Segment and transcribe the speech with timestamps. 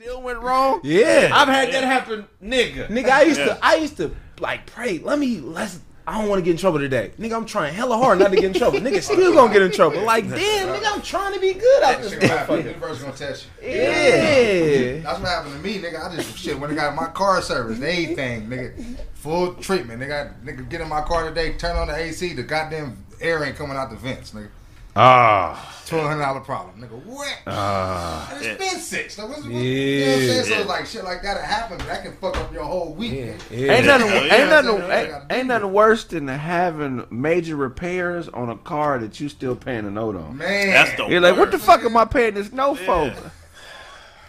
[0.00, 0.80] still went wrong.
[0.82, 1.30] Yeah.
[1.32, 2.88] I've had that happen, nigga.
[2.88, 4.98] Nigga, I used to, I used to like pray.
[4.98, 5.80] Let me, let's.
[6.06, 7.36] I don't want to get in trouble today, nigga.
[7.36, 8.80] I'm trying hella hard not to get in trouble.
[8.80, 10.02] nigga, still gonna get in trouble.
[10.02, 12.56] Like, damn, nigga, I'm trying to be good out this Shit gonna happen.
[12.56, 12.64] motherfucker.
[12.64, 13.68] Universe gonna test you.
[13.68, 15.00] Yeah.
[15.00, 16.10] That's what happened to me, nigga.
[16.10, 20.00] I just shit when I got my car service, everything, nigga, full treatment.
[20.00, 23.44] Nigga, I, nigga, get in my car today, turn on the AC, the goddamn air
[23.44, 24.48] ain't coming out the vents, nigga.
[24.96, 27.04] Ah, Twelve hundred dollar problem, nigga.
[27.04, 27.36] What?
[27.48, 28.32] ah.
[28.34, 29.14] And it's been six.
[29.14, 29.60] So what's, what, Yeah.
[29.60, 30.62] You know what I'm saying?
[30.62, 33.12] So like shit like that happen, that can fuck up your whole week.
[33.12, 33.32] Yeah.
[33.50, 33.72] yeah.
[33.72, 34.60] Ain't nothing, Yeah, ain't yeah.
[34.60, 39.56] nothing, ain't, ain't nothing worse than having major repairs on a car that you still
[39.56, 40.36] paying a note on.
[40.36, 43.12] Man, That's the You're like, what the fuck am I paying this note for?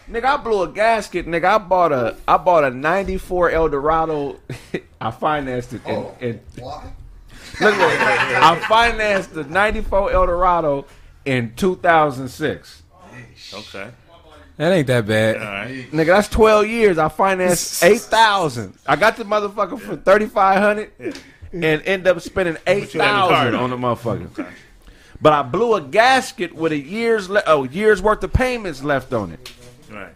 [0.09, 1.25] Nigga, I blew a gasket.
[1.27, 4.39] Nigga, I bought a, I bought a '94 Eldorado.
[5.01, 5.81] I financed it.
[5.85, 6.91] And, Oh, and why?
[7.61, 10.85] Look, look, I financed the '94 Eldorado
[11.25, 12.83] in 2006.
[13.53, 13.89] Okay.
[14.57, 15.37] That ain't that bad.
[15.37, 15.91] All right.
[15.91, 16.97] Nigga, that's 12 years.
[16.97, 18.73] I financed 8,000.
[18.85, 20.91] I got the motherfucker for 3,500
[21.53, 24.47] and end up spending 8,000 on the motherfucker.
[25.19, 29.13] But I blew a gasket with a year's le- oh year's worth of payments left
[29.13, 29.51] on it.
[29.91, 30.13] Right.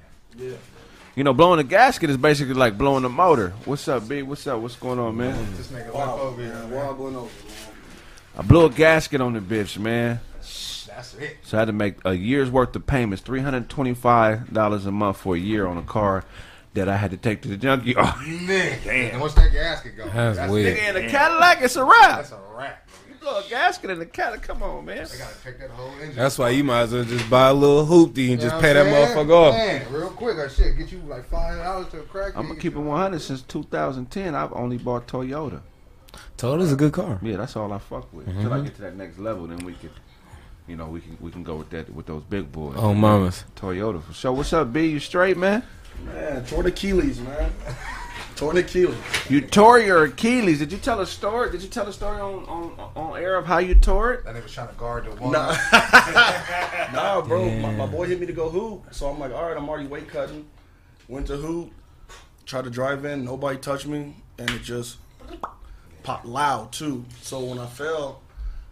[1.15, 3.51] You know, blowing a gasket is basically like blowing a motor.
[3.63, 4.21] What's up, B?
[4.21, 4.59] What's up?
[4.59, 5.55] What's going on, man?
[5.55, 6.53] This nigga left over here.
[6.53, 7.29] man.
[8.37, 10.19] I blew a gasket on the bitch, man.
[10.41, 11.37] That's it.
[11.43, 14.91] So I had to make a year's worth of payments, three hundred twenty-five dollars a
[14.91, 16.25] month for a year on a car
[16.73, 18.05] that I had to take to the junkyard.
[18.07, 19.13] Oh, nigga.
[19.13, 20.77] And once that gasket go, That's that's weird.
[20.77, 22.17] Nigga, in a Cadillac, it's a wrap.
[22.17, 22.89] That's a wrap.
[23.25, 24.97] You blow a gasket in the Cadillac, come on, man.
[24.97, 26.15] They gotta take that whole engine.
[26.15, 28.73] That's why you might as well just buy a little hoopty and You just pay
[28.73, 29.55] that motherfucker off.
[29.55, 32.33] Man, real quick, I shit get you like five dollars to a crack.
[32.35, 34.35] I'm gonna keep it 100 since 2010.
[34.35, 35.61] I've only bought Toyota.
[36.37, 37.17] Toyota's a good car.
[37.23, 38.27] Yeah, that's all I fuck with.
[38.27, 38.65] Until I mm-hmm.
[38.65, 39.91] get to that next level, then we could,
[40.67, 42.75] you know, we can we can go with that with those big boys.
[42.77, 43.43] Oh, mamas.
[43.55, 44.33] Toyota for sure.
[44.33, 44.85] What's up, B?
[44.85, 45.63] You straight, man?
[46.05, 47.51] Man, tore the Achilles, man.
[48.35, 48.95] tore the Achilles.
[49.29, 50.59] You tore your Achilles.
[50.59, 51.51] Did you tell a story?
[51.51, 54.25] Did you tell a story on on, on air of how you tore it?
[54.25, 55.31] That nigga was trying to guard the one.
[55.31, 55.55] Nah,
[56.93, 57.49] nah, bro.
[57.59, 59.87] My, my boy hit me to go hoop, so I'm like, all right, I'm already
[59.87, 60.45] weight cutting.
[61.07, 61.71] Went to hoop,
[62.45, 64.97] tried to drive in, nobody touched me, and it just
[66.03, 67.05] popped loud too.
[67.21, 68.21] So when I fell,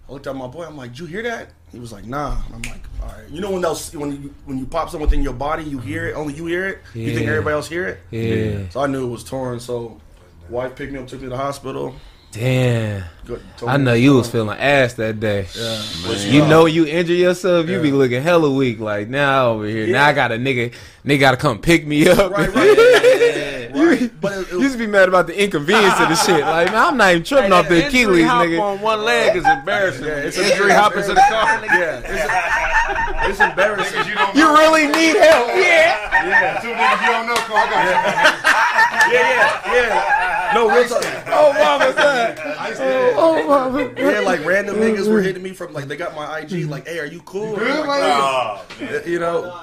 [0.08, 0.66] I looked at my boy.
[0.66, 3.42] I'm like, "Did you hear that?" He was like, "Nah." I'm like, "All right." You
[3.42, 6.14] know when those when you when you pop something within your body, you hear it.
[6.14, 6.80] Only you hear it.
[6.94, 8.00] You think everybody else hear it.
[8.12, 8.70] Yeah.
[8.70, 9.60] So I knew it was torn.
[9.60, 10.00] So
[10.50, 11.96] wife picked me up, took me to the hospital.
[12.32, 13.04] Damn.
[13.26, 15.48] Go- told I know you was feeling ass that day.
[15.56, 16.10] Yeah.
[16.10, 18.80] Was You know you injure yourself, you be looking hella weak.
[18.80, 20.74] Like now over here, now I got a nigga,
[21.06, 22.32] nigga got to come pick me up.
[22.32, 23.53] Right, right.
[23.80, 24.22] you, Right.
[24.22, 26.42] But it- it you used to be mad about the inconvenience of the shit.
[26.42, 28.62] Like man, I'm not even tripping off the Injury Achilles, hop nigga.
[28.62, 30.06] on one leg is embarrassing.
[30.06, 31.66] Yeah, it's it's injury hop into the car.
[31.66, 34.08] Yeah, it's, it's embarrassing.
[34.08, 36.00] you don't You really need help, yeah.
[36.24, 37.58] Yeah, Two niggas you don't know, Cole.
[37.58, 37.84] I got
[39.08, 39.14] you.
[39.14, 40.52] yeah, yeah, yeah.
[40.54, 41.04] No, real talk.
[41.28, 42.38] Oh mama, son.
[42.60, 43.92] I Oh, oh mama.
[43.98, 47.00] Yeah, like random niggas were hitting me from like they got my IG like, hey,
[47.00, 47.56] are you cool?
[47.56, 48.04] Good, like.
[48.04, 49.02] Oh, man.
[49.06, 49.60] you know,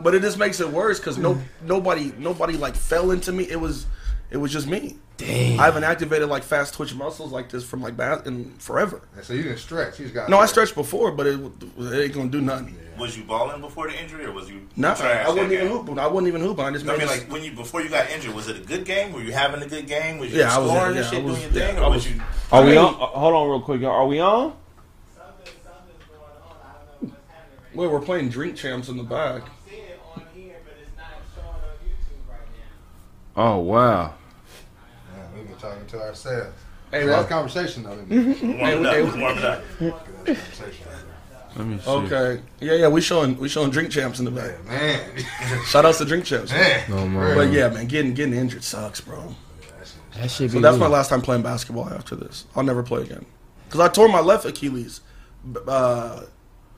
[0.00, 3.44] but it just makes it worse because no nobody nobody like fell into me.
[3.44, 3.86] It was
[4.30, 4.96] it was just me.
[5.16, 5.60] Damn.
[5.60, 9.00] I haven't activated like fast twitch muscles like this from like bath in forever.
[9.22, 10.00] So you didn't stretch.
[10.00, 12.76] You just got No, I stretched before, but it, it ain't gonna do nothing.
[12.98, 15.68] Was you balling before the injury, or was you Nah, I wasn't even game?
[15.76, 15.98] hooping.
[16.00, 16.64] I wasn't even hooping.
[16.64, 18.56] I just I made mean, this- like when you before you got injured, was it
[18.56, 19.12] a good game?
[19.12, 20.18] Were you having a good game?
[20.18, 21.80] Was you Yeah, I was- scoring yeah, and I shit, was- doing your thing, yeah,
[21.80, 22.22] or I was was- you?
[22.50, 22.94] Are we mean- on?
[22.94, 23.90] uh, Hold on, real quick, y'all.
[23.92, 24.52] Are we on?
[25.16, 26.56] Something, something's going on.
[26.58, 29.42] I don't know what's happening right well, we're playing drink champs in the back.
[29.42, 29.44] now.
[29.44, 33.23] I'm seeing it on here, but it's not showing on YouTube right now.
[33.36, 34.14] Oh wow.
[35.16, 36.50] Yeah, we've been talking to ourselves.
[36.90, 37.92] Hey, Hey, well- that's conversation though.
[38.08, 38.42] Isn't it?
[38.42, 39.62] Warm it hey, up, warm it up.
[39.78, 39.94] Good
[40.26, 40.86] conversation.
[41.56, 41.88] Let me see.
[41.90, 42.42] Okay.
[42.60, 44.64] Yeah, yeah, we showing we showing drink champs in the back.
[44.66, 45.24] Man,
[45.66, 46.50] Shout outs to drink champs.
[46.50, 46.84] man.
[46.90, 47.36] Oh, man.
[47.36, 49.34] But yeah, man, getting getting injured sucks, bro.
[50.16, 51.88] That shit So be that's my last time playing basketball.
[51.88, 53.24] After this, I'll never play again.
[53.70, 55.00] Cause I tore my left Achilles.
[55.66, 56.22] Uh,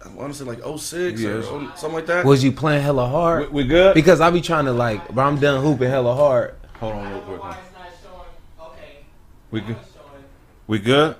[0.04, 1.46] I want to say like 06 Yes.
[1.46, 2.24] or oh- something like that.
[2.24, 3.50] Was you playing hella hard?
[3.52, 3.94] We, we good?
[3.94, 6.54] Because I be trying to like, bro, I'm done hooping hella hard.
[6.80, 7.42] Hold on, real quick.
[7.42, 8.72] Why it's not showing?
[8.72, 9.04] Okay.
[9.50, 9.76] We good?
[10.66, 11.16] We good?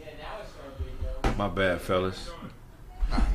[0.00, 1.36] Yeah, now it's showing video.
[1.36, 2.30] My bad, fellas.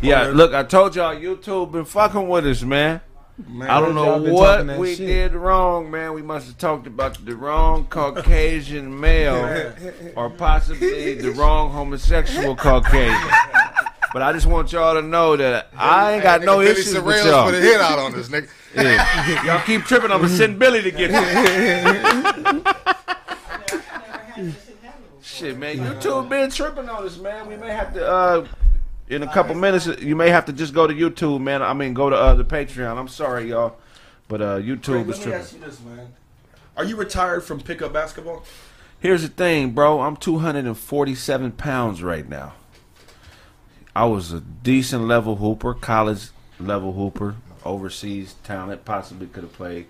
[0.01, 3.01] Yeah, look, I told y'all YouTube been fucking with us, man.
[3.47, 5.07] Man, I don't know what we shit.
[5.07, 6.13] did wrong, man.
[6.13, 9.74] We must have talked about the wrong Caucasian male
[10.18, 13.30] or possibly the wrong homosexual Caucasian.
[14.11, 17.00] But I just want y'all to know that I ain't got Nigga no Billy issues
[17.00, 17.45] with y'all.
[17.45, 18.50] put a hit out on this nigga.
[18.75, 19.45] Yeah.
[19.45, 20.11] Y'all keep tripping.
[20.11, 21.19] I'm gonna send Billy to get you.
[25.21, 25.77] Shit, man.
[25.77, 27.47] YouTube been tripping on us, man.
[27.47, 28.47] We may have to, uh,
[29.07, 31.61] in a couple minutes, you may have to just go to YouTube, man.
[31.61, 32.97] I mean, go to uh, the Patreon.
[32.97, 33.77] I'm sorry, y'all.
[34.27, 35.33] But uh, Craig, YouTube is let me tripping.
[35.33, 36.13] ask you this, man.
[36.77, 38.44] Are you retired from pickup basketball?
[39.00, 40.01] Here's the thing, bro.
[40.01, 42.53] I'm 247 pounds right now.
[43.95, 48.86] I was a decent level hooper, college level hooper, overseas talent.
[48.86, 49.88] Possibly could have played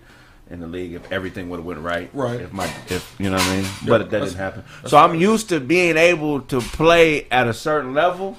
[0.50, 2.10] in the league if everything would have went right.
[2.12, 2.40] Right.
[2.40, 3.70] If my, if you know what I mean.
[3.86, 4.64] but that didn't happen.
[4.86, 8.36] So I'm used to being able to play at a certain level.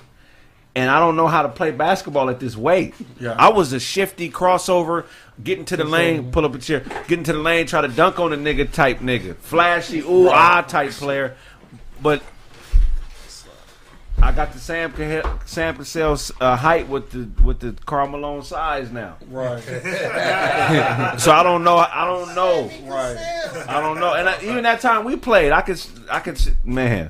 [0.73, 2.93] And I don't know how to play basketball at this weight.
[3.19, 3.35] Yeah.
[3.37, 5.05] I was a shifty crossover,
[5.43, 6.79] getting to the lane, pull up a chair,
[7.09, 10.61] getting to the lane, try to dunk on a nigga type nigga, flashy, ooh ah
[10.61, 11.35] type player.
[12.01, 12.23] But
[14.23, 18.43] I got the Sam Cahill, Sam Cassell's uh, height with the with the Karl Malone
[18.43, 19.17] size now.
[19.27, 19.61] Right.
[21.19, 21.77] So I don't know.
[21.77, 22.69] I don't know.
[22.89, 23.17] right.
[23.67, 24.13] I don't know.
[24.13, 27.09] And I, even that time we played, I could I could man.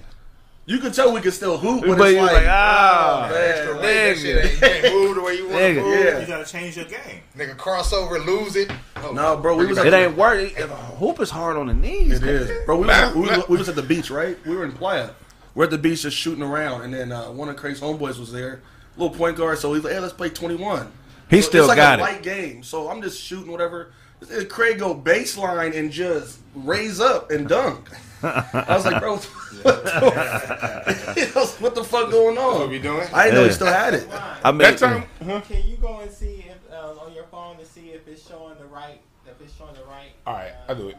[0.66, 3.36] You can tell we can still hoop, but, But it's you like, like ah, oh,
[3.36, 3.82] Extra man.
[3.84, 6.00] weight, shit ain't, you can't move the way you want to move.
[6.06, 6.20] Yeah.
[6.20, 7.22] You gotta change your game.
[7.36, 8.72] Nigga crossover, lose it.
[8.98, 10.70] Oh, No, bro, we was at it ain't worth it.
[10.70, 12.22] Hoop is hard on the knees.
[12.22, 12.78] It is, bro.
[12.78, 14.38] We was, we, was, we was at the beach, right?
[14.46, 15.10] We were in Playa.
[15.56, 18.32] We're at the beach just shooting around, and then uh, one of Craig's homeboys was
[18.32, 18.62] there,
[18.98, 19.58] little point guard.
[19.60, 20.92] So he's like, "Hey, let's play 21."
[21.30, 22.06] He So still it's like got a it.
[22.06, 23.92] light game, so I'm just shooting whatever.
[24.32, 27.90] And Craig go baseline and just raise up and dunk.
[28.24, 29.16] I was like, bro,
[29.64, 32.60] what the, what the fuck going on?
[32.60, 33.08] What are you doing?
[33.14, 34.08] I didn't know he still had it.
[34.44, 37.66] I mean, That time, Can you go and see if uh, on your phone to
[37.66, 40.12] see if it's showing the right if it's showing the right?
[40.28, 40.98] All right, I'll do it.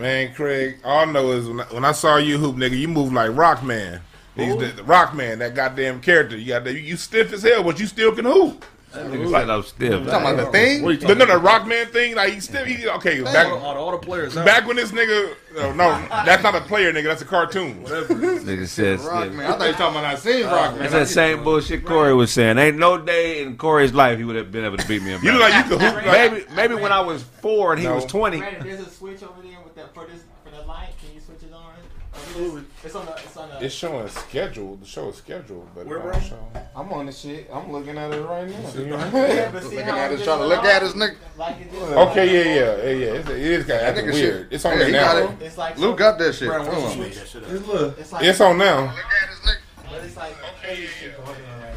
[0.00, 0.26] you, man.
[0.28, 0.76] man, Craig.
[0.84, 3.30] All I know is when I, when I saw you hoop, nigga, you move like
[3.30, 4.00] Rockman.
[4.36, 6.36] He's the, the Rockman, that goddamn character.
[6.36, 8.64] You got that, you stiff as hell, but you still can hoop.
[8.92, 9.90] That nigga said I'm stiff.
[10.08, 10.82] talking about the thing?
[10.82, 11.62] What are you The, talking no, the about?
[11.68, 14.36] Rockman thing, like he still, he, okay, All, back, all, all the players.
[14.36, 14.44] out.
[14.44, 15.90] back when this nigga, no, no,
[16.24, 17.84] that's not a player, nigga, that's a cartoon.
[17.84, 19.34] Nigga says Rock, stiff.
[19.34, 19.46] man.
[19.46, 20.78] I thought you were talking about I seen uh, Rock, man.
[20.80, 22.58] That's that same bullshit Corey was saying.
[22.58, 25.22] Ain't no day in Corey's life he would have been able to beat me in
[25.22, 26.04] You look like you could hoop.
[26.06, 27.94] Maybe maybe when I was four and he No.
[27.94, 28.38] was twenty.
[28.38, 30.90] Brandon, there's a switch over there with that for this for the light.
[31.00, 31.62] Can you switch it on?
[31.62, 33.64] Or It's, it's on the it's on the.
[33.64, 34.76] it's showing schedule.
[34.76, 36.12] The show is scheduled, but Where, it bro?
[36.12, 36.64] don't.
[36.74, 37.48] I'm on the shit.
[37.52, 38.56] I'm looking at it right now.
[38.56, 40.88] yeah, but see Looking at it just trying to look at off?
[40.88, 41.16] us, nigga.
[41.36, 43.18] Like it just Okay, yeah, yeah, yeah, yeah.
[43.20, 44.42] It's, it is kind of That acting nigga weird.
[44.44, 44.52] shit.
[44.52, 45.12] It's on Hey, there now.
[45.12, 45.42] got it.
[45.46, 46.48] It's like Luke got that shit.
[46.48, 46.98] Brandon, Hold on.
[46.98, 47.42] the that shit.
[47.44, 47.98] It's look.
[47.98, 48.80] It's like It's on now.
[48.80, 49.90] Look at this nigga.
[49.90, 51.74] But it's like crazy shit going on right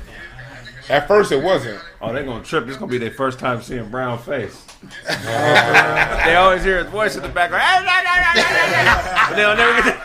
[0.89, 1.79] At first, it wasn't.
[2.01, 2.65] Oh, they gonna trip.
[2.65, 4.61] This gonna be their first time seeing brown face.
[5.07, 7.85] they always hear his voice in the background.
[9.29, 9.93] but they'll never get.
[9.93, 10.01] To,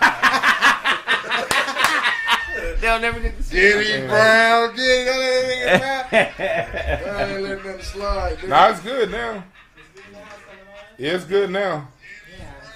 [2.80, 3.56] they'll never get to see.
[3.58, 7.16] Jimmy Brown, Jimmy, that nigga Brown.
[7.16, 8.48] I ain't letting nothing slide.
[8.48, 9.44] Nah, it's good now.
[10.96, 11.88] It's good now.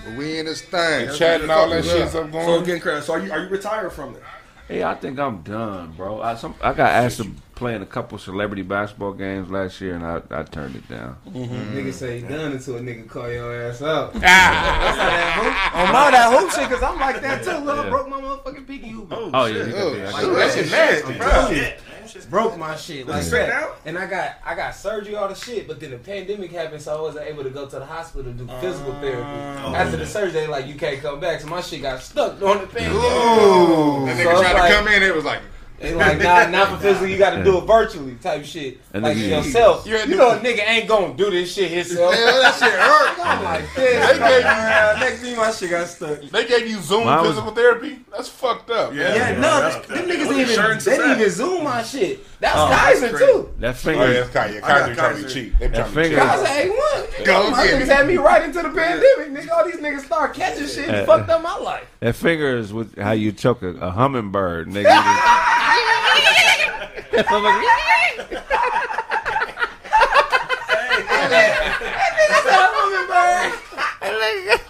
[0.05, 1.15] But we in this thing.
[1.15, 1.93] Chat and all that Yeah.
[1.93, 4.23] shit's up So again, Craig, so are you are you retired from it?
[4.67, 6.21] Hey, I think I'm done, bro.
[6.21, 7.31] I some I got asked to
[7.63, 11.17] play in a couple celebrity basketball games last year, and I, I turned it down.
[11.29, 14.13] Nigga say you done until a nigga call your ass out.
[14.25, 15.87] Ah.
[15.87, 17.51] On my that hoop shit, cause I'm like that too.
[17.65, 17.91] Look, Yeah.
[17.91, 19.09] Broke my motherfucking pinky hoop.
[19.13, 20.29] Oh yeah, you Oh, got shit.
[20.29, 21.49] I that shit nasty, bro.
[21.49, 22.09] Shit, man.
[22.09, 23.63] Shit's- Broke my shit like straight that.
[23.63, 23.79] out?
[23.87, 25.69] And I got I got surgery, all the shit.
[25.69, 28.37] But then the pandemic happened, so I wasn't able to go to the hospital to
[28.39, 29.77] do physical therapy.
[29.77, 31.41] After the surgery, they like you can't come back.
[31.41, 32.97] So my shit got stuck during the pandemic.
[32.97, 34.07] Ooh.
[34.07, 35.03] That So nigga tried like- to come in.
[35.03, 35.41] It was like,
[35.83, 37.09] They like, nah, not for physical.
[37.09, 38.81] You got to do it virtually, type shit.
[38.95, 39.87] And like yourself.
[39.87, 42.15] You had You to- know, a nigga ain't gonna do this shit himself.
[42.15, 43.27] hell, that shit hurt.
[43.27, 44.07] I'm like, this.
[44.11, 46.21] They gave you- next thing my shit got stuck.
[46.23, 47.99] They gave you Zoom Mine was- physical therapy.
[48.13, 48.95] That's fucked up.
[48.95, 49.15] Yeah.
[49.15, 52.21] Yeah, no, this, them niggas What even, insurance they didn't even zoom my shit.
[52.41, 53.33] That Oh, was that's Kaiser crazy.
[53.33, 53.51] too.
[53.59, 54.05] that Oh, yeah, finger.
[54.13, 55.29] it's Kaiser trying to Kaiser.
[55.29, 55.59] cheap.
[55.59, 57.25] They That trying to be finger- Kaiser ain't one.
[57.25, 59.33] Go my niggas had me right into the pandemic.
[59.45, 61.85] Nigga, all these niggas start catching shit and fucked up my life.
[62.01, 64.91] That finger is with how you choke a, a hummingbird, nigga.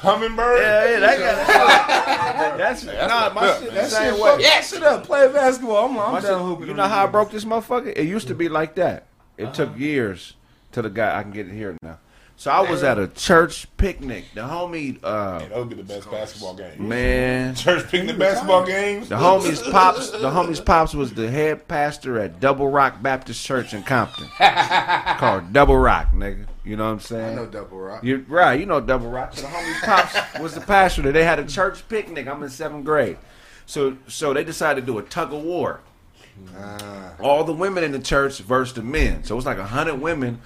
[0.02, 0.58] Hummingbird.
[0.60, 4.20] Yeah, yeah, that got That's nah, my shit That shit way.
[4.20, 5.04] fuck yeah, shit up.
[5.04, 5.86] Play basketball.
[5.86, 6.66] I'm, I'm down hooping.
[6.66, 7.92] you know how I broke this motherfucker?
[7.96, 9.06] It used to be like that.
[9.36, 9.78] It took uh-huh.
[9.78, 10.34] years
[10.72, 11.98] till the guy I can get it here now.
[12.42, 14.24] So I was at a church picnic.
[14.34, 16.88] The homie, uh, That would be the best basketball game.
[16.88, 19.08] man, Church picnic basketball games.
[19.08, 23.72] the homies pops, the homies pops was the head pastor at Double Rock Baptist Church
[23.74, 24.26] in Compton,
[25.18, 26.46] called Double Rock, nigga.
[26.64, 27.38] You know what I'm saying?
[27.38, 28.02] I know Double Rock.
[28.02, 29.34] You right, you know Double Rock.
[29.36, 31.12] So the homies Pops was the pastor there.
[31.12, 32.26] They had a church picnic.
[32.26, 33.18] I'm in seventh grade.
[33.66, 35.78] So so they decided to do a tug of war.
[36.58, 37.12] Ah.
[37.20, 39.22] All the women in the church versus the men.
[39.22, 40.40] So it was like hundred women.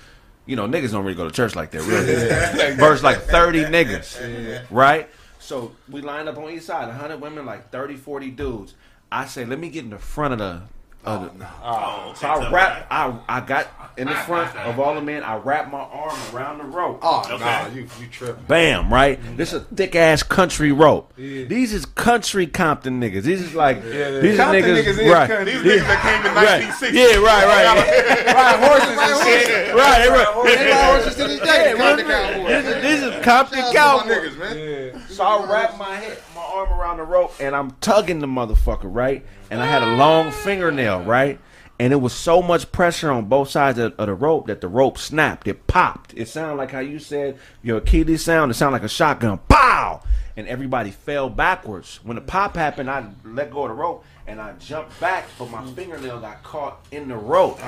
[0.47, 2.75] You know, niggas don't really go to church like that, really.
[2.77, 4.67] versus like 30 niggas.
[4.71, 5.11] Right?
[5.39, 8.75] So we lined up on each side, 100 women, like 30, 40 dudes.
[9.11, 10.63] I say, let me get in the front of the
[11.07, 12.87] of the, Oh, uh, so I wrap.
[12.91, 15.23] I I got in the front of all the men.
[15.23, 16.99] I wrapped my arm around the rope.
[17.03, 17.43] Oh, Okay.
[17.45, 18.45] nah, you you tripping.
[18.47, 18.93] Bam!
[18.93, 19.19] Right.
[19.23, 19.37] Mm-hmm.
[19.37, 21.13] This is a thick ass country rope.
[21.17, 23.23] These is country Compton niggas.
[23.23, 25.29] These is like these is Compton niggas, niggas is right?
[25.31, 25.53] country.
[25.53, 26.63] These niggas that came in Right.
[26.67, 26.99] 1960.
[26.99, 29.75] Yeah, right, right, Ride horses and shit.
[29.75, 30.45] right, right.
[30.59, 31.71] They ride horses to this day.
[31.71, 32.07] Yeah, Compton.
[32.07, 32.65] Cowboys.
[32.83, 34.33] This is, Compton Shout out to my Cowboys.
[34.35, 35.03] niggas, man.
[35.09, 38.83] So I wrap my head, my arm around the rope, and I'm tugging the motherfucker,
[38.85, 39.25] right?
[39.51, 41.41] And I had a long fingernail, right?
[41.79, 44.69] And it was so much pressure on both sides of, of the rope that the
[44.69, 45.47] rope snapped.
[45.49, 46.15] It popped.
[46.15, 48.51] It sounded like how you said your Achilles sound.
[48.51, 49.41] It sounded like a shotgun.
[49.49, 50.03] Pow!
[50.39, 52.01] And everybody fell backwards.
[52.03, 55.51] When the pop happened, I let go of the rope and I jumped back, but
[55.51, 57.59] my fingernail got caught in the rope.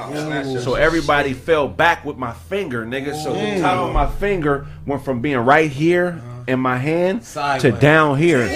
[0.60, 3.14] So everybody fell back with my finger, nigga.
[3.22, 7.76] So the top of my finger went from being right here in my hand to
[7.78, 8.48] down here.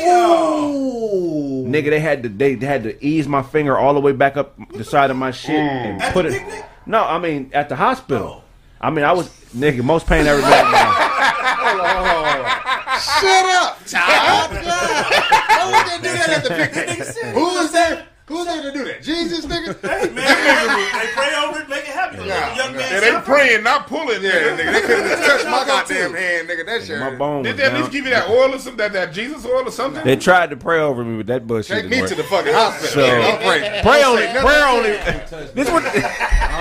[1.73, 4.55] Nigga, they had to they had to ease my finger all the way back up
[4.73, 5.61] the side of my shit mm.
[5.61, 6.33] and At put it.
[6.33, 6.65] picnic?
[6.87, 8.43] No, I mean at the hospital.
[8.43, 8.45] Oh.
[8.81, 10.49] I mean I was nigga most pain I ever been.
[13.03, 14.53] Shut up, child.
[14.53, 17.35] Why would they do that at the picnic?
[17.35, 18.07] Who was there?
[18.33, 19.03] Who was there to do that?
[19.03, 19.77] Jesus, nigga.
[19.93, 22.21] Hey, man, they pray over it, make it happen.
[22.27, 22.79] Let Nah, the young nah.
[22.79, 24.23] man Yeah, they praying, not pulling.
[24.23, 24.57] Yeah, nigga.
[24.57, 26.65] nigga, they could have touched my goddamn hand, nigga.
[26.67, 26.99] That shit.
[26.99, 27.43] My bone.
[27.43, 28.77] Did they at least give you that oil or something?
[28.79, 30.03] That, that Jesus oil or something?
[30.05, 32.09] They tried to pray over me, but that bullshit Take me work.
[32.09, 32.89] to the fucking hospital.
[32.89, 33.81] So- Yeah, don't pray.
[33.83, 34.49] Pray Don't only, say nothing.
[34.49, 35.53] prayer only.
[35.55, 35.85] This one.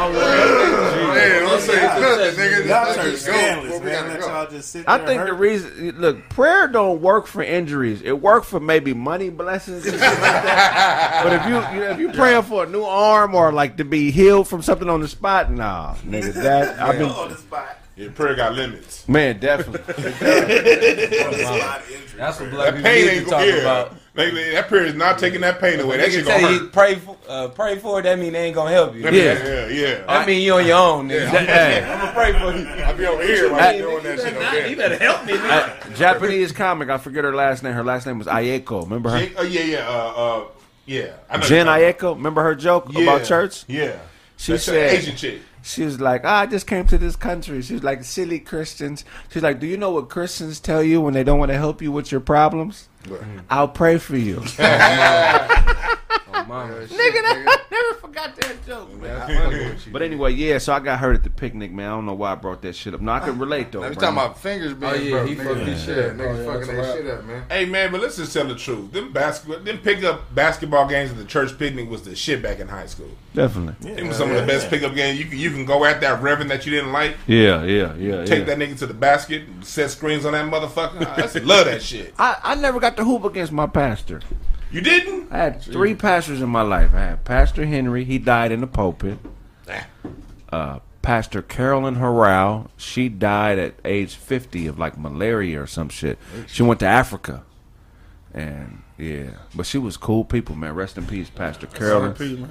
[0.02, 2.68] Yeah, don't say nothing, nigga.
[2.68, 3.92] Y'all church scandalous, man.
[3.92, 4.28] gotta Let go.
[4.28, 8.02] y'all just sit I think the reason, look, prayer don't work for injuries.
[8.02, 11.22] It works for maybe money blessings and shit like that.
[11.24, 14.12] But if you, you if you praying for a new arm or like to be
[14.12, 17.78] healed from something on the spot, nah, nigga, that I've been, on the spot.
[17.98, 19.08] Yeah, prayer got limits.
[19.08, 19.82] man, definitely.
[19.82, 22.18] On the spot injury.
[22.18, 23.62] That's what black people pain need ain't to gonna talk yeah.
[23.62, 23.96] about.
[24.16, 25.98] Nigga, that prayer is not taking that pain away.
[25.98, 26.74] That They shit can gonna tell you hurt.
[26.74, 28.04] pray for, uh, pray for it.
[28.04, 29.02] That mean they ain't gonna help you.
[29.04, 30.04] Yeah, yeah, yeah.
[30.06, 31.32] That mean you on your own, nigga.
[31.32, 32.84] That- hey, I'm gonna pray for you.
[32.84, 34.76] I be over here while Hey, you doing that shit over there.
[34.76, 35.34] better help me.
[35.38, 36.90] uh, Japanese comic.
[36.90, 37.74] I forget her last name.
[37.74, 38.84] Her last name was Ayeko.
[38.84, 39.22] Remember her?
[39.24, 40.46] Yeah, oh, yeah, yeah, uh, uh,
[40.86, 41.14] yeah.
[41.30, 42.16] I know Jen you're Ayeko.
[42.16, 43.64] Remember her joke about- about church?
[43.68, 43.98] Yeah.
[44.38, 45.42] She That's said, Asian chick.
[45.64, 47.62] She was like, "Ah, I just came to this country.
[47.62, 49.06] She was like, silly Christians.
[49.30, 51.84] She's like, do you know what Christians tell you when they don't want to help
[51.84, 52.90] you with your problems?
[53.52, 54.42] I'll pray for you.
[56.34, 56.74] Oh, mama.
[56.74, 57.61] Nigga, I never
[58.12, 59.78] forgot that joke, man.
[59.92, 61.88] But anyway, yeah, so I got hurt at the picnic, man.
[61.88, 63.02] I don't know why I brought that shit up.
[63.02, 63.82] No, I can relate, though.
[63.82, 64.16] Now we Brandon.
[64.16, 65.28] talking about fingers being Oh, yeah, broke.
[65.30, 65.44] he nigga.
[65.46, 66.12] fucked his shit up.
[66.18, 67.44] niggas Oh, yeah, fucking that's a their shit up, man.
[67.50, 68.92] Hey man, but let's just tell the truth.
[68.92, 72.60] Them basketball, them pick up basketball games at the church picnic was the shit back
[72.60, 73.10] in high school.
[73.34, 73.94] Definitely.
[73.96, 75.18] Them was some of the best pickup games.
[75.20, 78.26] You can you can go at that reverend that you didn't like, Yeah, yeah, yeah.
[78.26, 78.56] take yeah.
[78.56, 81.06] that nigga to the basket, set screens on that motherfucker.
[81.06, 82.14] I love that shit.
[82.20, 84.22] I, I never got to hoop against my pastor.
[84.72, 85.32] You didn't?
[85.32, 86.94] I had three pastors in my life.
[86.94, 88.06] I had Pastor Henry.
[88.06, 89.18] He died in the pulpit.
[90.52, 92.70] Uh, Pastor Carolyn Harrell.
[92.78, 96.18] She died at age 50 of like malaria or some shit.
[96.48, 97.44] She went to Africa.
[98.34, 100.74] And yeah, but she was cool people, man.
[100.74, 102.48] Rest in peace, Pastor Carolyn.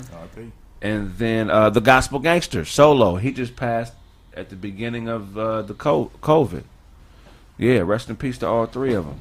[0.83, 3.17] And then uh, the Gospel Gangster, Solo.
[3.17, 3.95] He just passed
[4.35, 6.65] at the beginning of uh, the COVID.
[7.57, 9.21] Yeah, rest in peace to all three of them.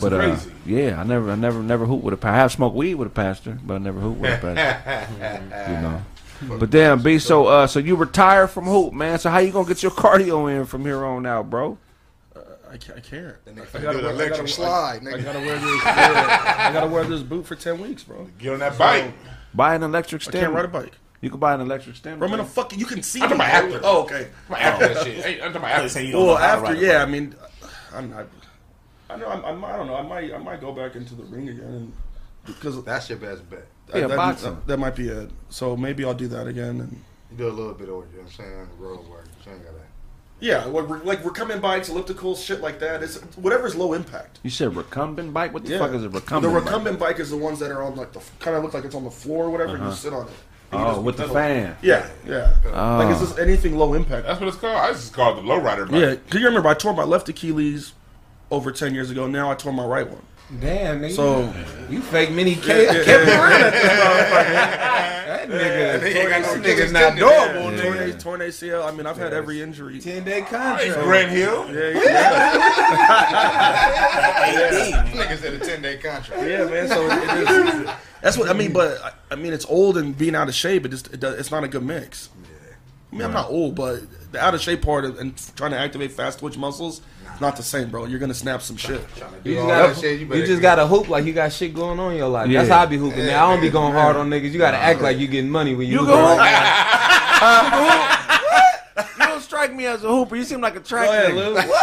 [0.00, 0.36] That's But uh,
[0.66, 2.34] yeah, I never, I never, never hooped with a pastor.
[2.34, 5.72] I have smoked weed with a pastor, but I never hooped with a pastor.
[5.72, 6.58] you know.
[6.58, 9.18] But damn, B, so uh, so you retired from hoop, man.
[9.18, 11.78] So how you gonna get your cardio in from here on out, bro?
[12.70, 12.98] I can't.
[12.98, 13.36] I can't.
[13.46, 15.24] I gotta wear- I gotta- slide, I nigga.
[15.24, 15.86] gotta wear this.
[15.86, 18.28] I gotta wear this boot for ten weeks, bro.
[18.38, 19.14] Get on that bike.
[19.54, 20.92] Buy an electric I can't ride a bike.
[21.22, 22.18] You can buy an electric stem.
[22.18, 22.78] Bro, I'm in a fucking.
[22.78, 23.20] You can see.
[23.22, 23.80] I'm talking about after.
[23.82, 24.28] Oh, okay.
[24.50, 25.24] After that shit.
[25.24, 25.88] Hey, I'm talking about after.
[25.88, 27.02] say you don't know Well, after, yeah.
[27.02, 27.34] I mean,
[27.94, 28.26] I'm not.
[29.08, 29.28] I know.
[29.28, 29.96] I'm, I'm, I don't know.
[29.96, 30.32] I might.
[30.32, 31.92] I might go back into the ring again, and
[32.46, 33.66] because That's your best bet.
[33.94, 34.54] Yeah, that, boxing.
[34.54, 35.30] that, that might be it.
[35.48, 36.80] So maybe I'll do that again.
[36.80, 38.68] And You do a little bit of work, you know what I'm saying?
[38.78, 39.26] Road work.
[39.44, 39.76] You ain't gotta.
[40.40, 43.02] yeah, like, we're- like recumbent bikes, ellipticals, shit like that.
[43.02, 44.40] It's whatever's low impact.
[44.42, 45.54] You said recumbent bike.
[45.54, 45.78] What the Yeah.
[45.78, 46.52] fuck is a recumbent?
[46.52, 46.66] The bike?
[46.66, 48.94] recumbent bike is the ones that are on like the kind of look like it's
[48.94, 49.76] on the floor or whatever.
[49.76, 49.94] You uh-huh.
[49.94, 50.34] sit on it.
[50.72, 51.76] Oh, just with the fan.
[51.80, 52.56] Yeah, yeah.
[52.66, 52.98] Oh.
[52.98, 53.26] Like it's oh.
[53.26, 54.26] just anything low impact.
[54.26, 54.76] That's what it's called.
[54.76, 56.00] I just call it the lowrider bike.
[56.00, 57.92] Yeah, because you remember I tore my left Achilles
[58.50, 59.26] over ten years ago.
[59.26, 60.22] Now I tore my right one.
[60.60, 61.12] Damn, nigga.
[61.16, 61.52] So
[61.90, 62.86] you fake mini K.
[63.04, 64.96] Kevin Durant at this motherfucker.
[65.26, 67.52] That nigga, They ain't got no nigga's not tendon there.
[67.52, 68.14] durable, torn, nigga.
[68.14, 68.86] A- torn ACL.
[68.86, 69.98] I mean, I've had every injury.
[69.98, 71.02] Ten day Hey, oh, contract.
[71.02, 71.66] Grant Hill.
[71.74, 73.26] Yeah, yeah,
[74.46, 75.06] AD.
[75.14, 76.42] Niggas at a 10 day contract.
[76.42, 76.88] yeah, man.
[76.88, 77.90] So it is.
[78.22, 78.72] That's what I mean.
[78.72, 80.84] But I, I mean, it's old and being out of shape.
[80.86, 82.28] It just it does, it's not a good mix.
[82.42, 82.48] Yeah.
[83.12, 84.00] I mean, I'm not old, but
[84.32, 87.00] the out of shape part of, and trying to activate fast twitch muscles,
[87.36, 88.06] it's not the same, bro.
[88.06, 88.98] You're gonna snap some shit.
[89.44, 92.16] You just, gotta, better you just gotta hoop like you got shit going on in
[92.16, 92.50] your life.
[92.50, 93.26] That's how I be hooping.
[93.26, 93.34] man.
[93.34, 94.52] I don't be going hard on niggas.
[94.52, 96.62] You gotta act like you getting money when you, You go Right?
[99.18, 100.34] You don't strike me as a hooper.
[100.34, 101.66] You seem like a track Go ahead, nigga.
[101.66, 101.72] Lou.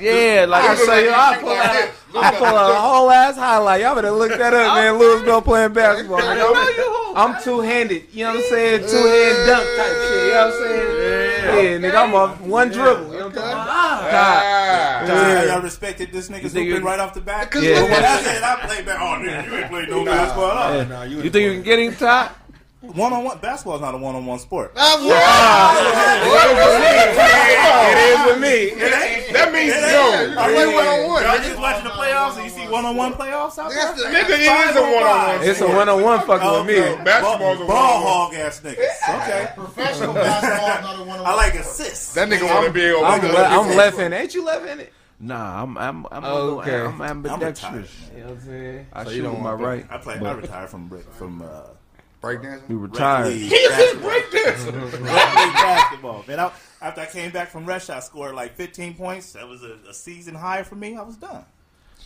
[0.00, 1.60] Yeah, like I look say, like I you pull out.
[1.60, 3.82] I like pull a whole ass highlight.
[3.82, 4.98] Y'all better look that up, man.
[4.98, 6.20] Louis Bell playing basketball.
[7.16, 8.06] I'm, I'm two handed.
[8.10, 8.80] You know what I'm saying?
[8.88, 10.24] Two hand dunk type shit.
[10.24, 10.99] You know what I'm saying?
[11.56, 13.12] Yeah, nigga, I'm off one dribble.
[13.12, 13.68] You know what I'm talking about?
[13.68, 15.06] Ah.
[15.06, 17.50] Y'all- Y'all respected this nigga think hooping right off the bat?
[17.50, 17.80] Cause Yeah.
[17.80, 20.56] look When I said I played back, oh nigga, you ain't played no basketball at
[20.56, 20.84] all.
[20.86, 22.36] Nah, You think you can get him top?
[22.80, 24.72] One on one basketball is not a one on one sport.
[24.74, 24.80] It
[28.00, 28.70] is with me.
[29.32, 30.38] That means It yo, ain't.
[30.38, 31.22] I play one on one.
[31.22, 33.84] Y'all just watching the playoffs and you see one on one playoffs out there?
[33.84, 35.48] That's the- nigga, it is a one on one.
[35.48, 37.04] It's a one on one fucking with me.
[37.04, 38.12] Basketball's a ball one-on-one.
[38.12, 39.22] hog ass niggas.
[39.22, 39.48] Okay.
[39.54, 41.26] Professional basketball is not a one on one.
[41.26, 42.14] I like assists.
[42.14, 44.16] That nigga want to be able I'm, le- I'm left handed.
[44.20, 44.88] Ain't you left handed?
[45.22, 46.80] Nah, I'm I'm I'm, Okay.
[46.80, 47.94] I'm ambidextrous.
[48.10, 48.16] retired.
[48.16, 48.86] You know what I'm saying?
[48.94, 49.86] I So you shoot don't my right.
[49.90, 50.14] I play.
[50.18, 51.60] I retired from from uh,
[52.20, 52.68] Breakdancing.
[52.68, 53.28] We retired.
[53.34, 54.10] league basketball.
[54.10, 54.32] Rec
[54.92, 56.24] league basketball.
[56.28, 59.32] Man, I, after I came back from Russia, I scored like 15 points.
[59.32, 60.96] That was a, a season high for me.
[60.96, 61.44] I was done.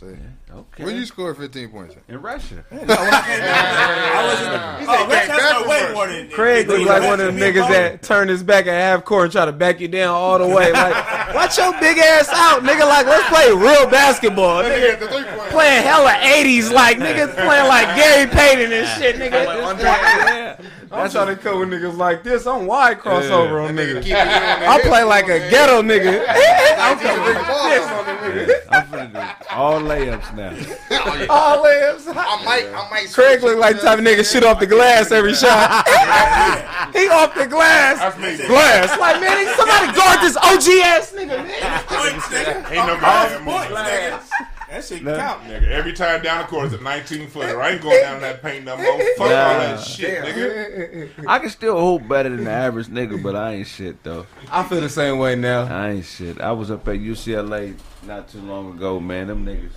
[0.05, 0.17] See.
[0.55, 0.85] Okay.
[0.85, 1.97] When you score 15 points?
[2.09, 2.65] in Russia.
[2.71, 4.89] No, I came back, I wasn't.
[4.89, 7.37] Oh, Russia, I scored way more than Craig than- looks than like one of them
[7.37, 9.89] me and niggas that turned his back at half court and try to back you
[9.89, 10.73] down all the way.
[10.73, 12.87] Like, watch your big ass out, nigga.
[12.87, 14.63] Like, let's play real basketball.
[14.63, 20.61] Nigga, playing hella 80s, like, niggas playing like Gary Payton and shit, nigga.
[20.95, 21.03] Yeah.
[21.03, 22.47] I'm trying to cover niggas like this.
[22.47, 24.03] I'm wide crossover on niggas.
[24.03, 26.25] Keep it on the I play like a ghetto nigga.
[26.79, 30.55] I'm Keep coming the ball I'm finna do all layups now.
[31.07, 32.07] Oh, all layups.
[32.09, 33.13] I might, I might.
[33.13, 35.87] Craig look like the type of nigga shoot off the glass every shot.
[36.93, 37.99] he off the glass.
[37.99, 38.47] That's.
[38.47, 38.99] Glass.
[38.99, 41.85] Like, man, he- somebody guard this OG ass nigga, man.
[41.87, 42.71] Points, nigga.
[42.71, 45.43] Ain't no Off goddamn points, That shit count.
[45.45, 47.61] Nigga, every time down the court is a 19 footer.
[47.63, 48.99] I ain't going down that paint no more.
[49.17, 51.27] Fuck all that shit, nigga.
[51.27, 54.27] I can still hoop better than the average nigga, but I ain't shit though.
[54.51, 55.63] I feel the same way now.
[55.65, 56.41] I ain't shit.
[56.41, 57.77] I was up at UCLA
[58.07, 59.29] not too long ago, man.
[59.29, 59.73] Them niggas,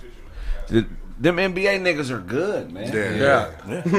[0.68, 0.86] the,
[1.20, 2.92] them NBA niggas are good, man.
[2.92, 3.50] Yeah.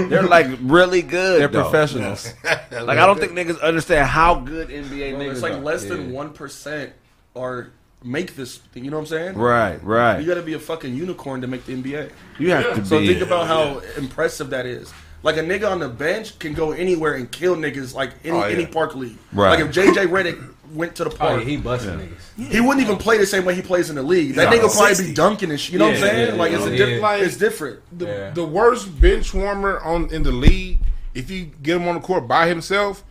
[0.07, 1.41] They're like really good.
[1.41, 1.63] They're though.
[1.63, 2.33] professionals.
[2.71, 5.57] Like I don't think niggas understand how good NBA Bro, niggas it's like are.
[5.59, 6.15] less than Yeah.
[6.15, 6.93] one percent
[7.35, 7.71] are
[8.03, 8.85] make this thing.
[8.85, 9.37] You know what I'm saying?
[9.37, 10.19] Right, right.
[10.19, 12.11] You got to be a fucking unicorn to make the NBA.
[12.39, 13.07] You have to So be.
[13.07, 14.91] think about how impressive that is.
[15.21, 18.47] Like a nigga on the bench can go anywhere and kill niggas like any Oh,
[18.47, 18.55] yeah.
[18.55, 19.17] any park league.
[19.33, 19.59] Right.
[19.59, 22.51] Like if JJ Redick went to the oh, park, he, busting niggas.
[22.51, 24.35] He wouldn't even play the same way he plays in the league.
[24.35, 24.55] That No.
[24.57, 25.07] nigga would probably 60.
[25.07, 25.73] be dunking and shit.
[25.73, 26.27] You know what I'm saying?
[26.29, 26.57] yeah, like yeah.
[26.59, 26.85] it's a Yeah.
[26.85, 27.79] diff- Like- it's different.
[27.99, 28.29] The, Yeah.
[28.31, 30.79] the worst bench warmer on in the league,
[31.13, 33.03] if you get him on the court by himself,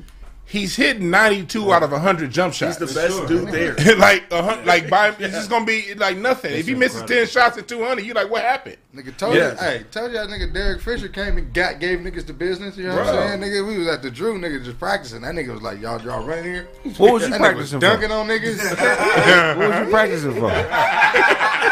[0.49, 2.79] he's hitting 92 out of 100 jump shots.
[2.79, 3.97] He's the best dude there.
[3.97, 6.53] like a hun- like by it's just gonna be like nothing.
[6.55, 8.77] if he misses 10 shots at 200, you like what happened?
[8.95, 9.53] Nigga told Yeah.
[9.53, 12.77] you, hey, told you that nigga Derek Fisher came and got gave niggas the business.
[12.77, 13.41] You know what I'm saying?
[13.41, 15.21] Nigga, we was at the Drew, nigga, just practicing.
[15.23, 16.67] That nigga was like, y'all, y'all run here.
[16.97, 18.15] What was you That nigga was practicing dunking for?
[18.15, 19.57] on niggas.
[19.59, 21.68] What was you practicing for?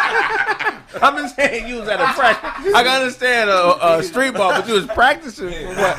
[1.03, 2.75] I've been saying you was at a practice.
[2.75, 5.97] I can understand a, a street ball, but you was practicing for what?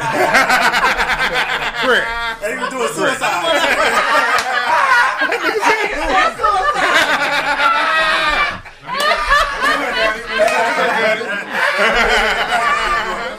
[2.42, 3.44] They even doing suicide.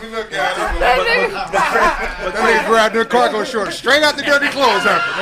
[0.08, 0.80] Look at it.
[0.80, 5.12] That nigga grabbed their cargo shorts straight out the dirty clothes hamper.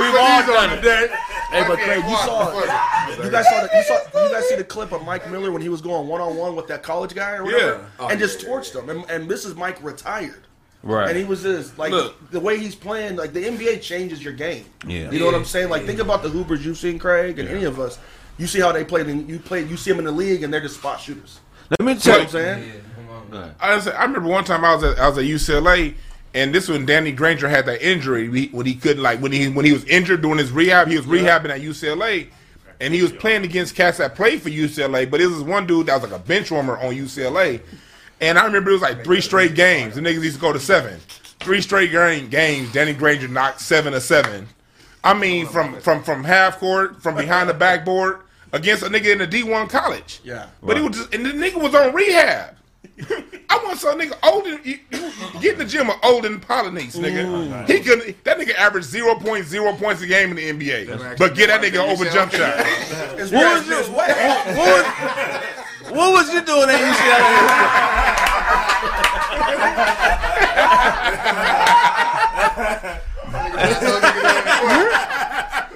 [0.00, 1.10] We've all done it.
[1.50, 2.52] Hey, but Craig, you saw
[3.22, 5.62] you guys saw the, you saw you guys see the clip of Mike Miller when
[5.62, 8.74] he was going one on one with that college guy or whatever, and just torched
[8.74, 8.88] him.
[8.90, 10.42] And, and this is Mike retired.
[10.82, 11.08] Right.
[11.08, 12.30] And he was just like Look.
[12.30, 13.16] the way he's playing.
[13.16, 14.64] Like the NBA changes your game.
[14.86, 15.10] Yeah.
[15.10, 15.68] you know what I'm saying.
[15.68, 17.98] Like think about the Hoopers you've seen, Craig, and any of us.
[18.38, 19.06] You see how they played.
[19.06, 19.64] And you play.
[19.64, 21.40] You see them in the league, and they're just spot shooters.
[21.70, 22.30] Let me You know tell what I'm you.
[22.72, 23.54] saying?
[23.60, 25.94] I, was- I remember one time I was at I was at UCLA,
[26.36, 29.64] and this when Danny Granger had that injury when he couldn't like when he when
[29.64, 30.86] he was injured during his rehab.
[30.86, 32.28] He was rehabbing at UCLA,
[32.78, 35.10] and he was playing against cats that played for UCLA.
[35.10, 37.62] But it was one dude that was like a bench warmer on UCLA,
[38.20, 39.94] and I remember it was like three straight games.
[39.94, 41.00] The niggas used to go to seven,
[41.40, 42.70] three straight game, games.
[42.70, 44.46] Danny Granger knocked seven to seven.
[45.02, 48.20] I mean, from from from half court, from behind the backboard
[48.52, 50.20] against a nigga in a D one college.
[50.22, 50.48] Yeah.
[50.62, 52.56] But he was just, and the nigga was on rehab.
[53.50, 54.50] I want some nigga older.
[54.62, 57.66] You, you get in the gym with Olden Polynice, nigga.
[57.68, 61.34] He could that nigga averaged zero point zero points a game in the NBA, but
[61.34, 62.56] get that nigga over jump shot.
[63.16, 63.78] What was you?
[63.78, 64.84] it's What, what, was,
[65.90, 68.46] what was you doing at UCLA?
[72.38, 74.44] I told niggas that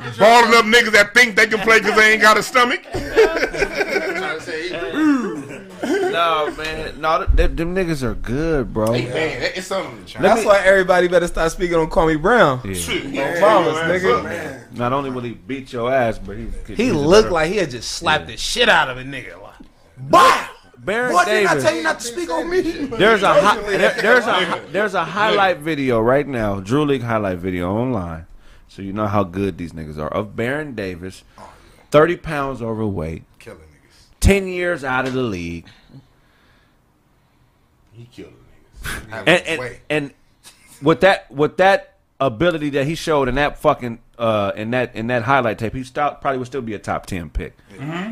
[0.05, 0.27] before.
[0.27, 2.81] Balling up niggas that think they can play because they ain't got a stomach.
[2.95, 7.01] I'm trying to say, he- no, man.
[7.01, 8.93] No, th- th- them niggas are good, bro.
[8.93, 10.05] Hey, man, it's something.
[10.23, 12.61] That's why everybody better start speaking on Kwame Brown.
[12.65, 13.41] Yeah.
[13.41, 14.73] Mamas, nigga.
[14.77, 17.93] Not only will he beat your ass, but he He looked like he had just
[17.93, 19.41] slapped the shit out of a nigga.
[19.41, 19.55] Like,
[19.99, 20.49] bah!
[20.79, 22.61] Baron Boy, didn't I tell you not to speak on me?
[22.63, 27.37] There's a hi- there- there's a there's a highlight video right now, Drew League highlight
[27.39, 28.25] video online,
[28.67, 30.09] so you know how good these niggas are.
[30.09, 31.23] Of Baron Davis,
[31.91, 33.25] thirty pounds overweight,
[34.21, 34.45] killing niggas.
[34.45, 35.67] ten years out of the league,
[37.93, 39.23] He killed niggas.
[39.27, 40.11] And and, and
[40.83, 45.09] with that with that ability that he showed in that fucking uh in that in
[45.09, 47.57] that highlight tape, he start, probably would still be a top ten pick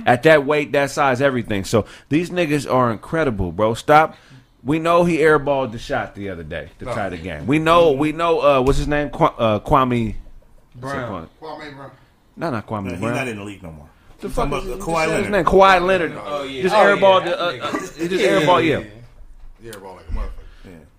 [0.06, 1.64] at that weight, that size, everything.
[1.64, 3.74] So these niggas are incredible, bro.
[3.74, 4.16] Stop.
[4.64, 7.46] We know he airballed the shot the other day to tie the game.
[7.46, 8.40] We know, we know.
[8.40, 9.08] Uh, what's his name?
[9.08, 10.16] Qu- uh, Kwame
[10.74, 11.28] Brown.
[11.40, 11.90] Kwame Brown.
[12.36, 13.14] No, not Kwame He's Brown.
[13.14, 13.88] not in the league no more.
[14.20, 15.30] The fuck talking is about his, Kawhi his Leonard.
[15.32, 15.44] name?
[15.44, 16.12] Kawhi Leonard.
[16.24, 16.62] Oh, yeah.
[16.62, 17.20] Just Oh, airballed.
[17.24, 17.30] yeah.
[17.30, 18.66] the, uh, uh, he just airballed.
[18.66, 18.84] Yeah.
[19.62, 20.30] Yeah, ball like a motherfucker.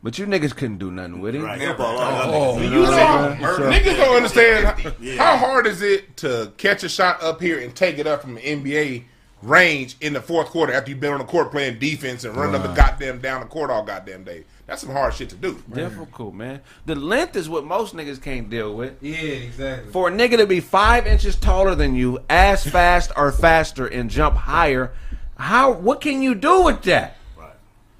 [0.02, 1.44] But you niggas couldn't do nothing with him.
[1.44, 1.60] Right.
[1.60, 2.64] Airball all Oh, y'all niggas.
[2.64, 5.18] You know, So- niggas don't understand how, Yeah.
[5.18, 8.36] how hard is it to catch a shot up here and take it up from
[8.36, 9.04] the NBA
[9.42, 12.56] range in the fourth quarter after you've been on the court playing defense and running
[12.56, 14.44] up the goddamn down the court all goddamn day.
[14.70, 15.62] That's some hard shit to do.
[15.74, 16.62] Difficult, man.
[16.86, 19.02] The length is what most niggas can't deal with.
[19.02, 19.92] Yeah, exactly.
[19.92, 24.12] For a nigga to be five inches taller than you, as fast or faster, and
[24.12, 24.92] jump higher,
[25.38, 25.72] how?
[25.72, 27.50] What can you do with that, Right.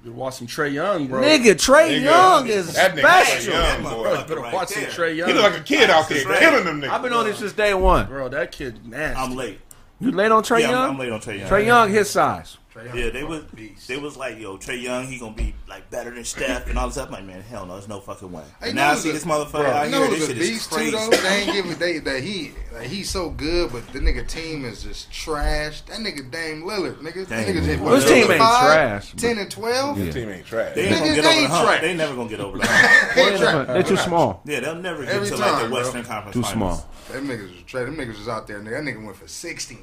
[0.04, 1.20] You watch some Trae Young, bro.
[1.20, 1.54] nigga?
[1.54, 3.52] Trae Nigga, Young is that nigga Trae special.
[3.54, 4.10] Young, Bro, boy.
[4.12, 4.90] you better Right watch some there.
[4.92, 5.28] Trae Young.
[5.28, 6.38] He look like a kid out there Right.
[6.38, 6.90] killing them niggas.
[6.90, 8.06] I've been on this since day one.
[8.06, 9.20] bro, that kid nasty.
[9.20, 9.58] I'm late.
[9.98, 10.84] You late on Trae yeah, Young?
[10.84, 11.48] I'm, I'm late on Trae Young.
[11.50, 12.58] Trae Young, his size.
[12.94, 13.42] Yeah, they was
[13.86, 16.86] they was like, yo, Trae Young, he gonna be like better than Steph and all
[16.86, 17.08] this stuff.
[17.08, 18.42] I'm like, man, hell no, there's no fucking way.
[18.60, 20.10] Hey, And now I see who's this a- motherfucker out know here.
[20.10, 20.90] who's This a shit is beast too crazy.
[20.92, 21.10] though?
[21.10, 24.82] They ain't giving they that he like, he's so good, but the nigga team is
[24.82, 25.82] just trash.
[25.82, 27.26] That nigga Dame Lillard, nigga.
[27.26, 27.94] That Dame nigga just Lillard.
[27.96, 29.98] His team ain't 5, trash, Ten and twelve.
[29.98, 30.04] Yeah.
[30.06, 30.74] This team ain't trash.
[30.74, 31.66] They ain't gonna get they over the ain't hump.
[31.68, 31.80] trash.
[31.82, 33.14] They never gonna get over the hump.
[33.14, 33.66] They trash.
[33.66, 34.42] They're too small.
[34.44, 35.70] Yeah, they'll never get to like the.
[35.74, 36.34] Western Conference.
[36.34, 36.86] Too small.
[37.12, 37.84] Them niggas was trash.
[37.86, 38.60] Them niggas was out there.
[38.60, 38.70] Nigga.
[38.70, 39.78] That nigga went for sixty.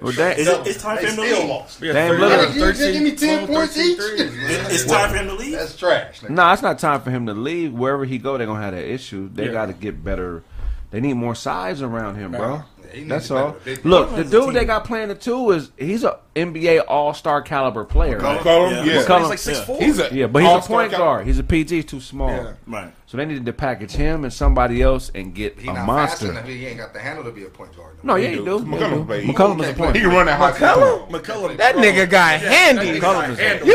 [0.00, 1.48] Well, that, Is it, it's time for They him to still leave.
[1.48, 1.80] lost.
[1.82, 2.54] Yeah, Damn, 30, Lillard.
[2.54, 3.98] You just give me 10 12, points each.
[4.00, 5.52] It's time for him to leave.
[5.52, 6.20] That's trash.
[6.20, 6.30] Nigga.
[6.30, 7.72] nah, it's not time for him to leave.
[7.72, 9.28] Wherever he go, they're gonna have that issue.
[9.32, 9.52] They Yeah.
[9.52, 10.42] got to get better.
[10.90, 12.62] They need more size around him, bro.
[12.94, 13.48] Yeah, That's all.
[13.48, 17.12] Look, the Portland's a dude they got playing the two is he's a NBA All
[17.12, 18.20] Star caliber player.
[18.20, 18.38] McCollum?
[18.42, 18.86] Call him?
[18.86, 18.92] Yeah.
[18.94, 19.02] Yeah.
[19.02, 19.20] McCollum.
[19.20, 19.78] He's like six four.
[19.80, 20.96] He's a Yeah, but he's a point caliber.
[20.96, 21.26] guard.
[21.26, 21.74] He's a PG.
[21.74, 22.28] He's too small.
[22.30, 22.52] Yeah.
[22.66, 22.92] Right.
[23.16, 25.86] So they needed to package him and somebody else and get He a not fast
[25.86, 26.30] monster.
[26.32, 26.44] enough.
[26.46, 27.96] He ain't got the handle to be a point guard.
[28.02, 28.58] No, yeah, He you do.
[28.60, 28.66] do.
[28.66, 29.04] McCollum Yeah, you do.
[29.06, 29.22] play.
[29.24, 29.96] He McCollum is a can't point.
[29.96, 31.08] He can run that high McCollum?
[31.08, 31.56] McCullum.
[31.56, 33.00] That nigga got handy.
[33.00, 33.68] McCollum is a- Handle.
[33.68, 33.74] You!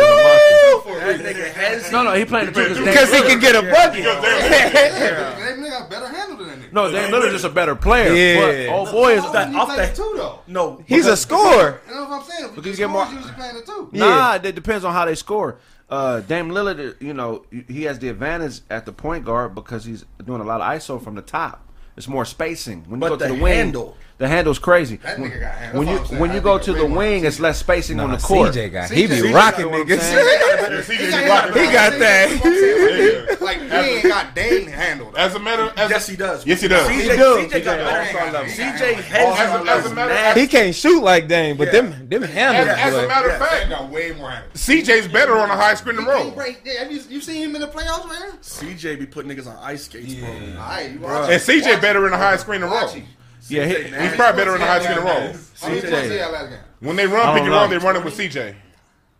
[1.01, 4.03] That nigga has No, no, he playing the two Because he can get a bucket.
[4.03, 4.03] They
[5.57, 6.73] nigga got better handle than that nigga.
[6.73, 8.13] No, Dame Lillard's just a better player.
[8.13, 8.67] Yeah.
[8.67, 10.39] But old boy is Oh, that off plays the- two though.
[10.45, 10.83] no.
[10.85, 11.81] He's a scorer.
[11.89, 12.49] You know what I'm saying?
[12.49, 13.89] Because The you get more- scores usually playing the two.
[13.93, 15.57] Nah, it depends on how they score.
[15.91, 20.05] Uh, Dame Lillard, you know, he has the advantage at the point guard because he's
[20.25, 21.67] doing a lot of ISO from the top.
[21.97, 22.83] It's more spacing.
[22.87, 23.97] When you But go to the the wing, handle.
[24.21, 24.97] The handle's crazy.
[24.97, 25.79] That when, nigga got handle.
[25.79, 26.21] when you That's what I'm saying.
[26.21, 28.53] when you That go nigga to the more wing, it's less spacing on the court.
[28.53, 28.89] CJ got.
[28.91, 29.99] He be got rocking what I'm niggas.
[29.99, 30.83] saying.
[30.99, 33.37] He He got that.
[33.41, 35.15] Like he ain't got Dame handled.
[35.17, 36.45] As a matter, as Yes, he does.
[36.45, 36.87] Yes, he does.
[36.87, 37.15] CJ, He do.
[37.17, 38.01] CJ got He better.
[38.01, 41.01] ain't got- he CJ got- has As a, as a matter, as, He can't shoot
[41.03, 42.67] like Dame, but them them handles.
[42.67, 43.07] as, as a boy.
[43.07, 44.49] matter of fact, got way more handle.
[44.53, 46.23] CJ's better on a high screen and He roll.
[46.25, 48.37] can't break- yeah, Have you, you seen him in the playoffs right now?
[48.43, 50.29] CJ be putting niggas on ice skates, bro.
[50.29, 50.35] All
[50.69, 51.61] right, you watch And him.
[51.61, 52.05] CJ better him.
[52.07, 52.81] in a high screen and roll.
[52.83, 53.05] Watch him.
[53.49, 55.33] Yeah, he, He's probably better in the high screen and roll.
[55.61, 56.59] How many points he had last game?
[56.79, 57.59] When they run pick and know.
[57.59, 58.55] roll, they run it with CJ.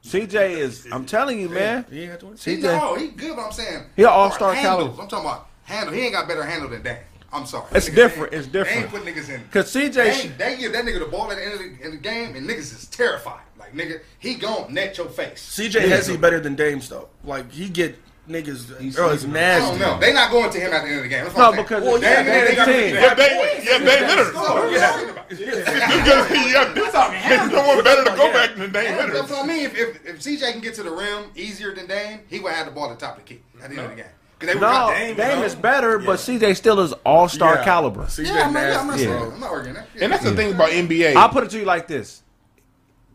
[0.04, 0.88] CJ is.
[0.92, 1.86] I'm telling you, man.
[1.90, 2.38] He ain't got to win.
[2.38, 2.62] He, CJ.
[2.64, 4.90] no, he good, but I'm saying He an all-star caliber.
[5.02, 5.94] I'm talking about handle.
[5.94, 6.98] He ain't got better handle than Dame.
[7.34, 7.66] I'm sorry.
[7.72, 8.34] It's Niggas different.
[8.34, 8.92] It's different.
[8.92, 9.48] They ain't put niggas in.
[9.52, 11.60] Cause CJ, They, sh- ain't- they give that nigga the ball at the end of
[11.60, 13.40] the, in the game, and niggas is terrified.
[13.58, 15.56] Like nigga, he gon' net your face.
[15.58, 17.08] CJ has he better than Dame's though.
[17.24, 17.98] Like he get
[18.30, 18.96] niggas.
[18.96, 19.80] Bro, it's I don't nasty.
[19.80, 20.00] know.
[20.00, 21.24] They not going to him at the end of the game.
[21.26, 21.98] That's No, what I'm because saying.
[21.98, 22.96] it's- Dame- yeah, they got- they they team.
[22.96, 24.34] got- Yeah, they, yeah, they Leonard.
[24.36, 25.72] Oh, yeah.
[25.72, 29.66] yeah, there's no one better to go back than Dame That's what I mean.
[29.66, 32.66] If, if, if CJ can get to the rim easier than Dame, he would have
[32.66, 34.06] the ball at the top of the key at the end of the game.
[34.40, 35.44] 'Cause they no, got Dame, Dame.
[35.44, 37.64] is better, but CJ still is all star Yeah.
[37.64, 38.06] caliber.
[38.08, 39.04] CJ Yeah, I'm not, I'm not nasty.
[39.06, 39.32] saying.
[39.34, 39.88] I'm not arguing that.
[40.02, 41.16] And that's the thing about NBA.
[41.16, 42.24] I'll put it to you like this.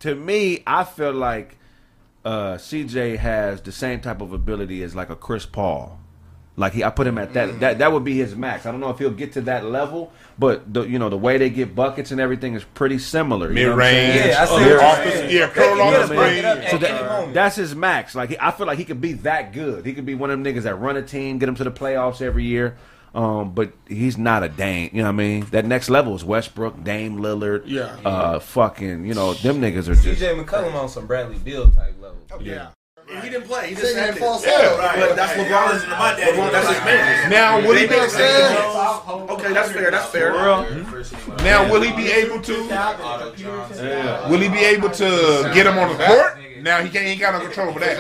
[0.00, 1.56] To me, I feel like
[2.26, 5.98] uh, CJ has the same type of ability as like a Chris Paul.
[6.58, 7.60] Like he, I put him at that.
[7.60, 8.64] That that would be his max.
[8.64, 11.36] I don't know if he'll get to that level, but the you know the way
[11.36, 13.48] they get buckets and everything is pretty similar.
[13.48, 14.16] You Mid what I'm saying?
[14.16, 15.36] range, Yeah, I see what you're off the- saying.
[15.36, 16.44] yeah, curl They off can the get a bucket screen.
[16.46, 18.14] up at So that, that's his max.
[18.14, 19.84] Like he, I feel like he could be that good.
[19.84, 21.70] He could be one of them niggas that run a team, get them to the
[21.70, 22.76] playoffs every year.
[23.16, 24.90] Um, but he's not a Dame.
[24.92, 25.46] You know what I mean?
[25.50, 27.62] That next level is Westbrook, Dame Lillard.
[27.64, 27.96] Yeah.
[28.04, 30.20] Uh, fucking, you know, them niggas are just.
[30.20, 32.18] CJ McCollum on some Bradley Beal type level.
[32.40, 32.68] Yeah.
[33.22, 33.68] He didn't play.
[33.68, 34.38] He He just didn't had fall it.
[34.40, 34.54] asleep.
[34.58, 35.72] But that's Hey, LeBron.
[35.72, 36.32] listen to my daddy.
[36.36, 37.30] LeBron, that's his man.
[37.30, 39.90] Now will he be Okay, that's fair.
[39.92, 40.32] That's fair.
[41.44, 42.52] now will he be able to
[44.28, 46.38] will he be able to get him on the court?
[46.66, 47.96] Now he can't he ain't got no control over that.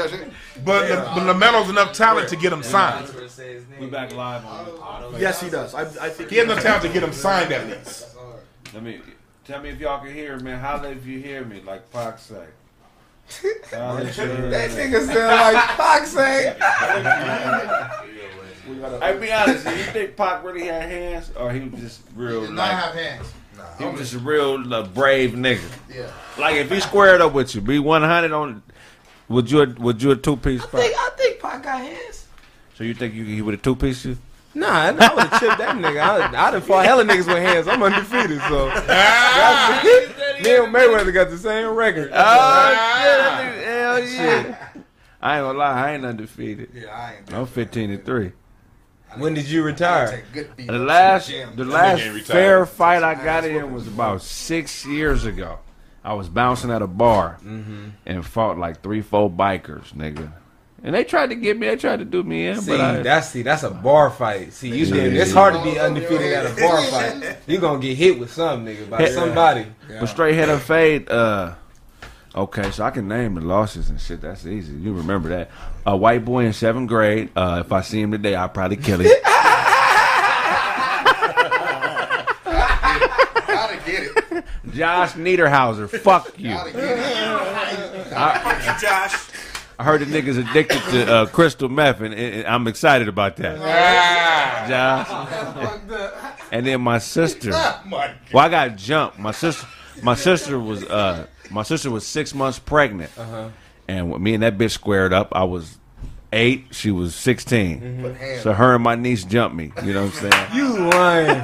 [0.64, 3.08] But Le- but Lamelo's enough talent to get him signed.
[3.78, 5.20] We back live on.
[5.20, 5.72] Yes, he does.
[5.72, 8.08] I, I think He has enough talent to get him signed at least.
[8.74, 9.00] Let me
[9.44, 10.50] tell me if y'all can hear me.
[10.50, 12.44] Holla if you hear me, like Pac say.
[13.70, 14.76] Holla if you hear That me.
[14.76, 16.56] nigga sound like Fox say.
[19.00, 19.64] Hey, be honest.
[19.64, 22.40] Do you think Pac really had hands, or he was just real?
[22.40, 23.32] Did not Like, have hands.
[23.78, 25.60] He was just a real uh, brave nigga.
[25.92, 26.10] Yeah.
[26.38, 28.62] Like if he squared up with you, be one hundred on.
[29.28, 30.80] Would you would you a two piece I fight?
[30.82, 32.26] think I think Pac got hands.
[32.74, 34.16] So you think you he would have two piece you?
[34.54, 36.00] Nah, I, I would have chipped that nigga.
[36.00, 37.68] I, I done fought hella niggas with hands.
[37.68, 38.68] I'm undefeated, so.
[40.42, 42.10] Me and Mayweather got the same record.
[42.12, 43.64] Oh shit!
[43.66, 44.68] Hell yeah!
[45.20, 46.70] I ain't gonna lie, I ain't undefeated.
[46.72, 47.32] Yeah, I ain't.
[47.34, 48.32] I'm fifteen and three.
[49.18, 50.08] When did you retire?
[50.10, 54.84] Take good beat The last the last fair fight I got in was about six
[54.86, 55.58] years ago.
[56.04, 60.32] I was bouncing at a bar and fought like three, four bikers, nigga.
[60.84, 61.66] And they tried to get me.
[61.66, 64.52] They tried to do me in, See, but I, that's see, that's a bar fight.
[64.52, 65.16] See, you did.
[65.16, 67.38] It's hard to be undefeated at a bar fight.
[67.48, 69.10] You are gonna get hit with some nigga by Yeah.
[69.12, 69.66] somebody.
[69.88, 71.08] but straight head and fade.
[71.10, 71.54] Uh,
[72.36, 74.20] okay, so I can name the losses and shit.
[74.20, 74.74] That's easy.
[74.76, 75.50] You remember that?
[75.86, 77.30] A white boy in seventh grade.
[77.36, 79.06] Uh, if I see him today, I'll probably kill him.
[82.44, 84.44] Gotta get it.
[84.74, 85.88] Josh Niederhauser.
[85.88, 86.50] Fuck you.
[86.50, 86.72] Gotta.
[88.80, 89.28] Josh.
[89.78, 94.68] I heard the niggas addicted to uh, crystal meth, and, and I'm excited about that.
[94.68, 95.08] Josh.
[96.50, 97.50] And then my sister.
[97.52, 99.18] Well, I got jumped.
[99.18, 99.66] My sister.
[100.02, 100.82] My sister was.
[100.84, 103.10] Uh, my sister was six months pregnant,
[103.88, 105.28] and when me and that bitch squared up.
[105.32, 105.78] I was
[106.32, 106.66] eight.
[106.72, 108.42] She was 16 mm-hmm.
[108.42, 109.72] So her and my niece jumped me.
[109.84, 110.46] You know what I'm saying?
[110.54, 111.42] You lying?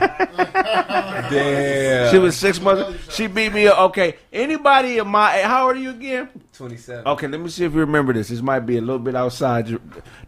[1.31, 2.11] Damn.
[2.11, 3.15] She was six months.
[3.15, 3.67] She beat me.
[3.67, 3.79] up.
[3.91, 4.17] Okay.
[4.33, 6.29] Anybody in my how old are you again?
[6.53, 7.07] twenty seven.
[7.07, 8.29] Okay, let me see if you remember this.
[8.29, 9.67] This might be a little bit outside.
[9.67, 9.79] Do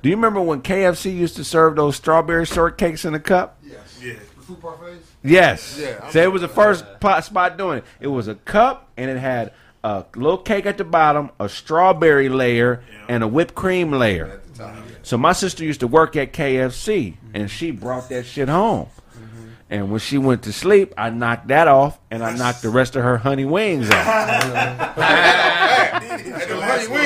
[0.03, 3.59] you remember when KFC used to serve those strawberry shortcakes in a cup?
[3.63, 4.01] Yes.
[4.03, 4.15] Yeah.
[4.37, 5.05] The food parfaits?
[5.23, 5.79] Yes.
[5.81, 7.85] Yeah, I so it was the first pot spot doing it.
[8.01, 9.53] It was a cup and it had
[9.85, 14.27] a little cake at the bottom, a strawberry layer, and a whipped cream layer.
[14.27, 14.83] At the.
[15.03, 18.87] So my sister used to work at KFC, and she brought that shit home.
[18.87, 19.49] Mm-hmm.
[19.69, 22.97] And when she went to sleep, I knocked that off, and I knocked the rest
[22.97, 24.07] of her honey wings off.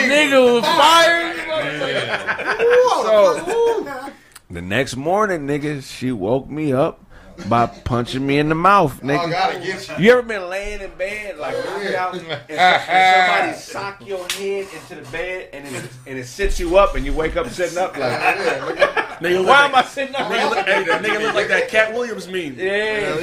[0.08, 1.36] Nigga was fired.
[3.02, 4.12] So
[4.50, 7.04] the next morning, nigga, she woke me up
[7.46, 9.62] by punching me in the mouth, Oh, nigga.
[9.62, 10.04] get you.
[10.04, 14.66] You ever been laying in bed like knocked out, and, and somebody sock your head
[14.74, 17.78] into the bed, and it, and it sits you up, and you wake up sitting
[17.78, 20.30] up like, Nigga why like, am I sitting up?
[20.30, 22.54] nigga look, hey, that nigga look like that Katt Williams meme.
[22.58, 23.14] Yeah.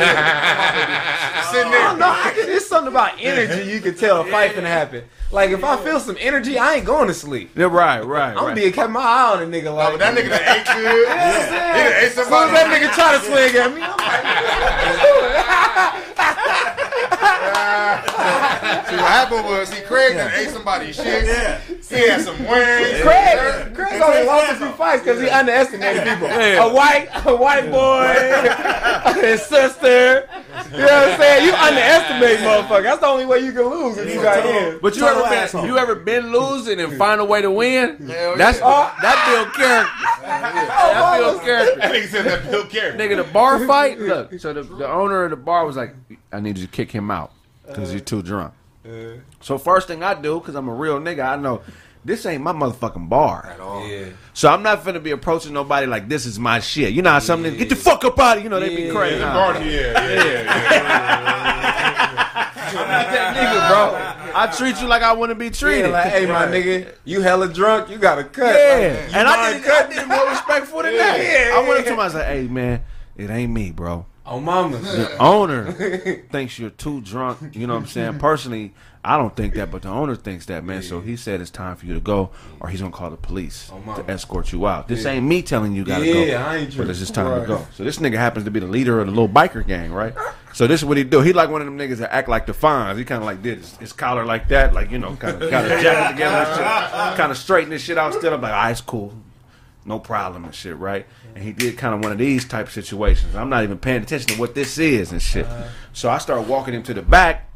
[1.52, 1.98] Sitting I don't there.
[1.98, 2.10] know.
[2.14, 5.04] I can, it's something about energy you can tell a fight finna happen.
[5.32, 7.52] Like if I feel some energy, I ain't going to sleep.
[7.56, 8.56] Yeah, right, right, I'm gonna right.
[8.56, 11.08] be kept my eye on a nigga Oh, like but that nigga that ate good.
[11.76, 12.52] He done ate As soon as somebody.
[12.54, 13.96] that nigga try to swing at me, I'm
[18.90, 21.26] See, what happened was, see, Craig done ate somebody's shit.
[21.26, 21.60] Yeah.
[21.60, 23.02] He had some wings.
[23.02, 26.28] Craig, Craig only lost a few fights because he underestimated people.
[26.28, 30.28] A white, a white boy, his sister.
[30.72, 31.46] You know what I'm saying?
[31.46, 32.84] You underestimate motherfucker.
[32.84, 34.80] That's the only way you can lose if you got hands.
[34.82, 35.66] But you Total ever been asshole.
[35.66, 38.08] you ever been losing and find a way to win?
[38.08, 38.96] Hell That's yeah.
[39.02, 39.92] that build character.
[40.26, 41.46] Oh, that oh, build oh.
[41.46, 41.80] character.
[41.80, 42.98] That nigga said that Bill Carey.
[42.98, 44.00] Nigga, the bar fight.
[44.00, 45.96] Look, so the, the owner of the bar was like,
[46.32, 47.32] "I need you to kick him out
[47.68, 48.54] because he's too drunk."
[49.42, 51.62] So first thing I do, because I'm a real nigga, I know
[52.04, 53.56] this ain't my motherfucking bar.
[53.88, 54.10] Yeah.
[54.34, 56.94] So I'm not finna be approaching nobody like this is my shit.
[56.94, 58.92] You know how some niggas get the fuck up out of you know they be
[58.92, 59.20] crazy.
[59.20, 61.06] Yeah, yeah, yeah, yeah.
[62.68, 64.34] I'm not that nigga, bro.
[64.36, 65.86] I treat you like I want to be treated.
[65.88, 68.54] Yeah, like, hey, my nigga, you hella drunk, you got to cut.
[68.54, 71.18] Yeah, Like, and I mind did, it, I did more respectful than that.
[71.20, 71.56] Yeah.
[71.58, 72.00] I went up to him.
[72.00, 72.84] I was like, "Hey, man,
[73.16, 74.06] it ain't me, bro.
[74.28, 74.78] Oh, mama.
[74.80, 75.72] The owner
[76.32, 77.56] thinks you're too drunk.
[77.56, 78.18] You know what I'm saying?
[78.20, 80.82] Personally, I don't think that, but the owner thinks that, man.
[80.82, 83.70] So he said it's time for you to go, or he's gonna call the police
[83.70, 84.02] mama.
[84.04, 84.88] to escort you out.
[84.88, 86.88] This ain't me telling you gotta Yeah, go, I ain't drunk.
[86.88, 87.68] but it's just time to go.
[87.76, 90.16] So this nigga happens to be the leader of the little biker gang, right?
[90.54, 91.22] So this is what he do.
[91.22, 92.98] He like one of them niggas that act like the Fonz.
[92.98, 95.52] He kind of like did his, his collar like that, like you know, kind of
[95.52, 98.12] got his jacket together, kind of straighten this shit out.
[98.16, 99.14] Still, I'm like, ah, it's cool.
[99.86, 101.06] No problem and shit, right?
[101.36, 103.36] And he did kind of one of these type of situations.
[103.36, 105.46] I'm not even paying attention to what this is and shit.
[105.46, 105.68] Uh-huh.
[105.94, 107.50] So I start walking him to the back.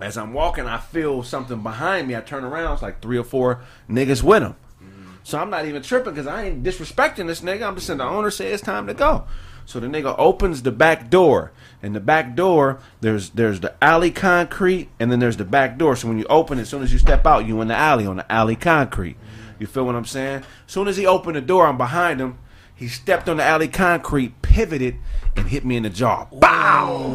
[0.00, 2.16] As I'm walking, I feel something behind me.
[2.16, 4.56] I turn around, it's like three or four niggas with him.
[4.82, 5.12] Mm-hmm.
[5.24, 7.66] So I'm not even tripping because I ain't disrespecting this nigga.
[7.66, 9.26] I'm just saying the owner said it's time to go.
[9.66, 11.52] So the nigga opens the back door.
[11.82, 15.96] And the back door, there's there's the alley concrete, and then there's the back door.
[15.96, 18.04] So when you open it, as soon as you step out, you in the alley
[18.04, 19.16] on the alley concrete.
[19.60, 20.38] You feel what I'm saying?
[20.66, 22.38] As soon as he opened the door, I'm behind him.
[22.74, 24.96] He stepped on the alley concrete, pivoted,
[25.36, 26.24] and hit me in the jaw.
[26.32, 27.12] Bow!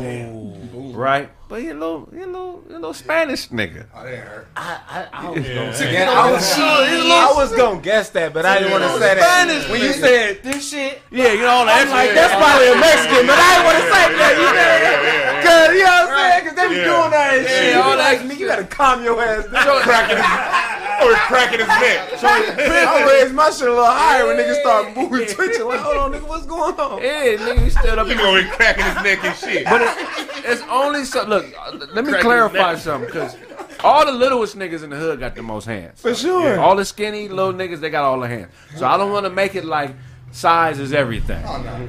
[0.93, 1.31] Right?
[1.49, 3.87] But he a little, he a little, he a little Spanish nigga.
[3.93, 4.47] Oh, that hurt.
[4.55, 6.07] I, I, I oh, was gonna say Again.
[6.07, 9.25] I was- I was gonna guess that, but I didn't want to say that.
[9.25, 9.99] Spanish when you nigga.
[10.05, 13.37] said this shit, Yeah, you know all that I'm like, that's probably a Mexican, but
[13.41, 14.33] I didn't want to say that.
[14.37, 16.43] You know, cause you know what I'm saying?
[16.45, 17.73] Cause they be doing that shit.
[17.73, 20.81] Yeah, all that like, you gotta calm your ass down.
[21.27, 22.87] cracking his, or cracking his neck.
[22.87, 25.65] I raise my shit a little higher when niggas start moving, twitching.
[25.65, 27.01] Like, hold on, nigga, what's going on?
[27.01, 28.07] Yeah, nigga, he stood up.
[28.07, 29.65] He over here cracking his neck and shit.
[29.65, 31.25] But it, it's only so.
[31.25, 33.35] Look, uh, let me clarify something, because
[33.83, 36.01] all the littlest niggas in the hood got the most hands.
[36.01, 36.59] For sure.
[36.59, 38.51] All the skinny little niggas, they got all the hands.
[38.77, 39.93] So I don't want to make it like
[40.31, 41.43] size is everything.
[41.45, 41.87] Oh, no.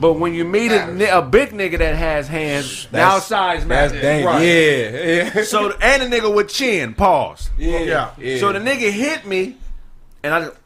[0.00, 4.02] But when you meet a, a big nigga that has hands, now size That's matters.
[4.02, 4.24] dang.
[4.24, 4.42] Right.
[4.42, 7.50] Yeah, yeah, So and a nigga with chin, pause.
[7.58, 8.10] yeah.
[8.18, 8.38] Yeah.
[8.38, 9.56] So the nigga hit me,
[10.22, 10.56] and I just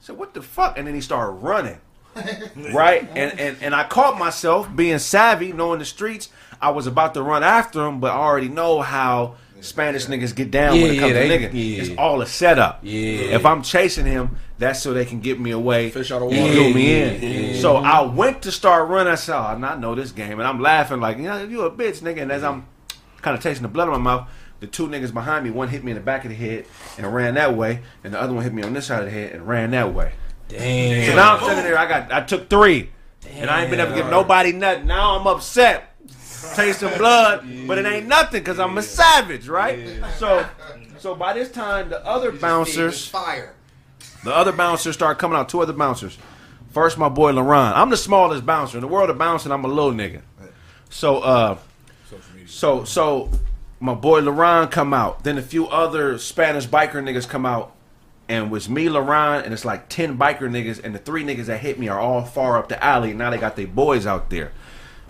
[0.00, 1.78] said, "What the fuck?" And then he started running,
[2.72, 3.08] right?
[3.14, 6.28] And and and I caught myself being savvy, knowing the streets.
[6.60, 10.50] I was about to run after him, but I already know how Spanish niggas get
[10.50, 11.50] down when Yeah, it comes yeah, to they- nigga.
[11.52, 11.82] yeah.
[11.82, 12.80] It's all a setup.
[12.82, 13.36] Yeah.
[13.36, 16.40] If I'm chasing him, that's so they can get me away Fish out of and
[16.40, 16.52] water.
[16.54, 17.54] do me in.
[17.54, 17.60] Yeah.
[17.60, 19.12] So I went to start running.
[19.12, 21.70] I said, "Oh, I know this game," and I'm laughing like, "You know, you a
[21.70, 22.66] bitch, nigga." And as I'm
[23.22, 24.28] kind of tasting the blood in my mouth,
[24.60, 26.66] the two niggas behind me, one hit me in the back of the head
[26.98, 29.10] and ran that way, and the other one hit me on this side of the
[29.10, 30.12] head and ran that way.
[30.48, 31.06] Damn.
[31.10, 31.78] So now I'm sitting there.
[31.78, 32.90] I got, I took three,
[33.36, 34.86] and I ain't been able to give nobody nothing.
[34.86, 35.91] Now I'm upset,
[36.54, 39.78] tasting blood, but it ain't nothing because I'm a savage, right?
[40.18, 40.46] So,
[40.98, 43.08] so by this time, the other bouncers.
[43.08, 43.54] fire.
[44.24, 45.48] The other bouncers start coming out.
[45.48, 46.16] Two other bouncers.
[46.70, 47.72] First, my boy LaRon.
[47.74, 49.52] I'm the smallest bouncer in the world of bouncing.
[49.52, 50.22] I'm a little nigga.
[50.90, 51.58] So, uh,
[52.46, 53.30] so, so,
[53.80, 55.24] my boy LaRon come out.
[55.24, 57.74] Then a few other Spanish biker niggas come out,
[58.28, 61.60] and was me, LaRon, and it's like ten biker niggas, and the three niggas that
[61.60, 63.12] hit me are all far up the alley.
[63.12, 64.52] Now they got their boys out there,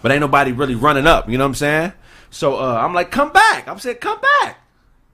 [0.02, 1.28] but ain't nobody really running up.
[1.28, 1.92] You know what I'm saying?
[2.30, 3.68] So uh, I'm like, come back.
[3.68, 4.58] I'm saying, come back.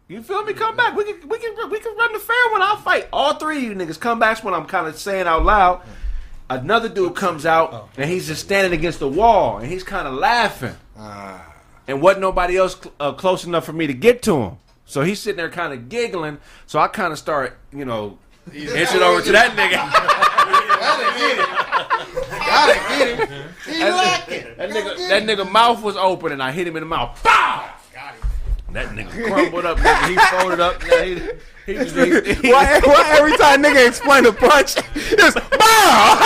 [0.08, 0.54] You feel me?
[0.54, 0.96] Come back.
[0.96, 2.62] We can we can we can run the fair one.
[2.62, 3.08] I'll fight.
[3.12, 4.42] All three of you niggas come back.
[4.42, 5.82] When I'm kind of saying out loud.
[6.50, 10.14] Another dude comes out and he's just standing against the wall and he's kind of
[10.14, 10.74] laughing.
[11.86, 14.56] And wasn't nobody else cl- uh, close enough for me to get to him.
[14.86, 16.38] So he's sitting there kind of giggling.
[16.66, 18.16] So I kind of start, you know,
[18.50, 19.84] inching over to that nigga.
[22.48, 23.48] Gotta get him.
[23.66, 24.56] He like it.
[24.56, 27.22] That nigga, that nigga mouth was open and I hit him in the mouth.
[27.22, 27.74] Pow!
[28.72, 30.08] That nigga crumbled up, nigga.
[30.10, 30.82] He folded up.
[30.82, 31.14] Now he,
[31.66, 36.18] he, just- he, he, Why, why every time nigga explain a punch, it's bow?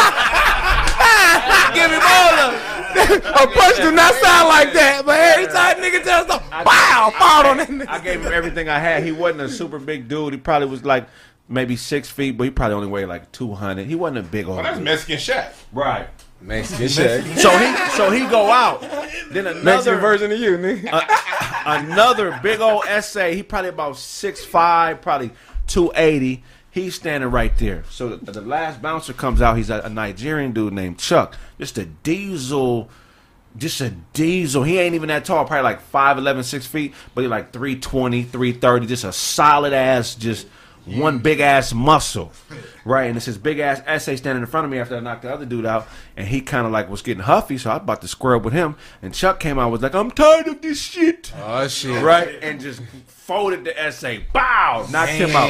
[1.74, 2.54] give him all of
[2.92, 7.46] a punch do not sound like that, but every time nigga tells them, bow, pound
[7.46, 7.88] on that nigga.
[7.88, 9.02] I gave him everything I had.
[9.04, 10.32] He wasn't a super big dude.
[10.34, 11.06] He probably was like
[11.48, 13.86] maybe six feet, but he probably only weighed like two hundred.
[13.86, 14.60] He wasn't a big old.
[14.60, 14.84] Oh, that's dude.
[14.84, 15.52] Mexican Shaq.
[15.72, 16.08] Right.
[16.40, 17.24] Mexican shit.
[17.38, 18.80] So he so he go out.
[19.30, 21.04] Then Mexican another version of you, nigga.
[21.66, 23.34] another big old essay.
[23.34, 25.30] He probably about six five, probably
[25.66, 26.42] two eighty.
[26.70, 27.84] He's standing right there.
[27.90, 29.58] So the, the last bouncer comes out.
[29.58, 31.36] He's a, a Nigerian dude named Chuck.
[31.58, 32.88] Just a diesel.
[33.58, 34.62] Just a diesel.
[34.62, 35.44] He ain't even that tall.
[35.44, 36.94] Probably like 5'11", 6 feet.
[37.14, 38.86] But he like 320, 330.
[38.86, 40.46] Just a solid ass, just
[40.84, 42.32] one big ass muscle.
[42.84, 43.04] Right?
[43.04, 45.32] And it's his big ass essay standing in front of me after I knocked the
[45.32, 45.86] other dude out.
[46.16, 47.58] And he kind of like was getting huffy.
[47.58, 48.76] So I was about to square up with him.
[49.00, 51.32] And Chuck came out was like, I'm tired of this shit.
[51.36, 52.02] Oh shit.
[52.02, 52.38] Right?
[52.42, 52.82] And just
[53.32, 54.18] folded the essay.
[54.32, 54.86] Bow!
[54.90, 55.48] Knocked him out.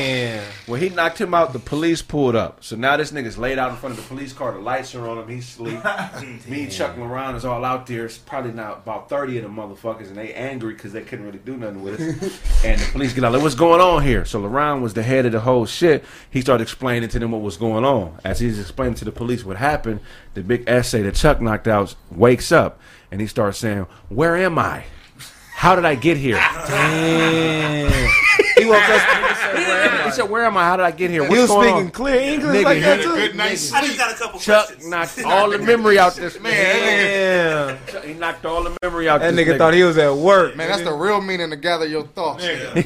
[0.66, 2.62] When he knocked him out, the police pulled up.
[2.62, 4.52] So now this nigga's laid out in front of the police car.
[4.52, 5.28] The lights are on him.
[5.28, 5.82] He's asleep.
[6.48, 8.06] Me and Chuck Moran is all out there.
[8.06, 11.40] It's probably now about 30 of them motherfuckers, and they angry because they couldn't really
[11.40, 12.64] do nothing with us.
[12.64, 14.24] and the police get out, like, what's going on here?
[14.24, 16.04] So Laron was the head of the whole shit.
[16.30, 18.20] He started explaining to them what was going on.
[18.22, 20.00] As he's explaining to the police what happened,
[20.34, 22.80] the big essay that Chuck knocked out wakes up,
[23.10, 24.84] and he starts saying, where am I?
[25.62, 26.34] How did I get here?
[26.66, 27.92] Damn.
[28.58, 30.04] He woke up.
[30.06, 30.64] He said, "Where am I?
[30.64, 31.22] How did I get here?
[31.22, 33.14] He What's was going speaking on?" clear English Nigga, like that too.
[33.14, 34.90] Good night's I just got a couple Chuck questions.
[34.90, 37.78] knocked all the memory out this man.
[37.86, 38.02] Damn.
[38.02, 39.20] He knocked all the memory out.
[39.20, 40.56] That this nigga thought he was at work.
[40.56, 42.44] Man, that's the real meaning to gather your thoughts.
[42.44, 42.72] Nigga.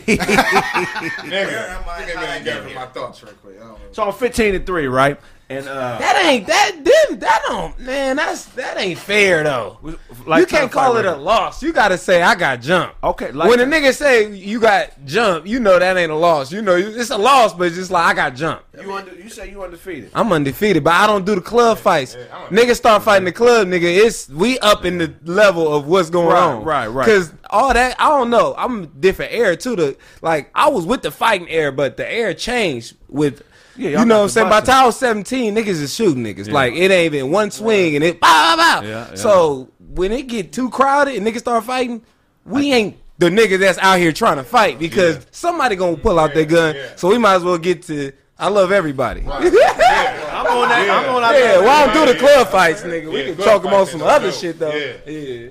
[1.16, 3.56] Nigga, man, gather my thoughts right quick.
[3.56, 3.78] I don't know.
[3.92, 5.18] So I'm 15 to three, right?
[5.48, 8.16] And uh, That ain't that did that don't man.
[8.16, 9.78] That's that ain't fair though.
[9.84, 11.62] you can't call it a loss.
[11.62, 12.96] You got to say I got jumped.
[13.04, 16.50] Okay, when a nigga say you got jumped, you know that ain't a loss.
[16.50, 18.64] You know it's a loss, but it's just like I got jumped.
[18.82, 20.10] You under, you say you undefeated.
[20.14, 22.16] I'm undefeated, but I don't do the club fights.
[22.48, 23.84] Niggas start fighting the club, nigga.
[23.84, 26.64] It's we up in the level of what's going Right, on.
[26.64, 27.06] right, right.
[27.06, 28.52] Cause all that I don't know.
[28.58, 29.76] I'm different era too.
[29.76, 33.44] The like I was with the fighting era, but the air changed with.
[33.76, 34.48] Yeah, y'all know what I'm saying?
[34.48, 34.72] By the busting.
[34.72, 36.50] time I was 17, niggas is shooting niggas.
[36.50, 38.86] Like it ain't even one swing and it bow, bow, bow.
[38.86, 39.14] Yeah, yeah.
[39.14, 42.02] So when it get too crowded and niggas start fighting,
[42.44, 46.34] we ain't the niggas that's out here trying to fight because somebody gonna pull out
[46.34, 46.76] their gun.
[46.96, 48.12] So we might as well get to.
[48.38, 49.20] I love everybody.
[49.26, 50.90] I'm on that.
[50.90, 51.38] I'm on that.
[51.38, 53.10] Yeah, well, I don't do the club fights, nigga.
[53.10, 54.38] We can club talk them on some other dope.
[54.38, 54.74] shit though.
[54.74, 55.10] Yeah.
[55.10, 55.48] Yeah.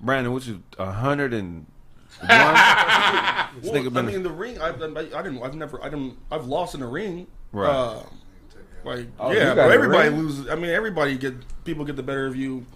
[0.00, 1.66] Brandon, what you a hundred and
[2.20, 2.54] one?
[3.60, 4.60] This Well, I mean, the ring.
[4.60, 5.42] I've, I, I didn't.
[5.42, 5.82] I've never.
[5.82, 6.16] I didn't.
[6.30, 7.26] I've lost in the ring.
[7.52, 7.68] Right.
[7.70, 8.02] Uh,
[8.84, 10.18] like Oh, yeah, but everybody ring?
[10.22, 10.48] loses.
[10.48, 11.34] I mean, everybody get
[11.64, 12.66] people get the better of you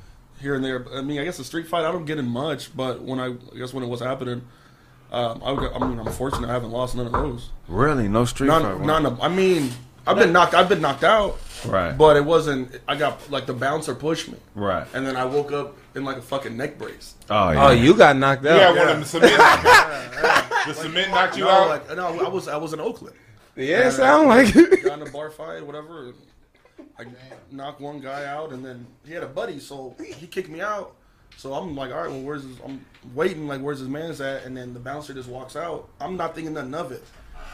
[0.41, 0.87] here and there.
[0.95, 3.27] I mean, I guess the street fight I don't get in much, but when I,
[3.29, 4.43] I guess when it was happening,
[5.11, 7.51] um, I, would- I mean, I'm fortunate I haven't lost none of those.
[7.69, 8.07] really?
[8.09, 8.63] No street fight?
[8.63, 9.21] None, none of.
[9.21, 9.71] I mean,
[10.07, 10.55] I've been knocked.
[10.55, 11.97] I've been knocked out, Right.
[11.97, 12.79] but it wasn't.
[12.87, 14.87] I got like the bouncer pushed me, Right.
[14.95, 17.15] and then I woke up in like a fucking neck brace.
[17.29, 17.67] Oh yeah.
[17.67, 18.77] Oh, you got knocked You had out.
[18.77, 19.33] one of them cement.
[20.67, 21.69] the cement knocked you No, out.
[21.69, 23.17] like no, I was I was in Oakland.
[23.57, 24.85] Yeah, sound like it.
[24.85, 26.13] got in a bar fight, whatever.
[26.99, 27.05] I
[27.51, 30.95] knocked one guy out, and then he had a buddy, so he kicked me out.
[31.37, 32.57] So I'm like, all right, well, where's his?
[32.65, 32.85] I'm
[33.15, 34.45] waiting, like, where's his man's at?
[34.45, 35.89] And then the bouncer just walks out.
[36.01, 37.05] I'm not thinking nothing of it.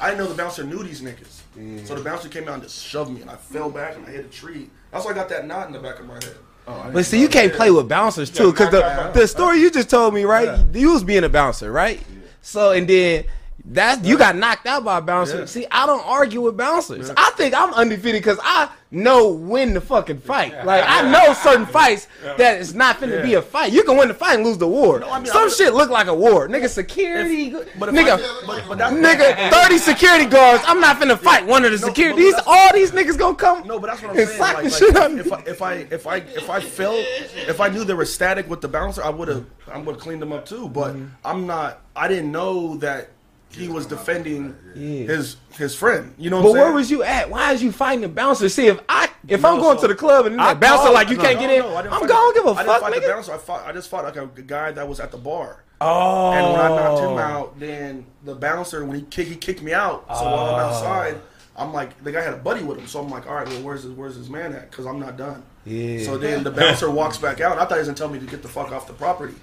[0.00, 1.86] I didn't know the bouncer knew these niggas.
[1.86, 4.11] So the bouncer came out and just shoved me, and I fell back and I
[4.11, 4.70] hit a tree.
[4.90, 6.36] That's why I got that knot in the back of my head.
[6.66, 10.14] But see, you can't play with bouncers too, because the the story you just told
[10.14, 10.64] me, right?
[10.74, 12.00] You was being a bouncer, right?
[12.40, 13.24] So and then
[13.64, 15.40] that you got knocked out by a bouncer.
[15.40, 15.44] Yeah.
[15.46, 17.10] See, I don't argue with bouncers.
[17.16, 20.66] I think I'm undefeated because I know when to fucking fight.
[20.66, 22.08] Like I know certain fights
[22.38, 23.72] that it's not finna be a fight.
[23.72, 25.02] You can win the fight and lose the war.
[25.04, 26.68] I mean, Some I- shit look like a war, nigga.
[26.68, 28.18] Security, but if nigga.
[28.18, 30.62] I- but- but nigga, thirty security guards.
[30.66, 32.20] I'm not finna fight one of the No, security.
[32.22, 33.66] These all these niggas gonna come.
[33.66, 34.40] No, but that's what I'm saying.
[34.40, 37.84] Like, like, shit if, I, if I if I if I felt if I knew
[37.84, 40.46] they were static with the bouncer, I would have I would have cleaned them up
[40.46, 40.68] too.
[40.68, 41.06] But Mm-hmm.
[41.24, 41.80] I'm not.
[41.94, 43.08] I didn't know that
[43.55, 45.07] he was defending Yeah.
[45.14, 46.14] his his friend.
[46.18, 46.64] You know what But I'm saying?
[46.66, 47.30] where was you at?
[47.30, 48.48] Why is you fighting the bouncer?
[48.48, 51.09] See, if I if No, I'm going so- to the club and I bouncer like
[51.11, 52.82] you no, can't no, get in, no, I didn't I'm gonna give a I fuck,
[52.82, 53.09] nigga.
[53.09, 53.32] bouncer.
[53.34, 53.66] I fought.
[53.66, 55.62] I just fought like a guy that was at the bar.
[55.80, 56.76] Oh, And when I oh.
[56.76, 60.05] knocked him out, then the bouncer when he kicked he kicked me out.
[60.09, 60.55] So while Oh.
[60.55, 61.16] I'm outside,
[61.57, 62.86] I'm like the guy had a buddy with him.
[62.86, 64.70] So I'm like, all right, well where's his where's his man at?
[64.70, 65.42] Because I'm not done.
[65.64, 66.05] Yeah.
[66.05, 67.59] So then the bouncer walks back out.
[67.59, 69.34] I thought he was gonna tell me to get the fuck off the property,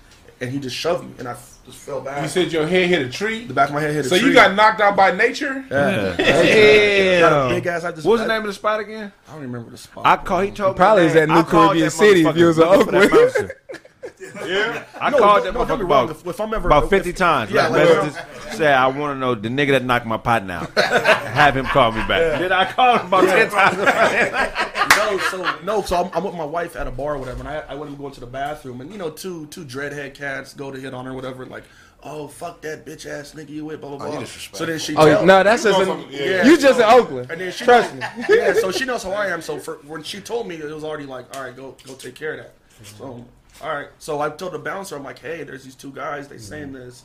[0.42, 1.36] and he just shoved me, and I
[1.72, 2.22] just fell back.
[2.22, 3.46] You said your head hit a tree.
[3.46, 4.28] the back of my head hit a So tree.
[4.30, 5.64] you got knocked out by nature.
[5.70, 6.16] yeah.
[6.18, 7.20] Damn.
[7.22, 7.84] Got a big ass.
[7.84, 9.12] I just, What was the name of the spot again?
[9.28, 10.06] I don't remember the spot.
[10.06, 10.42] I call.
[10.42, 11.28] He told me Probably the is name.
[11.30, 13.52] that New Caribbean City if motherfucker you was in looking Oakland.
[14.34, 14.50] bouncer.
[14.54, 14.84] Yeah.
[15.00, 17.14] I No, called no, that no, motherfucker about, If, if I'm ever about if- 50
[17.14, 17.52] times.
[17.52, 20.18] Yeah, like, like, let's uh, say I want to know the nigga that knocked my
[20.18, 20.78] pot out.
[20.80, 22.40] Have him call me back.
[22.40, 23.78] Did I call him about 10 times?
[24.98, 27.48] no, so no, so I'm, I'm with my wife at a bar or whatever, and
[27.48, 30.54] I, I went to go into the bathroom, and you know, two two dreadhead cats
[30.54, 31.64] go to hit on her, or whatever, like,
[32.04, 34.24] oh fuck that bitch ass nigga you with, blah blah oh, blah.
[34.26, 36.46] so then she, Oh no, that's You just know in, something- yeah.
[36.46, 37.32] you just in Oakland.
[37.32, 38.02] and then she Trust me.
[38.30, 39.42] yeah, so she knows how I am.
[39.42, 42.16] So for, when she told me, it was already like, all right, go go take
[42.16, 42.54] care of that.
[42.84, 43.26] So
[43.62, 46.38] all right, so I told the bouncer, I'm like, hey, there's these two guys, they
[46.38, 46.86] saying mm-hmm.
[46.86, 47.04] this.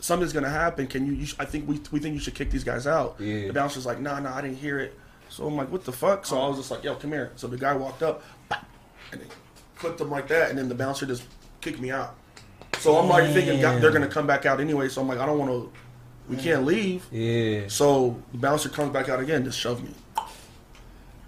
[0.00, 0.86] Something's gonna happen.
[0.86, 1.12] Can you?
[1.12, 3.16] you sh- I think we we think you should kick these guys out.
[3.18, 3.48] Yeah.
[3.48, 4.96] The bouncer's like, nah, nah, I didn't hear it.
[5.28, 6.24] So I'm like, what the fuck?
[6.24, 7.32] So I was just like, yo, come here.
[7.34, 8.22] So the guy walked up,
[9.10, 9.28] and then
[9.76, 11.24] clipped him like that, and then the bouncer just
[11.60, 12.14] kicked me out.
[12.78, 14.88] So I'm already thinking God, they're gonna come back out anyway.
[14.88, 15.72] So I'm like, I don't want to.
[16.28, 16.42] We mm.
[16.42, 17.06] can't leave.
[17.10, 17.64] Yeah.
[17.66, 19.90] So the bouncer comes back out again, just shoved me.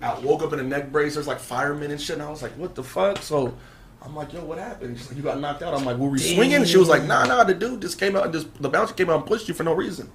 [0.02, 1.14] I woke up in a neck brace.
[1.14, 2.14] There's like firemen and shit.
[2.14, 3.18] And I was like, what the fuck?
[3.18, 3.54] So
[4.02, 4.96] I'm like, yo, what happened?
[4.98, 5.74] She's like, you got knocked out.
[5.74, 6.64] I'm like, were we swinging?
[6.64, 7.44] She was like, nah, nah.
[7.44, 9.62] The dude just came out and just the bouncer came out and pushed you for
[9.64, 10.10] no reason.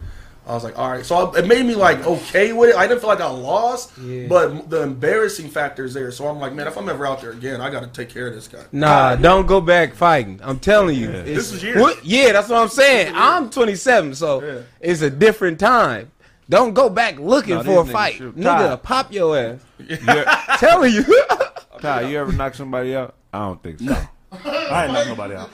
[0.47, 1.03] I was like, all right.
[1.03, 2.75] So it made me like okay with it.
[2.75, 4.27] I didn't feel like I lost, Yeah.
[4.27, 6.11] but the embarrassing factor is there.
[6.11, 8.27] So I'm like, man, if I'm ever out there again, I got to take care
[8.27, 8.63] of this guy.
[8.71, 10.39] Nah, don't go back fighting.
[10.43, 11.09] I'm telling you.
[11.09, 11.81] It's- This is years.
[11.81, 12.05] What?
[12.05, 13.13] Yeah, that's what I'm saying.
[13.15, 14.59] I'm 27, so Yeah.
[14.81, 16.11] it's a different time.
[16.47, 18.15] Don't go back looking No, for a fight.
[18.15, 18.35] shoot.
[18.37, 19.59] Nigga, pop your ass.
[19.79, 20.57] Yeah.
[20.59, 21.03] telling you.
[21.81, 23.15] Ty, you ever knock somebody out?
[23.33, 23.95] I don't think so.
[24.31, 25.49] I ain't knock nobody out.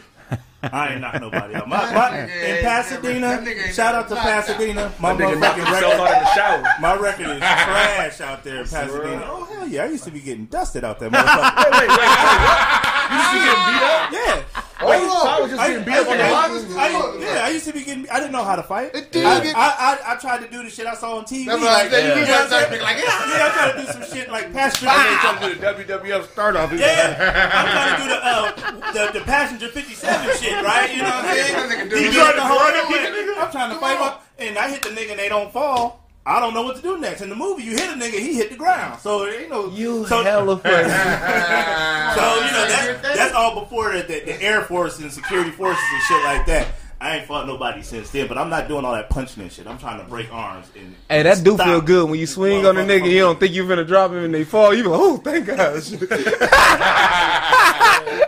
[0.64, 1.68] I ain't knock nobody out.
[1.68, 4.16] My, my, in Pasadena, that nigga ain't shout out to.
[4.16, 4.94] Pasadena.
[5.00, 6.64] My Nigga motherfucking record, in the shower.
[6.80, 9.24] my record is trash out there in Pasadena.
[9.26, 9.84] Oh hell yeah!
[9.84, 11.72] I used to be getting dusted out there, motherfucker.
[11.72, 12.91] Wait, wait, wait.
[13.12, 14.12] You see getting beat up?
[14.12, 14.44] yeah.
[14.82, 16.50] Wait, I was just I, getting beat up on the I- block.
[16.80, 18.10] I- yeah, I used to be getting.
[18.10, 18.96] I didn't know how to fight.
[18.96, 19.68] It did I, get- I,
[20.06, 21.46] I, I tried to do the shit I saw on TV.
[21.46, 22.02] That's what I like, said.
[22.02, 22.82] You you be know what I'm like, saying?
[22.82, 23.38] like, yeah.
[23.38, 24.86] Yeah, I tried to do some shit like passenger.
[24.88, 26.74] Trying to do the WWF start off.
[26.74, 30.90] Yeah, I'm trying to do the uh, the, the passenger 57 shit, right?
[30.90, 31.54] You know what I'm saying?
[31.54, 32.30] That nigga do Deep it.
[32.30, 33.38] in the whole Run other it.
[33.38, 36.00] I'm trying to fight up, and I hit the nigga and they don't fall.
[36.26, 37.22] I don't know what to do next.
[37.22, 39.00] In the movie, you hit a nigga, he hit the ground.
[39.02, 40.76] So it ain't no You so, hella funny.
[40.76, 45.84] so you know that's, that's all before the, the, the Air Force and security forces
[45.92, 46.68] and shit like that.
[47.00, 49.66] I ain't fought nobody since then, but I'm not doing all that punching and shit.
[49.66, 52.78] I'm trying to break arms and Hey, that do feel good when you swing on
[52.78, 53.10] a nigga.
[53.10, 54.76] You don't think you're gonna drop him and they fall.
[54.76, 55.58] You be like, oh, thank God.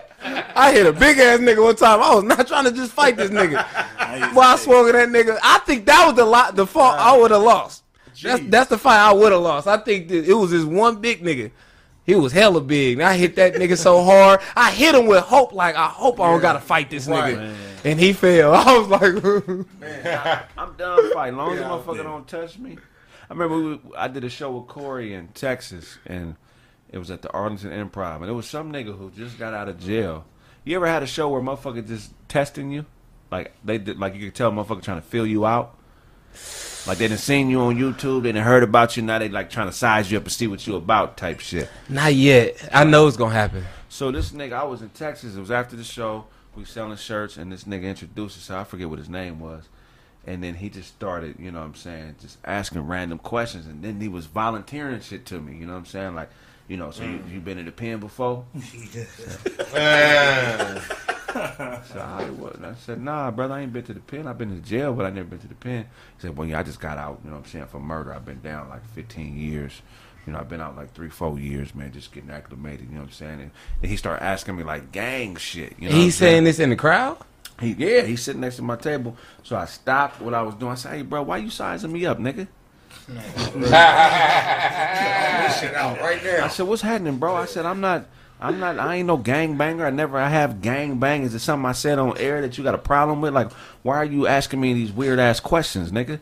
[0.55, 2.01] I hit a big ass nigga one time.
[2.01, 3.63] I was not trying to just fight this nigga.
[3.99, 5.37] I used to Boy, I swung at that nigga.
[5.43, 7.82] I think that was the lot, the fault I would have lost.
[8.23, 9.67] That's that's the fight I would have lost.
[9.67, 11.51] I think that it was this one big nigga.
[12.05, 12.99] He was hella big.
[12.99, 14.41] And I hit that nigga so hard.
[14.57, 17.35] I hit him with hope, like I hope I don't gotta fight this Right.
[17.37, 17.55] nigga.
[17.85, 18.53] And he fell.
[18.55, 19.13] I was like,
[20.57, 21.37] I'm done fighting.
[21.37, 22.03] Long as the Yeah, motherfucker yeah.
[22.03, 22.77] don't touch me.
[23.29, 26.35] I remember we, I did a show with Corey in Texas, and
[26.91, 29.69] it was at the Arlington Improv, and it was some nigga who just got out
[29.69, 30.25] of jail.
[30.65, 32.85] You ever had a show where motherfucker just testing you,
[33.31, 35.75] like they did, like you could tell motherfucker trying to fill you out,
[36.85, 39.49] like they done seen you on YouTube, they done heard about you, now they like
[39.49, 41.69] trying to size you up and see what you about type shit.
[41.89, 42.69] not yet.
[42.73, 43.65] I know it's gonna happen.
[43.89, 45.35] So this nigga, I was in Texas.
[45.35, 46.25] It was after the show.
[46.55, 48.51] We selling shirts, and this nigga introduced us.
[48.51, 49.67] I forget what his name was,
[50.27, 53.83] and then he just started, you know, what I'm saying, just asking random questions, and
[53.83, 55.57] then he was volunteering shit to me.
[55.57, 56.29] You know what I'm saying, like,
[56.67, 58.45] you know, so you you been in the pen before?
[61.33, 64.27] So I, was, I said, nah, brother, I ain't been to the pen.
[64.27, 65.83] I've been to jail, but I never been to the pen.
[66.17, 68.13] He said, well, yeah, I just got out, you know what I'm saying, for murder.
[68.13, 69.81] I've been down like 15 years.
[70.25, 73.01] You know, I've been out like three, four years, man, just getting acclimated, you know
[73.01, 73.41] what I'm saying?
[73.41, 75.73] And then he started asking me like gang shit.
[75.77, 77.17] You know He's saying this in the crowd.
[77.59, 79.15] He, yeah, he's sitting next to my table.
[79.43, 80.71] So I stopped what I was doing.
[80.71, 82.47] I said, hey, bro, why you sizing me up, nigga?
[85.43, 87.35] This shit out right I said, what's happening, bro?
[87.35, 88.05] I said, I'm not,
[88.41, 89.85] I'm not, I ain't no gang banger.
[89.85, 91.23] I never, I have gang bang.
[91.23, 93.33] Is it something I said on air that you got a problem with?
[93.33, 93.51] Like,
[93.83, 96.19] why are you asking me these weird ass questions, nigga?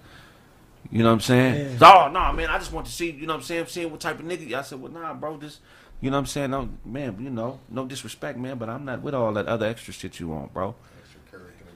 [0.92, 1.80] You know what I'm saying?
[1.80, 3.90] So, oh, no, man, I just want to see, you know what I'm saying, seeing
[3.90, 4.54] what type of nigga.
[4.54, 5.60] I said, well, nah, bro, this,
[6.02, 6.52] you know what I'm saying?
[6.52, 9.94] No, man, you know, no disrespect, man, but I'm not with all that other extra
[9.94, 10.76] shit you want, bro.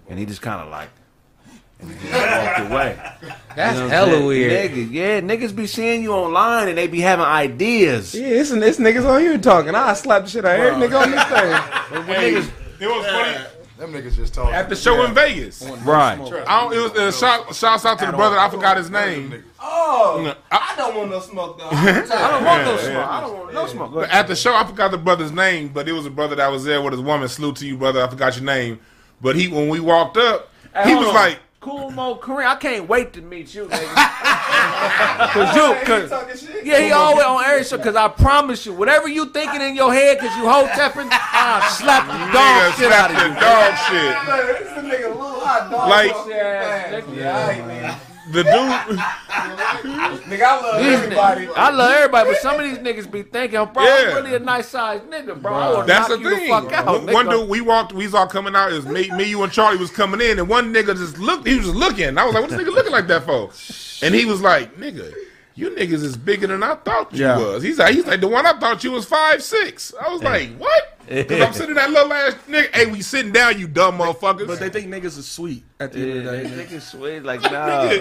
[0.07, 0.89] And he just kind of like,
[1.79, 2.99] and he just walked away.
[3.55, 4.25] That's You know hella saying?
[4.25, 4.71] weird.
[4.71, 8.13] Niggas, yeah, niggas be seeing you online and they be having ideas.
[8.13, 9.73] Yeah, it's, it's niggas on here talking.
[9.75, 12.05] I slap the shit out of every nigga on this thing.
[12.15, 13.45] Hey, it was funny
[13.77, 14.53] Them niggas just talking.
[14.53, 15.61] at the show in Vegas.
[15.83, 16.19] Right.
[16.19, 18.37] I don't, it was uh, shout, shouts out to the brother.
[18.37, 19.43] I forgot his name.
[19.59, 21.69] Oh, I don't want no smoke though.
[21.71, 22.01] I
[22.31, 23.07] don't want no smoke.
[23.07, 23.93] I don't want no smoke.
[23.93, 26.49] But at the show, I forgot the brother's name, but it was a brother that
[26.51, 27.27] was there with his woman.
[27.29, 28.03] Salute to you, brother.
[28.03, 28.79] I forgot your name.
[29.21, 31.13] But he, when we walked up, Hey, he was on.
[31.15, 32.45] like, Cool Mo Kareem.
[32.45, 33.95] I can't wait to meet you, nigga.
[35.33, 37.79] cause you, cause, yeah, he always on air show.
[37.79, 41.67] Cause I promise you, whatever you thinking in your head, cause you whole tepping, I'll
[41.71, 43.33] slap the dog nigga, shit out of you.
[43.41, 44.13] dog shit.
[44.59, 45.89] This nigga a little hot dog.
[45.89, 47.99] Like, Yeah, nigga.
[48.35, 48.99] The dude,
[50.25, 51.47] Nigga, I love everybody.
[51.55, 53.95] I love everybody, but some of these niggas be thinking, bro, Yeah.
[54.09, 55.53] I'm really a nice sized nigga, bro.
[55.81, 56.47] I that's knock the you thing.
[56.47, 56.85] the fuck out.
[57.03, 58.71] One- One dude, we walked, we was all coming out.
[58.71, 61.47] It was me, me, you, and Charlie was coming in, and one nigga just looked.
[61.47, 62.17] He was just looking.
[62.17, 63.51] I was like, "What this nigga looking like that for?"
[64.05, 65.13] And he was like, "Nigga,
[65.55, 67.37] you niggas is bigger than I thought you Yeah.
[67.37, 69.93] was." He's like, "He's like the one I thought you was five six.
[70.03, 72.75] I was like, "What?" Because I'm sitting that little ass nigga.
[72.75, 74.47] Hey, we sitting down, you dumb motherfuckers.
[74.47, 76.49] But they think niggas is sweet at the Yeah, end of the they day.
[76.49, 77.19] think it's sweet.
[77.23, 77.91] Like, nah.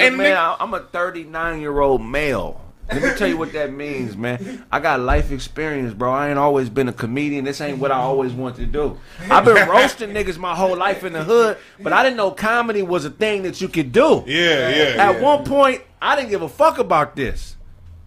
[0.00, 0.02] Nigga.
[0.02, 2.60] Hey, And man, nigga- I- I'm a 39 year old male.
[2.92, 4.64] Let me tell you what that means, man.
[4.72, 6.10] I got life experience, bro.
[6.10, 7.44] I ain't always been a comedian.
[7.44, 8.98] This ain't what I always wanted to do.
[9.30, 12.82] I've been roasting niggas my whole life in the hood, but I didn't know comedy
[12.82, 14.24] was a thing that you could do.
[14.26, 15.10] yeah, yeah.
[15.12, 17.54] At one point, I didn't give a fuck about this.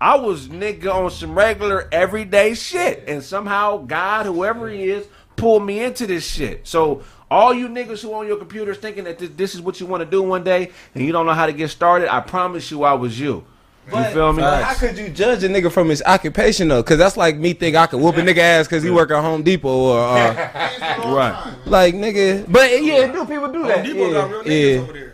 [0.01, 5.05] I was nigga on some regular everyday shit, and somehow God, whoever he is,
[5.37, 6.67] pulled me into this shit.
[6.67, 7.03] So
[7.33, 10.01] all you niggas who on your computers thinking that this, this is what you want
[10.01, 12.83] to do one day, and you don't know how to get started, I promise you,
[12.83, 13.43] I was you.
[13.87, 14.41] You feel me?
[14.41, 16.81] But how could you judge a nigga from his occupation though?
[16.81, 19.21] Because that's like me think I could whoop a nigga ass because he work at
[19.21, 20.33] Home Depot or uh,
[21.13, 21.53] Right.
[21.65, 22.49] like nigga.
[22.49, 23.83] But yeah, do people do that?
[23.83, 24.81] Depot yeah, got real niggas yeah.
[24.81, 25.12] over there.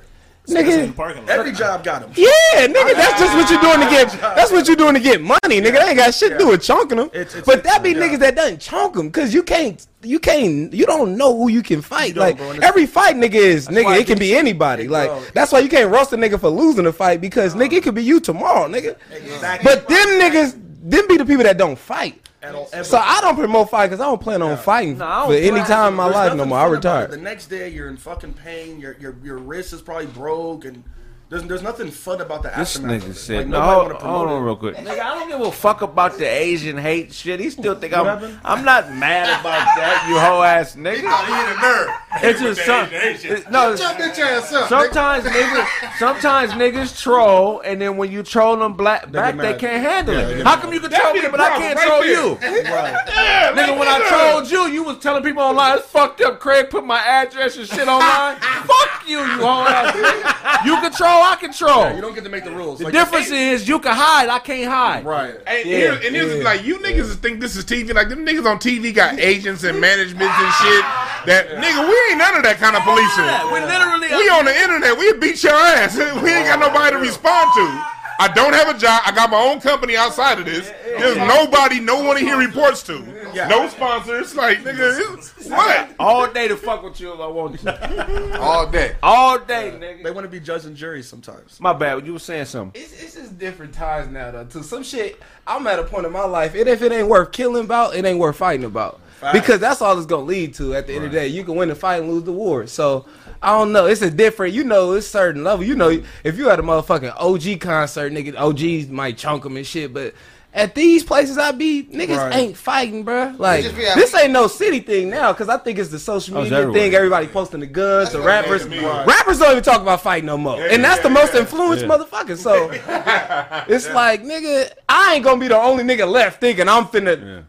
[0.49, 0.95] Especially in the nigga.
[0.95, 1.29] parking lot.
[1.39, 2.11] Every job got them.
[2.15, 4.11] Yeah, nigga, that's just what you're doing to get.
[4.35, 5.73] That's what you're doing to get money, nigga.
[5.73, 7.07] That ain't got shit to do with chunking them.
[7.13, 8.15] It's- it's- but that be it's- yeah.
[8.15, 11.61] niggas that doesn't chunk them because you can't, you can't, you don't know who you
[11.61, 12.15] can fight.
[12.15, 13.99] don't, like bro, every fight, nigga is nigga.
[13.99, 14.83] It can be anybody.
[14.83, 15.21] Hey, Like bro.
[15.33, 17.95] that's why you can't roast a nigga for losing a fight because nigga it could
[17.95, 18.95] be you tomorrow, nigga.
[19.11, 19.63] Exactly.
[19.63, 22.28] But them niggas, them be the people that don't fight.
[22.41, 22.83] At all, ever.
[22.85, 25.59] So I don't promote fight because I don't plan on fighting No, for don't any
[25.65, 26.57] time in my There's life no more.
[26.57, 26.77] I fun about it.
[26.77, 27.11] retired.
[27.11, 28.79] The next day, you're in fucking pain.
[28.79, 30.83] Your your your wrist is probably broke, and
[31.29, 33.03] there's there's nothing fun about the This aftermath.
[33.03, 34.75] nigga said, Like, no, hold, hold on real quick.
[34.77, 37.39] Nigga, I don't give a fuck about the Asian hate shit.
[37.39, 38.39] He still think I'm, happened?
[38.43, 40.95] I'm not mad about that, you hoe ass nigga.
[40.95, 41.89] He hit a nerve.
[42.23, 44.65] It's just some, it- no, Jump bitch ass up.
[44.65, 44.69] nigga.
[44.69, 49.83] sometimes niggas, sometimes niggas troll, and then when you troll them black, back, they can't
[49.83, 50.35] handle Yeah, it.
[50.37, 52.11] they How come you can troll me, but I can't right troll there.
[52.11, 52.37] you?
[53.19, 56.39] Yeah, Nigga, when I trolled you, you was telling people online, it's fucked up.
[56.39, 58.37] Craig put my address and shit online.
[58.39, 60.65] Fuck you, you hoe ass nigga.
[60.65, 61.93] You control, I control.
[61.95, 62.79] You don't get to make the rules.
[62.79, 65.05] The Like, difference is you can hide, I can't hide.
[65.05, 65.35] right?
[65.47, 66.43] And, here, and here's yeah.
[66.43, 67.93] like you niggas think this is TV.
[67.93, 70.83] Like them niggas on TV got agents and managements and shit.
[71.27, 73.27] That nigga, we ain't none of that kind of policing.
[73.53, 74.97] We literally We on the internet.
[74.97, 75.97] We beat your ass.
[76.23, 77.98] We ain't got nobody to respond to.
[78.19, 79.01] I don't have a job.
[79.05, 80.69] I got my own company outside of this.
[80.83, 82.99] There's nobody, no one here reports to.
[83.33, 84.35] No sponsors.
[84.35, 85.95] Like nigga, what?
[85.99, 88.39] all day to fuck with you if I want to.
[88.39, 88.95] All day.
[89.01, 90.03] All day, nigga.
[90.03, 91.59] They want to be judge and jury sometimes.
[91.59, 92.05] My bad.
[92.05, 92.79] You were saying something.
[92.81, 94.45] It's, it's just different times now, though.
[94.45, 97.31] To some shit, I'm at a point in my life, and if it ain't worth
[97.31, 98.99] killing about, it ain't worth fighting about.
[99.33, 100.73] Because that's all it's gonna lead to.
[100.75, 102.67] At the end of the day, you can win the fight and lose the war.
[102.67, 103.05] So
[103.41, 103.85] I don't know.
[103.85, 105.65] It's a different, you know, it's certain level.
[105.65, 109.65] You know, if you at a motherfucking OG concert, nigga, OGs might chunk them and
[109.67, 110.13] shit, but.
[110.51, 112.35] At these places I be, niggas Right.
[112.35, 113.35] ain't fighting, bro.
[113.37, 116.41] Like be this ain't no city thing now, cause I think it's the social Oh,
[116.41, 116.81] media everywhere.
[116.81, 116.95] thing.
[116.95, 118.61] Everybody posting the guns, the That's what rappers.
[118.65, 119.05] is.
[119.05, 121.91] Rappers don't even talk about fighting no more, and that's the most influenced Yeah.
[121.91, 122.35] motherfucker.
[122.35, 122.71] So
[123.67, 127.43] it's like, nigga, I ain't gonna be the only nigga left thinking I'm finna.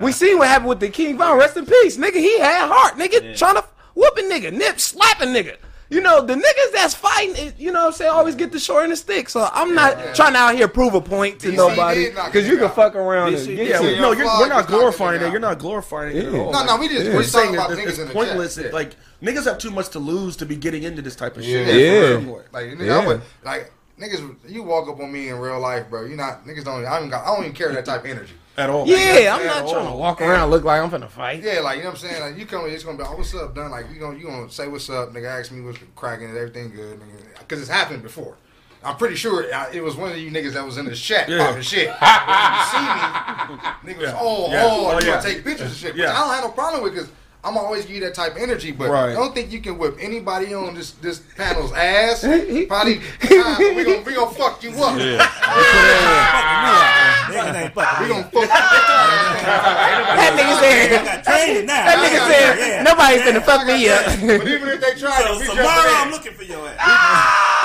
[0.00, 1.38] We seen what happened with the King Von.
[1.38, 2.14] Rest in peace, nigga.
[2.14, 3.64] He had heart, nigga, trying to
[3.94, 5.56] whoop a nigga, nip, slap a nigga.
[5.88, 8.82] You know, the niggas that's fighting, you know what I'm saying, always get the short
[8.82, 9.28] end of the stick.
[9.28, 12.08] So I'm not trying to out here prove a point to DC nobody.
[12.10, 12.74] Because you can out.
[12.74, 13.56] fuck around DC and did.
[13.56, 15.30] get Yeah, Yeah, no, you're, we're not glorifying it it.
[15.30, 16.40] You're not glorifying it at Yeah.
[16.40, 16.50] all.
[16.52, 17.10] No, no, we just Yeah.
[17.10, 18.56] we We're talking saying about that niggas it's in pointless.
[18.56, 18.64] chat.
[18.64, 21.44] It- Like niggas have too much to lose to be getting into this type of
[21.44, 21.68] shit.
[21.68, 22.00] Yeah, Yeah.
[22.14, 22.42] for real.
[22.52, 23.06] Like nigga, Yeah.
[23.06, 23.70] Would like
[24.00, 24.34] niggas.
[24.48, 26.04] You walk up on me in real life, bro.
[26.04, 26.84] You're not niggas don't.
[26.84, 27.22] I don't got.
[27.24, 28.34] I don't even carry that type of energy.
[28.58, 28.86] At all.
[28.86, 31.42] Yeah, I'm not trying to walk around look like I'm finna fight.
[31.42, 32.20] Yeah, like you know what I'm saying.
[32.22, 33.70] Like you come, it's gonna be, oh, what's up, done.
[33.70, 35.26] Like you gonna you gonna say what's up, nigga.
[35.40, 37.38] Ask me what's cracking, is everything good, nigga?
[37.40, 38.36] Because it's happened before.
[38.82, 41.28] I'm pretty sure I- it was one of you niggas that was in the chat
[41.28, 41.38] Yeah.
[41.46, 41.88] popping shit.
[41.88, 41.96] When
[42.56, 44.18] you see me, niggas, Yeah.
[44.20, 44.62] oh, Yeah.
[44.64, 45.20] oh, Oh, you yeah.
[45.20, 45.92] take pictures and shit.
[45.94, 46.12] Which Yeah.
[46.12, 47.08] I don't have no problem with because
[47.46, 48.72] I'm always give you that type of energy.
[48.72, 49.10] But Right.
[49.10, 52.20] I don't think you can whip anybody on this this panel's ass.
[52.22, 53.38] Probably we
[53.84, 54.98] gonna we gonna fuck you up.
[57.30, 58.50] Niggas ain't fucking We gonna fuck you up.
[60.16, 61.84] That nigga said, got training now.
[61.86, 62.82] that nigga said, Yeah.
[62.82, 64.04] nobody's finna fuck me up.
[64.06, 66.76] But even if they try So to, we tomorrow I'm looking for your ass.
[66.80, 67.55] Ah!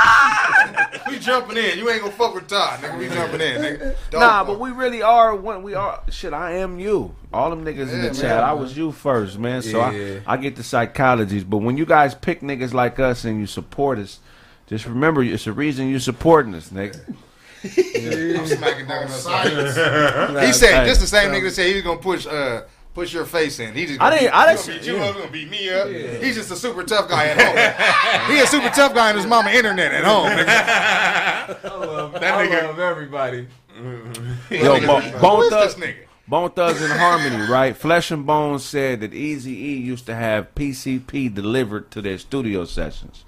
[0.00, 1.12] In.
[1.12, 1.78] We jumping in.
[1.78, 2.98] You ain't gonna fuck with Todd, nigga.
[2.98, 3.94] We jumping in, nigga.
[4.10, 4.46] Dog Nah, fuck.
[4.48, 5.34] but we really are.
[5.34, 6.32] When we are, shit.
[6.32, 7.14] I am you.
[7.32, 8.14] All them niggas in the man.
[8.14, 8.42] chat.
[8.42, 9.62] I was you first, man.
[9.62, 10.20] So Yeah.
[10.26, 11.48] I, I get the psychologies.
[11.48, 14.20] But when you guys pick niggas like us and you support us,
[14.66, 17.00] just remember it's the reason you supporting us, nigga.
[17.62, 19.74] I'm smacking down on silence.
[20.46, 20.86] He said Hey.
[20.86, 22.62] just the same nigga that said he was gonna push uh
[22.94, 23.74] push your face in.
[23.74, 25.04] He just I gonna didn't- beat- I he didn't- gonna beat you yeah.
[25.04, 26.22] up, gonna beat me up.
[26.22, 28.34] He's just a super tough guy at home.
[28.34, 30.26] he a super tough guy on his mama internet at home.
[30.28, 30.46] Nigga.
[32.20, 32.70] That nigga.
[32.70, 33.46] Of everybody.
[34.50, 35.94] Yo, Bo- Bone is Thug- this nigga?
[36.28, 37.76] Bone Thugs-n-Harmony, right?
[37.76, 42.64] Flesh and Bones said that Easy E used to have PCP delivered to their studio
[42.64, 43.24] sessions.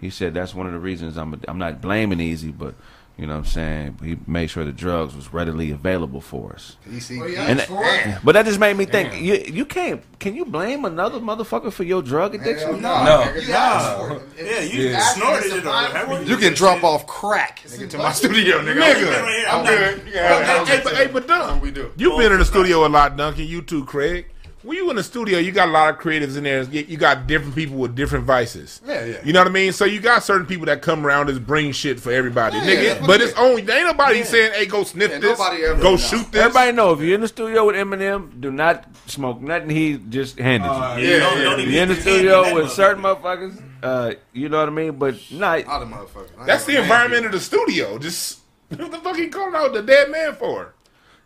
[0.00, 2.74] He said that's one of the reasons I'm I'm not blaming Eazy, but
[3.16, 6.76] you know what I'm saying he made sure the drugs was readily available for us.
[6.92, 7.20] EC.
[7.20, 8.22] Well, yeah, And it's.
[8.24, 11.84] But that just made me think you you can't can you blame another motherfucker for
[11.84, 12.80] your drug addiction?
[12.80, 13.22] Hell No.
[13.22, 13.46] nigga.
[13.46, 14.22] You asked for it.
[14.36, 16.16] If Yeah, you asked snorted me it or whatever.
[16.16, 18.82] for You can drop off crack nigga, to my studio, nigga.
[18.82, 19.00] I'm Nigga.
[19.00, 19.46] good.
[19.46, 20.06] I'm I'm good.
[20.06, 21.92] You can have Hey, hey, but, hey, but Dunn, we do.
[21.96, 23.44] You've been in the studio a lot, Duncan.
[23.46, 24.26] You too, Craig.
[24.64, 26.62] When you in the studio, you got a lot of creatives in there.
[26.62, 28.80] You you got different people with different vices.
[28.86, 29.16] Yeah, yeah.
[29.22, 29.72] You know what I mean?
[29.72, 32.84] So you got certain people that come around and bring shit for everybody, Yeah, nigga.
[32.88, 35.80] that's what but it's only there ain't nobody saying, "Hey, go sniff Yeah, this, ever-
[35.82, 35.96] go no.
[35.98, 39.68] shoot this." Everybody know if you're in the studio with Eminem, do not smoke nothing
[39.68, 40.72] he just handed you.
[40.72, 41.18] Yeah, don't- yeah.
[41.18, 44.68] don't You're in the get your hand studio with certain motherfuckers, uh, you know what
[44.68, 44.92] I mean?
[44.92, 46.46] But not All the motherfuckers.
[46.46, 47.98] That's the environment of the studio.
[47.98, 48.38] Just
[48.70, 50.72] what the fuck he calling out the dead man for?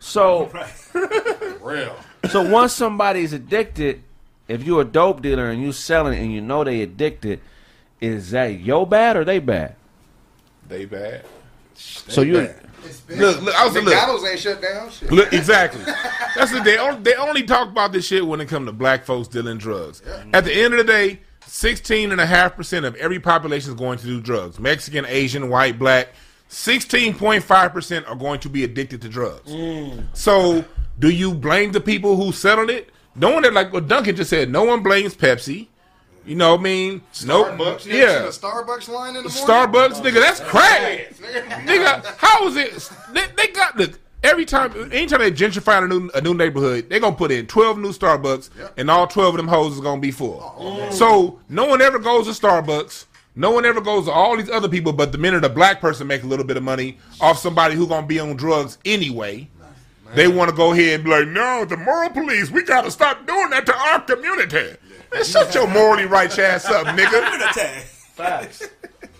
[0.01, 0.49] so
[1.61, 1.95] real.
[2.29, 4.03] So once somebody's addicted,
[4.47, 7.39] if you're a dope dealer and you selling it and you know they addicted,
[8.01, 9.75] is that yo bad or they bad?
[10.67, 11.25] They bad.
[11.75, 12.49] So you.
[13.09, 13.85] Look, look, I was look.
[13.85, 14.89] McDonald's ain't shut down.
[14.89, 15.11] Shit.
[15.11, 15.83] Look, exactly.
[16.35, 19.03] That's the they only, they only talk about this shit when it comes to black
[19.03, 20.01] folks dealing drugs.
[20.33, 23.75] At the end of the day, sixteen and a half percent of every population is
[23.75, 24.59] going to do drugs.
[24.59, 26.09] Mexican, Asian, white, black.
[26.47, 29.51] Sixteen point five percent are going to be addicted to drugs.
[29.51, 30.05] Mm.
[30.13, 30.63] So,
[30.99, 32.89] do you blame the people who settled it?
[33.15, 34.49] No one that like what Duncan just said.
[34.49, 35.67] No one blames Pepsi.
[36.25, 37.01] You know what I mean?
[37.13, 37.87] Starbucks.
[37.87, 38.27] Ever yeah.
[38.27, 39.31] Starbucks line in the morning?
[39.31, 41.13] Starbucks, nigga, that's crack.
[41.65, 42.89] nigga, how is it?
[43.13, 46.99] They, they got look every time, anytime they gentrify a new a new neighborhood, they
[46.99, 50.11] gonna put in twelve new Starbucks, and all twelve of them hoes is gonna be
[50.11, 50.39] full.
[50.57, 53.05] Oh, oh, so no one ever goes to Starbucks.
[53.35, 56.07] No one ever goes to all these other people, but the minute a black person
[56.07, 59.49] make a little bit of money off somebody who gonna be on drugs anyway,
[60.15, 63.25] they want to go ahead and be like, "No, the moral police, we gotta stop
[63.27, 64.77] doing that to our community."
[65.13, 67.81] Man, shut your morally right ass up, nigga.
[68.15, 68.67] Facts.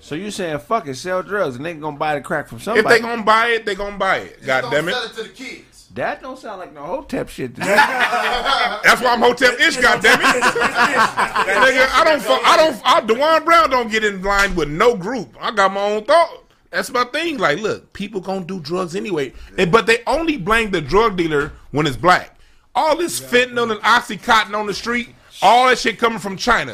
[0.02, 2.80] So you saying fuck it, sell drugs and they gonna buy the crack from somebody?
[2.96, 4.44] If they gonna buy it, they gonna buy it.
[4.46, 4.94] God damn it.
[4.94, 5.90] Sell it to the kids.
[5.94, 7.54] that don't sound like no hotep shit.
[7.56, 7.68] to me.
[7.68, 9.78] That's why I'm Hotep Ish.
[9.78, 10.26] God damn it.
[10.44, 12.46] Nigga, I don't.
[12.46, 12.82] I don't.
[12.84, 15.36] I, Dewan Brown don't get in line with no group.
[15.40, 16.44] I got my own thought.
[16.72, 17.38] That's my thing.
[17.38, 21.52] Like, look, people gonna do drugs anyway, And- but they only blame the drug dealer
[21.72, 22.36] when it's black.
[22.76, 25.10] All this fentanyl and oxycontin on the street,
[25.42, 26.74] all that shit coming from China,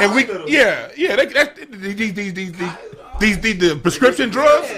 [0.00, 4.68] and we, yeah, yeah, they, that, these, these, these, these, these, the prescription drugs,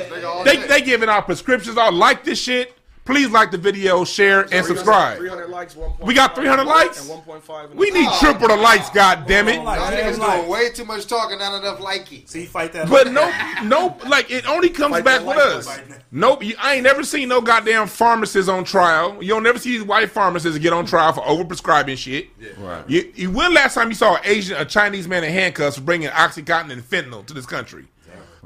[0.45, 1.77] they, they giving out prescriptions.
[1.77, 2.77] All like this shit.
[3.05, 5.19] Please like the video, share, and subscribe.
[5.19, 6.01] 300 likes, 1.5.
[6.07, 7.11] We got 300 likes?
[7.11, 7.75] And 1.5.
[7.75, 9.57] We the- need triple the likes, god damn it.
[9.57, 12.27] Y'all niggas doing way too much talking, not enough likey.
[12.27, 12.89] See, fight that.
[12.89, 13.31] But no,
[13.63, 15.69] no, like it only comes Fight back with us.
[15.69, 15.81] us.
[16.13, 19.23] Nope, you, I ain't never seen no goddamn pharmacists on trial.
[19.23, 22.29] You don't never see these white pharmacists get on trial for overprescribing shit.
[22.59, 22.89] Right.
[22.89, 25.83] You, you, when last time you saw an Asian, a Chinese man in handcuffs for
[25.83, 27.87] bringing OxyContin and fentanyl to this country?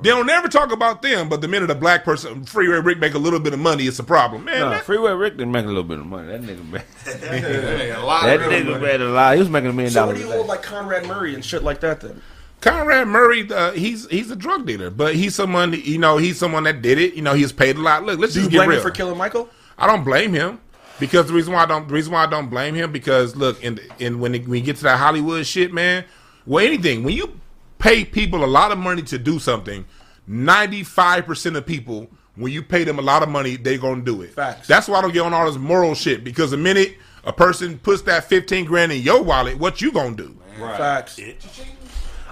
[0.01, 3.15] They don't never talk about them, but the minute a black person, Freeway Rick, make
[3.15, 4.61] a little bit of money, it's a problem, man.
[4.61, 6.29] Nah, that- Freeway Rick didn't make a little bit of money.
[6.29, 8.81] That nigga made, That ain't a lot that of nigga money.
[8.85, 9.35] made a lot.
[9.35, 11.65] He was making a million So what do you a like Conrad Murray and shit
[11.65, 12.23] like that then?
[12.61, 16.65] Conrad Murray, uh, he's he's a drug dealer, but he's someone you know he's someone
[16.65, 17.15] that did it.
[17.15, 18.05] You know, he's paid a lot.
[18.05, 18.79] Look, let's Do you just get blame real.
[18.79, 19.49] him for killing Michael?
[19.79, 20.61] I don't blame him
[20.99, 23.63] because the reason why I don't the reason why I don't blame him because look,
[23.65, 26.05] in in when it, when you get to that Hollywood shit, man,
[26.47, 27.39] well anything when you
[27.79, 29.85] pay people a lot of money to do something,
[30.27, 32.09] ninety five percent of people
[32.39, 34.33] when you pay them a lot of money, they're gonna do it.
[34.33, 34.69] Facts.
[34.69, 37.79] That's why I don't get on all this moral shit because the minute a person
[37.79, 40.39] puts that fifteen grand in your wallet, what you gonna do?
[40.59, 41.21] Facts.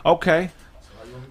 [0.05, 0.51] Okay.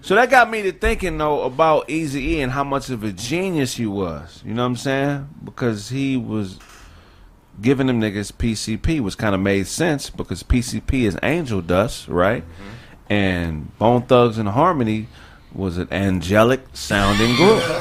[0.02, 3.12] So that got me to thinking though about Easy E and how much of a
[3.12, 4.42] genius he was.
[4.44, 5.28] You know what I'm saying?
[5.42, 6.58] Because he was
[7.60, 12.42] giving them niggas PCP, was kind of made sense because PCP is angel dust, right?
[12.42, 12.70] Mm-hmm.
[13.08, 15.08] And Bone Thugs-n-Harmony
[15.54, 17.62] was an angelic sounding group.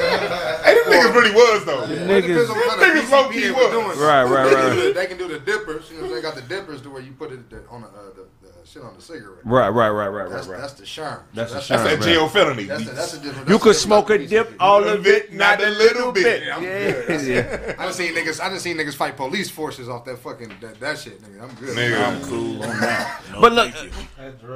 [0.66, 1.84] Hey, them niggas really was though.
[1.84, 3.70] It depends on what kind of Niggas low PCP key they was.
[3.70, 4.00] doing.
[4.00, 4.66] Right, right, They right.
[4.66, 5.92] can do the- They can do the dippers.
[5.92, 7.92] You know, they got the dippers to where you put it the- on the, uh,
[8.16, 9.46] the, the shit on the cigarette.
[9.46, 10.62] Right, right, right, right, That's, right, right.
[10.62, 11.22] that's the charm.
[11.36, 11.84] That's the charm.
[11.84, 12.00] That's charm.
[12.00, 12.64] that jail felony.
[12.64, 13.48] That's, the, that's a different.
[13.48, 14.30] You that's could smoke a PCP.
[14.30, 16.44] dip, all of it, not a little bit.
[16.48, 17.28] Yeah, I'm Yeah, good.
[17.28, 17.76] yeah.
[17.78, 18.42] I done seen niggas.
[18.42, 21.44] I done seen niggas fight police forces off that fucking that, that shit, nigga.
[21.44, 21.78] I'm good.
[21.78, 22.08] Nigga.
[22.08, 23.22] I'm cool on that.
[23.32, 24.50] No, But look- thank you.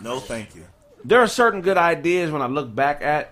[0.00, 0.64] No, thank you.
[1.04, 3.30] there are certain good ideas when I look back at.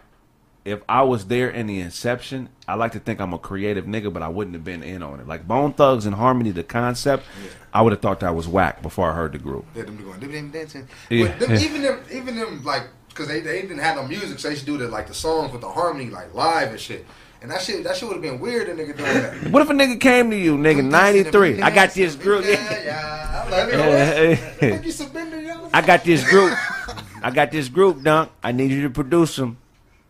[0.64, 4.12] If I was there in the inception, I like to think I'm a creative nigga,
[4.12, 5.26] but I wouldn't have been in on it.
[5.26, 7.24] Like Bone Thugs-n-Harmony, the concept,
[7.74, 9.64] I would have thought that was whack before I heard the group.
[9.74, 10.86] Yeah, them going, them, them dancing.
[11.10, 11.34] Yeah.
[11.36, 14.50] But them, even them, even them, like, cause they, they didn't have no music, so
[14.50, 17.06] they should do the like the songs with the harmony, like live and shit.
[17.40, 18.68] And that shit, that shit would have been weird.
[18.68, 19.50] A nigga doing that.
[19.50, 21.60] What if a nigga came to you, nigga, 93?
[21.60, 22.44] I got this group.
[22.44, 24.38] Yeah, yeah, I love it.
[24.62, 24.76] Yeah.
[24.76, 25.41] Fuck you, Sabina, y'all.
[25.72, 26.52] I got this group.
[27.22, 28.30] I got this group, Dunk.
[28.42, 29.58] I need you to produce them.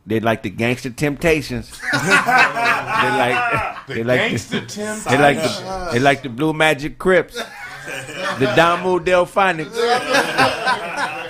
[0.06, 1.70] They like the Gangster Temptations.
[1.92, 4.98] they like they like Gangsta the, Tim.
[5.08, 9.72] they like the they like the Blue Magic Crips, the Damu Delfonics,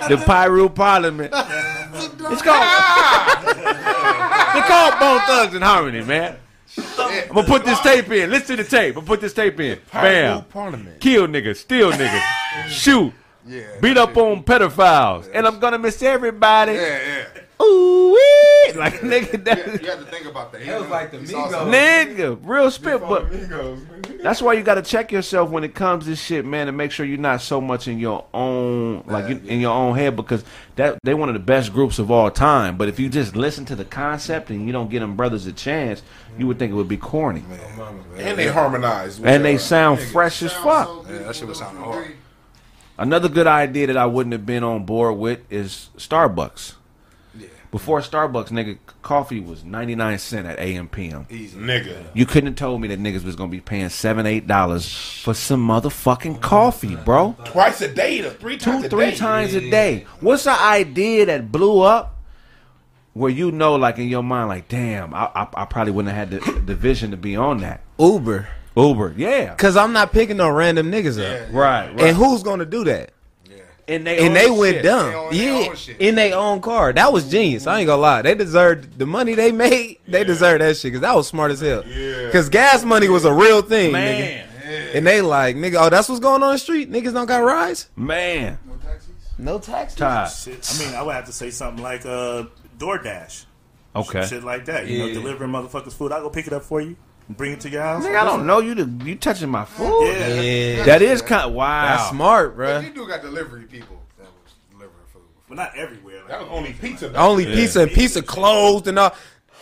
[0.07, 1.31] the Pyru Parliament.
[1.33, 2.67] It's called
[4.55, 6.37] they called Bone Thugs-n-Harmony, man.
[6.77, 8.31] I'm gonna put this tape in.
[8.31, 8.95] Listen to the tape.
[8.95, 9.79] I'm gonna put this tape in.
[9.91, 10.45] Bam.
[10.45, 10.99] Parliament.
[10.99, 12.23] Kill niggas, steal niggas,
[12.69, 13.13] shoot,
[13.45, 16.73] Yeah, beat up on pedophiles, and I'm gonna miss everybody.
[16.73, 17.41] Yeah, yeah.
[17.61, 18.73] Ooh wee!
[18.73, 20.65] Like nigga, that, have, you have to think about that.
[20.65, 21.71] That was like the Migos.
[21.71, 23.01] nigga, real spit.
[23.01, 23.29] But
[24.21, 26.91] that's why you got to check yourself when it comes to shit, man, and make
[26.91, 30.43] sure you're not so much in your own, like you, in your own head, because
[30.75, 32.77] that they one of the best groups of all time.
[32.77, 35.53] But if you just listen to the concept and you don't give them brothers a
[35.53, 36.01] chance,
[36.37, 37.41] you would think it would be corny.
[37.41, 37.59] Man.
[37.77, 39.19] Oh, and they harmonize.
[39.19, 41.05] And they sound fresh as fuck.
[41.07, 42.15] Yeah, that shit was sounding hard.
[43.03, 46.75] Another good idea that I wouldn't have been on board with is Starbucks.
[47.69, 51.27] Before Starbucks, nigga, coffee was ninety nine cent at AM PM.
[51.29, 51.57] Easy.
[51.59, 52.01] Nigga.
[52.13, 54.87] You couldn't have told me that niggas was gonna be paying seven, eight dollars
[55.21, 57.35] for some motherfucking coffee, bro.
[57.43, 59.15] Twice a day to three Two, times a day.
[59.15, 60.05] times a day.
[60.21, 62.17] What's the idea that blew up?
[63.11, 66.29] Where you know, like in your mind, like, damn, I, I, I probably wouldn't have
[66.29, 67.81] had the, the vision to be on that.
[67.99, 68.47] Uber.
[68.75, 71.53] Uber, yeah, Cause I'm not picking no random niggas up.
[71.53, 72.01] right, right.
[72.01, 73.11] And who's gonna do that?
[73.85, 74.83] and they, And own they went shit.
[74.83, 75.09] dumb.
[75.11, 75.97] They own Yeah, own shit.
[75.99, 76.93] in their own car.
[76.93, 77.67] That was genius.
[77.67, 78.21] I ain't gonna lie.
[78.21, 79.97] They deserved the money they made.
[80.07, 81.83] They deserved that shit because that was smart as hell.
[81.85, 82.31] Yeah.
[82.31, 84.95] Cause gas money was a real thing, Man, nigga.
[84.95, 86.89] And they like, nigga, oh, that's what's going on in the street.
[86.91, 87.89] Niggas don't got rides.
[87.97, 88.57] man,
[89.37, 89.97] No taxis.
[89.99, 90.31] Todd.
[90.31, 92.45] Shit, I mean, I would have to say something like uh,
[92.77, 93.45] DoorDash.
[93.97, 94.25] Okay.
[94.25, 94.87] Shit like that.
[94.87, 95.13] You know, Yeah.
[95.15, 96.11] delivering motherfuckers food.
[96.13, 96.95] I'll go pick it up for you and
[97.37, 98.03] bring it to your house.
[98.05, 98.75] Nigga, I don't know you.
[98.75, 100.05] To, you touching my food?
[100.05, 100.41] Yeah.
[100.41, 101.45] Yeah, That is kind.
[101.45, 101.85] Of, wow.
[101.85, 102.67] that's smart, bro.
[102.79, 102.83] bruh.
[102.83, 105.21] you do got delivery people that was delivering food.
[105.47, 106.19] But not everywhere.
[106.19, 107.09] Like, That was only pizza.
[107.09, 107.19] though.
[107.19, 109.15] Only pizza and pizza closed and all.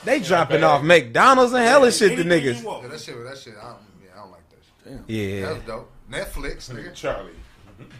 [0.03, 2.63] They dropping off McDonald's and hella shit to niggas.
[2.63, 4.99] Yeah, that shit, that shit, I don't, yeah, I don't like that shit.
[5.07, 5.53] Yeah.
[5.53, 5.91] That's dope.
[6.11, 6.93] Netflix, nigga.
[6.93, 7.31] Charlie.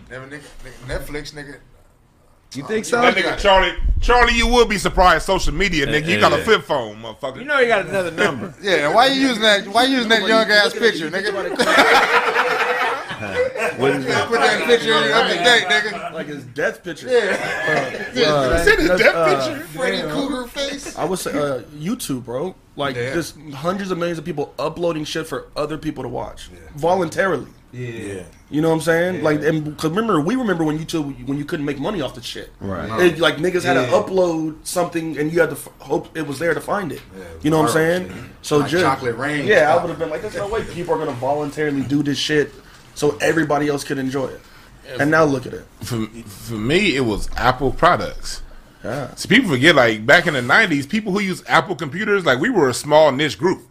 [0.09, 0.99] Never, nigga, nigga.
[0.99, 1.57] Netflix, nigga.
[2.54, 3.02] You think so?
[3.02, 3.74] That nigga Charlie.
[4.02, 5.26] Charlie, you would be surprised.
[5.26, 6.08] Social media, nigga.
[6.08, 7.38] You got a flip phone, motherfucker.
[7.38, 8.54] You know you got another number.
[8.62, 9.68] Yeah, why you using that?
[9.68, 11.32] Why you using that young ass picture, nigga?
[13.82, 14.27] What is that?
[14.27, 16.13] Put that picture in up to date, nigga.
[16.13, 17.07] Like his death picture.
[17.09, 19.63] Yeah, Send his death uh, picture.
[19.67, 20.97] Freddy Krueger face.
[20.97, 22.55] I would say uh, YouTube, bro.
[22.75, 23.13] Like Yeah.
[23.13, 27.47] just hundreds of millions of people uploading shit for other people to watch voluntarily.
[27.73, 28.23] Yeah.
[28.49, 29.23] You know what I'm saying?
[29.23, 32.21] Like, and cause remember, we remember when YouTube when you couldn't make money off the
[32.21, 32.51] shit.
[32.59, 32.89] Right.
[33.01, 36.38] It, like niggas had to upload something, and you had to f- hope it was
[36.38, 37.01] there to find it.
[37.17, 38.07] Yeah, you know what I'm saying?
[38.09, 38.17] shit.
[38.41, 40.93] So Like just Chocolate Rain Yeah, I would have been like, there's no way people
[40.93, 42.51] are gonna voluntarily do this shit
[42.95, 44.41] so everybody else could enjoy it.
[44.99, 45.65] And now look at it.
[45.81, 48.41] For, for me, it was Apple products.
[48.83, 49.13] Yeah.
[49.15, 52.49] See, people forget, like, back in the 90s, people who used Apple computers, like, we
[52.49, 53.61] were a small niche group.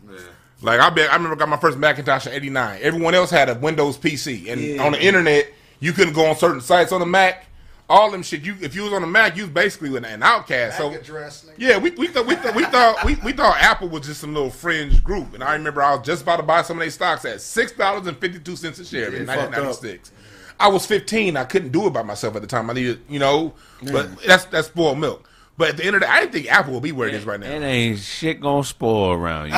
[0.63, 2.81] Like, I bet, I remember I got my first Macintosh in 89.
[2.83, 4.51] Everyone else had a Windows PC.
[4.51, 7.47] And on the internet, you couldn't go on certain sites on the Mac.
[7.91, 10.23] All them shit, you if you was on the Mac, you was basically an, an
[10.23, 10.79] outcast.
[10.79, 14.07] So, address, yeah, we we thought we thought we thought we, we thought Apple was
[14.07, 16.77] just some little fringe group, and I remember I was just about to buy some
[16.77, 19.65] of their stocks at six dollars and fifty two cents a share in fucked nineteen
[19.65, 20.13] ninety six.
[20.61, 21.37] I was fifteen.
[21.37, 22.71] I couldn't do it by myself at the time.
[22.71, 23.55] I needed, you know,
[23.91, 25.29] but that's that's spoiled milk.
[25.59, 27.15] But at the end of the day, I didn't think Apple would be where it
[27.15, 27.47] is right now.
[27.51, 29.57] It ain't shit gonna spoil around you.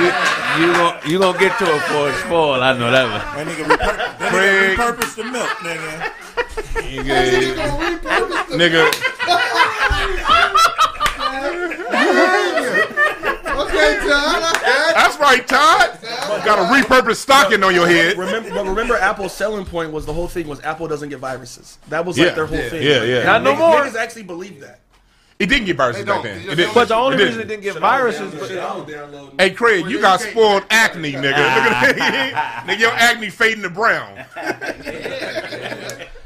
[0.00, 2.60] you you gonna you gonna get to it for it spoil.
[2.62, 3.04] I know that
[3.36, 3.46] one.
[3.46, 4.78] That nigga, repur- that Craig.
[4.78, 6.12] nigga repurposed the milk, nigga.
[8.52, 8.90] Nigga,
[13.52, 14.54] Okay, Todd.
[14.94, 15.98] That's right, Todd.
[16.44, 18.16] Got a repurposed stocking on your head.
[18.18, 21.78] Remember, but remember, Apple's selling point was the whole thing was Apple doesn't get viruses.
[21.88, 22.26] That was Yeah.
[22.26, 22.68] like their whole Yeah.
[22.68, 22.82] thing.
[22.82, 23.22] Yeah, yeah.
[23.24, 23.80] Not no Niggas, more.
[23.84, 24.80] niggas actually believe that.
[25.38, 26.22] It didn't get viruses They don't.
[26.22, 26.38] back then.
[26.38, 26.74] They It just didn't.
[26.74, 27.62] But the only It reason it didn't.
[27.62, 31.22] didn't get viruses, but Hey, Craig, you got spoiled acne, nigga.
[31.22, 32.64] Look at that.
[32.68, 34.24] nigga, your acne fading to brown.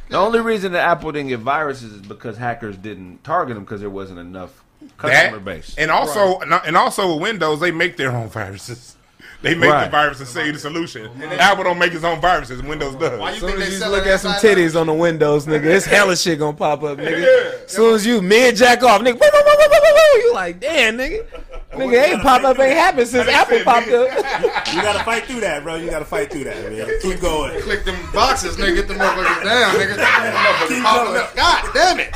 [0.09, 3.81] the only reason that Apple didn't get viruses is because hackers didn't target them because
[3.81, 5.75] there wasn't enough That, customer base.
[5.79, 8.96] and also, and also with Windows, they make their own viruses.
[9.43, 9.85] They make Right.
[9.85, 11.11] the virus and say the solution.
[11.39, 12.63] Apple don't make his own viruses.
[12.63, 13.19] Windows does.
[13.21, 14.81] Why you As soon think as they you look at some titties out?
[14.81, 17.21] on the windows, nigga, it's hella shit gonna pop up, nigga.
[17.23, 17.65] Yeah.
[17.67, 20.33] As soon as you mid jack off, nigga, woo, woo, woo, woo, woo, woo, you
[20.35, 21.27] like, damn, nigga.
[21.73, 24.09] Oh, nigga, ain't pop up, ain't happened since Apple popped up.
[24.75, 25.77] You gotta fight through that, bro.
[25.77, 26.89] You gotta fight through that, man.
[27.03, 27.61] Keep going.
[27.63, 28.75] Click them boxes, nigga.
[28.77, 30.69] Get the motherfuckers down, nigga.
[30.69, 31.17] Keep Popping going.
[31.23, 31.37] up.
[31.37, 32.15] God damn it.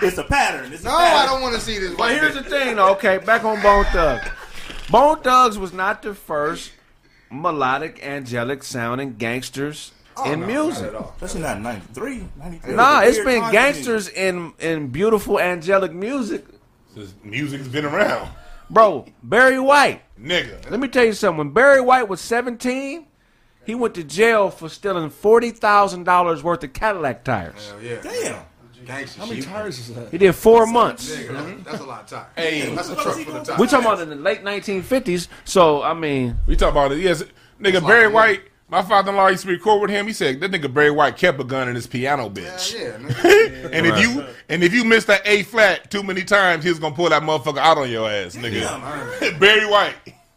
[0.00, 0.72] It's a pattern.
[0.72, 1.18] It's a No, pattern.
[1.18, 1.94] I don't want to see this.
[1.94, 2.90] But here's the thing, though.
[2.92, 4.26] Okay, back on Bone Thugs.
[4.92, 6.72] Bone Thugs was not the first
[7.30, 10.92] melodic, angelic sounding gangsters oh, in music.
[11.14, 12.24] Especially not in 93.
[12.38, 16.44] 93 Nah, was a it's weird been time gangsters in in beautiful angelic music,
[16.94, 18.28] This music's been around,
[18.68, 19.06] bro.
[19.22, 20.02] Barry White.
[20.20, 20.70] nigga.
[20.70, 21.38] Let me tell you something.
[21.38, 23.06] When Barry White was 17,
[23.64, 27.70] he went to jail for stealing forty thousand dollars worth of Cadillac tires.
[27.70, 28.02] Hell yeah.
[28.02, 28.44] Damn.
[28.86, 29.48] Gangster How many shit.
[29.50, 30.10] tires is that?
[30.10, 31.10] He did four months.
[31.14, 32.26] Nigga, that's a lot of tires.
[32.36, 32.74] Hey.
[32.74, 33.60] that's a truck for the time.
[33.60, 35.28] We talking about in the late 1950s.
[35.44, 36.98] So I mean, We talk about it.
[36.98, 37.22] Yes,
[37.60, 37.74] nigga.
[37.74, 38.42] like Barry a- White.
[38.68, 40.06] My father-in-law used to record with him.
[40.06, 42.72] He said that nigga Barry White kept a gun in his piano bench.
[42.72, 43.70] Hell yeah, nigga.
[43.70, 46.78] and if you and if you miss that A flat too many times, he was
[46.78, 49.38] gonna pull that motherfucker out on your ass, nigga.
[49.38, 49.94] Barry White.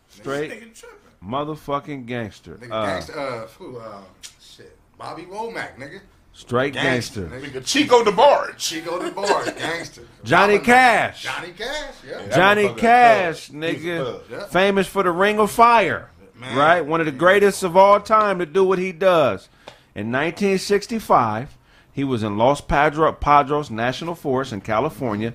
[0.09, 0.83] straight
[1.23, 2.55] motherfucking gangster.
[2.55, 3.19] Nigga, Uh, gangster.
[3.19, 4.01] Uh, who, uh,
[4.41, 4.77] shit.
[4.97, 6.01] Bobby Womack, nigga.
[6.37, 7.27] Straight gangster.
[7.27, 7.49] Nigga.
[7.53, 8.57] Nigga Chico DeBarge.
[8.57, 10.01] Chico DeBarge, gangster.
[10.25, 11.23] Johnny Cash.
[11.23, 12.35] Johnny Cash, yeah.
[12.35, 13.55] Johnny Cash, thug.
[13.55, 14.21] Nigga.
[14.29, 14.45] Yeah.
[14.47, 16.57] famous for the Ring of Fire, Man.
[16.57, 16.81] right?
[16.81, 19.47] One of the greatest of all time to do what he does.
[19.95, 21.55] In 1965,
[21.93, 25.31] he was in Los Padro- Padres National Forest in California,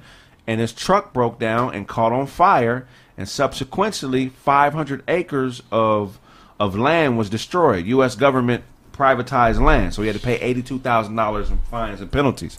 [0.46, 2.86] and his truck broke down and caught on fire,
[3.16, 6.18] and subsequently, 500 acres of
[6.58, 7.86] of land was destroyed.
[7.86, 8.14] U.S.
[8.16, 12.58] government privatized land, so he had to pay eighty-two thousand dollars in fines and penalties.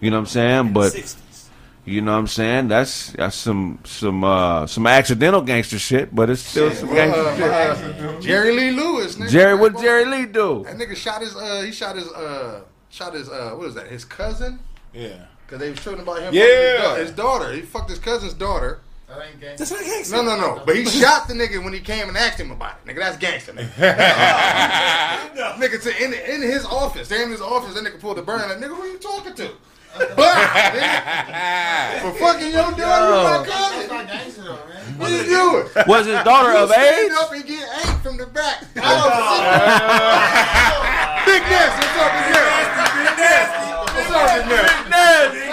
[0.00, 0.72] You know what I'm saying?
[0.72, 1.48] But 60s.
[1.84, 2.68] you know what I'm saying?
[2.68, 7.50] That's that's some some uh some accidental gangster shit, but it's still some gangster shit.
[7.50, 9.16] Uh, Jerry Lee Lewis.
[9.16, 9.30] Nigga.
[9.30, 10.64] Jerry, what did Jerry Lee do?
[10.64, 11.36] That nigga shot his.
[11.36, 12.08] Uh, he shot his.
[12.08, 13.28] Uh, shot his.
[13.28, 13.88] Uh, what is that?
[13.88, 14.58] His cousin.
[14.92, 15.26] Yeah.
[15.46, 16.32] Cause they was talking about him.
[16.32, 16.44] Yeah.
[16.44, 17.00] His, daughter.
[17.02, 17.52] his daughter.
[17.52, 18.80] He fucked his cousin's daughter.
[19.10, 19.56] That ain't gangsta.
[19.58, 20.16] That's not gangster.
[20.16, 20.62] No, no, no.
[20.64, 22.88] But he shot the nigga when he came and asked him about it.
[22.88, 23.52] Nigga, that's gangster.
[23.52, 23.66] Nigga.
[25.58, 27.08] nigga, to, in, in his office.
[27.08, 27.74] They in his office.
[27.74, 28.38] That nigga pulled the burn.
[28.48, 29.50] Like, nigga, who you talking to?
[30.14, 30.34] Bah,
[30.70, 32.00] nigga.
[32.02, 33.88] For fucking your daughter, you my That's cousin.
[33.90, 34.98] not gangsta though, man.
[35.00, 35.66] What you doing?
[35.88, 37.10] Was his daughter of age?
[37.10, 38.62] up and get eight from the back.
[38.76, 39.42] I don't see-
[41.26, 42.12] Big Nasty, what's up,
[42.94, 43.66] Big Nasty?
[43.74, 45.50] What's up, Big Nasty?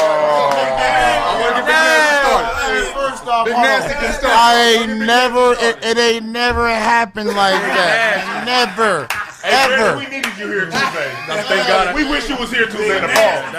[0.00, 2.92] I want to get Big Nasty started.
[2.94, 3.70] First off, Big hold on.
[3.70, 3.89] Nasty can start.
[4.02, 8.44] I ain't never, it, it ain't never happened like that.
[8.46, 9.08] Never.
[9.42, 9.98] Ever.
[9.98, 11.12] We needed you here Tuesday.
[11.26, 11.94] Thank God.
[11.94, 13.52] We wish you was here Tuesday in the fall.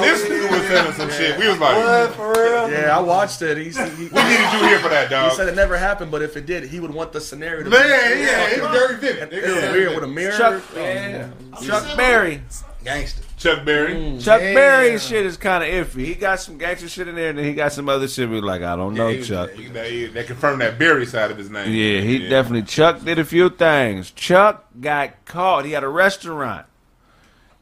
[0.00, 1.36] This nigga was telling some shit.
[1.38, 2.70] We was like, for real?
[2.70, 3.56] Yeah, I watched it.
[3.58, 5.30] He, he, he we needed you here for that, dog.
[5.30, 7.70] He said it never happened, but if it did, he would want the scenario to
[7.70, 9.32] Man, yeah, it was very vivid.
[9.32, 10.36] It was weird with a mirror.
[10.36, 12.42] Chuck, Oh, Chuck Berry.
[12.84, 13.22] Gangster.
[13.44, 13.92] Chuck Berry.
[13.94, 14.24] Mm.
[14.24, 16.06] Chuck Berry shit is kind of iffy.
[16.06, 18.26] He got some gangster shit in there, and then he got some other shit.
[18.30, 19.50] We like, I don't know, Yeah, he- Chuck.
[19.50, 21.68] he- They, they confirmed that Berry side of his name.
[21.70, 22.62] Yeah, he definitely.
[22.62, 24.10] Chuck did a few things.
[24.12, 25.66] Chuck got caught.
[25.66, 26.64] He had a restaurant,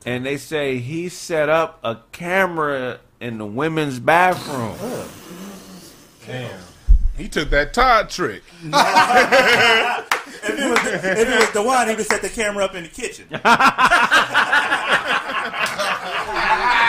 [0.07, 4.77] and they say he set up a camera in the women's bathroom.
[6.29, 6.61] Damn.
[7.17, 8.43] He took that Todd trick.
[10.45, 12.85] If it was, if it was the one, he would set the camera up in
[12.85, 13.27] the kitchen.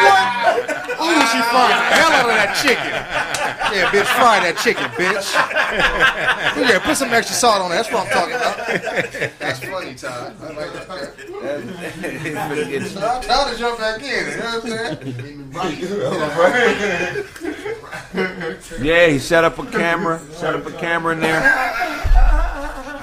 [0.04, 2.94] Ooh, she fried the hell out of that chicken.
[3.74, 5.34] Yeah, bitch, fry that chicken, bitch.
[6.70, 7.76] Yeah, put some extra salt on it.
[7.76, 8.58] That's what I'm talking about.
[9.40, 10.36] That's funny, Todd.
[10.42, 10.88] I like that.
[13.04, 14.08] I'm trying to jump back in.
[14.08, 14.72] You know what
[15.54, 16.54] I'm
[18.14, 18.86] saying?
[18.86, 20.20] Yeah, he set up a camera.
[20.34, 21.42] Set up a camera in there.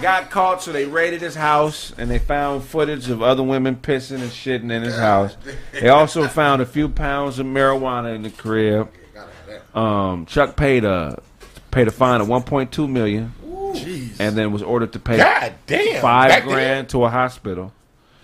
[0.01, 4.20] Got caught, so they raided his house and they found footage of other women pissing
[4.22, 5.36] and shitting in his house.
[5.72, 8.88] They also found a few pounds of marijuana in the crib.
[9.74, 11.20] Um, Chuck paid a
[11.70, 13.32] paid a fine of 1.2 million,
[14.18, 16.01] and then was ordered to pay God damn.
[16.03, 16.53] five Back then?
[16.53, 17.72] grand to a hospital.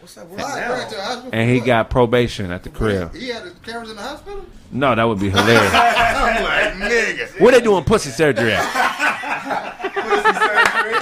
[0.01, 0.37] What's that Why?
[0.69, 3.15] Right to the hospital And he got probation at the crib.
[3.15, 4.45] He had his cameras in the hospital?
[4.73, 5.71] No, that would be hilarious.
[5.75, 7.41] I'm like, nigga.
[7.41, 8.65] Where they doing pussy surgery at?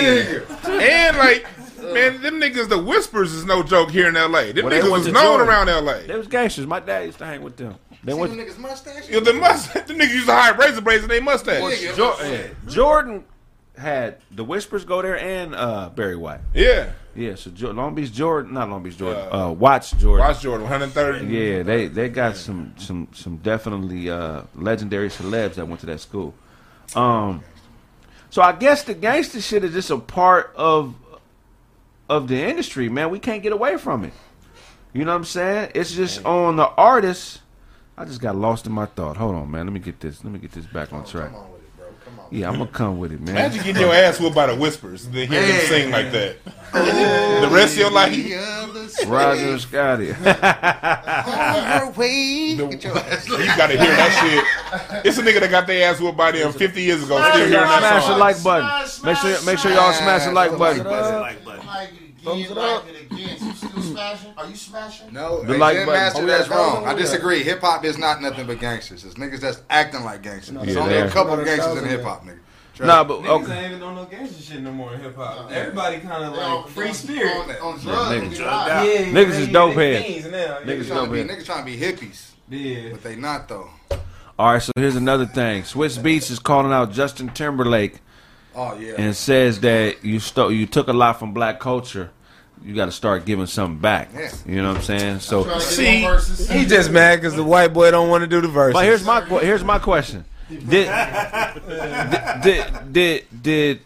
[0.00, 1.06] Hey.
[1.08, 1.46] And like,
[1.92, 4.52] man, them niggas, the whispers is no joke here in L.A.
[4.52, 5.48] Them Well, they niggas went was to known Jordan.
[5.48, 6.06] around L.A.
[6.06, 6.66] They was gangsters.
[6.66, 7.76] My dad used to hang with them.
[8.04, 9.08] They See went them niggas mustache?
[9.08, 11.62] You know, the must, the niggas used to hide razor blades in their mustache.
[11.62, 13.24] Nigga, Jordan, Jordan
[13.76, 16.40] had the Whispers go there and uh, Barry White.
[16.54, 16.90] Yeah.
[17.14, 20.26] Yeah, so jo- Long Beach Jordan, not Long Beach Jordan, uh, Watts Jordan.
[20.26, 21.26] Watts Jordan, 130.
[21.26, 26.00] Yeah, they they got some some some definitely uh, legendary celebs that went to that
[26.00, 26.32] school.
[26.96, 27.44] Um,
[28.32, 30.94] so I guess the gangster shit is just a part of
[32.08, 33.10] of the industry, man.
[33.10, 34.14] We can't get away from it.
[34.94, 35.72] You know what I'm saying?
[35.74, 37.42] It's just on the artist.
[37.94, 39.18] I just got lost in my thought.
[39.18, 39.66] Hold on, man.
[39.66, 40.24] Let me get this.
[40.24, 41.30] Let me get this back on track.
[42.32, 43.36] Yeah, I'm gonna come with it, man.
[43.36, 46.36] Imagine getting your ass whooped by the whispers and then hear them sing like that.
[46.72, 49.06] the rest of your life, The other side.
[49.06, 50.08] Roger Scotty.
[50.12, 52.56] On her way.
[52.56, 54.12] Get your ass you gotta hear that
[54.90, 55.04] shit.
[55.04, 57.52] It's a nigga that got their ass whooped by them 50 years ago, still hearing
[57.52, 59.04] that smash the like button.
[59.04, 60.84] Make sure make sure y'all smash the like button.
[60.86, 61.62] Like, but
[62.24, 63.36] Like it again, it again.
[63.40, 64.32] You still smashing?
[64.36, 65.12] Are you smashing?
[65.12, 66.86] No, The hey, like Master, Oh, that's wrong.
[66.86, 67.42] I disagree.
[67.42, 69.04] Hip hop is not nothing but gangsters.
[69.04, 70.54] It's niggas that's acting like gangsters.
[70.54, 72.38] There's Yeah, only they a couple of gangsters in hip hop, nigga.
[72.74, 73.08] Trust Nah, me.
[73.08, 73.58] but Niggas okay.
[73.64, 75.50] ain't even on no gangster shit no more in hip hop.
[75.50, 77.60] Everybody kind of They on- like free on- spirit.
[77.60, 78.36] On, on drugs, niggas nigga.
[78.36, 78.86] drugged out.
[78.86, 80.06] Yeah, Niggas they- is dope heads.
[80.06, 80.26] fiends.
[80.26, 81.28] Niggas Niggas dope trying to be, head.
[81.28, 82.88] niggas trying to be hippies, Yeah.
[82.92, 83.68] but they not though.
[84.38, 85.62] All right, so here's another thing.
[85.64, 87.96] Swizz Beatz is calling out Justin Timberlake
[88.54, 88.94] Oh yeah.
[88.98, 92.10] and says that you stole, you took a lot from black culture.
[92.64, 94.10] You got to start giving something back.
[94.14, 94.30] Yeah.
[94.46, 95.18] You know what I'm saying?
[95.20, 96.58] So, Trying to get See.
[96.58, 98.72] He just mad because the white boy don't want to do the verse.
[98.72, 100.68] but here's my here's my question: Did
[101.68, 103.80] did did, did did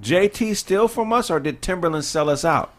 [0.00, 2.72] JT steal from us, or did Timberland sell us out?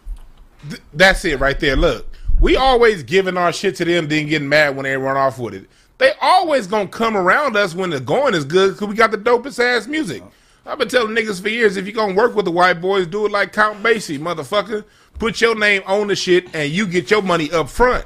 [0.70, 1.76] Th- That's it right there.
[1.76, 2.08] Look,
[2.40, 5.54] we always giving our shit to them, then getting mad when they run off with
[5.54, 5.66] it.
[5.98, 9.18] They always gonna come around us when the going is good because we got the
[9.18, 10.24] dopest ass music.
[10.26, 10.32] Oh.
[10.66, 13.26] I've been telling niggas for years if you're gonna work with the white boys, do
[13.26, 14.86] it like Count Basie, motherfucker.
[15.20, 18.06] put your name on the shit, and you get your money up front.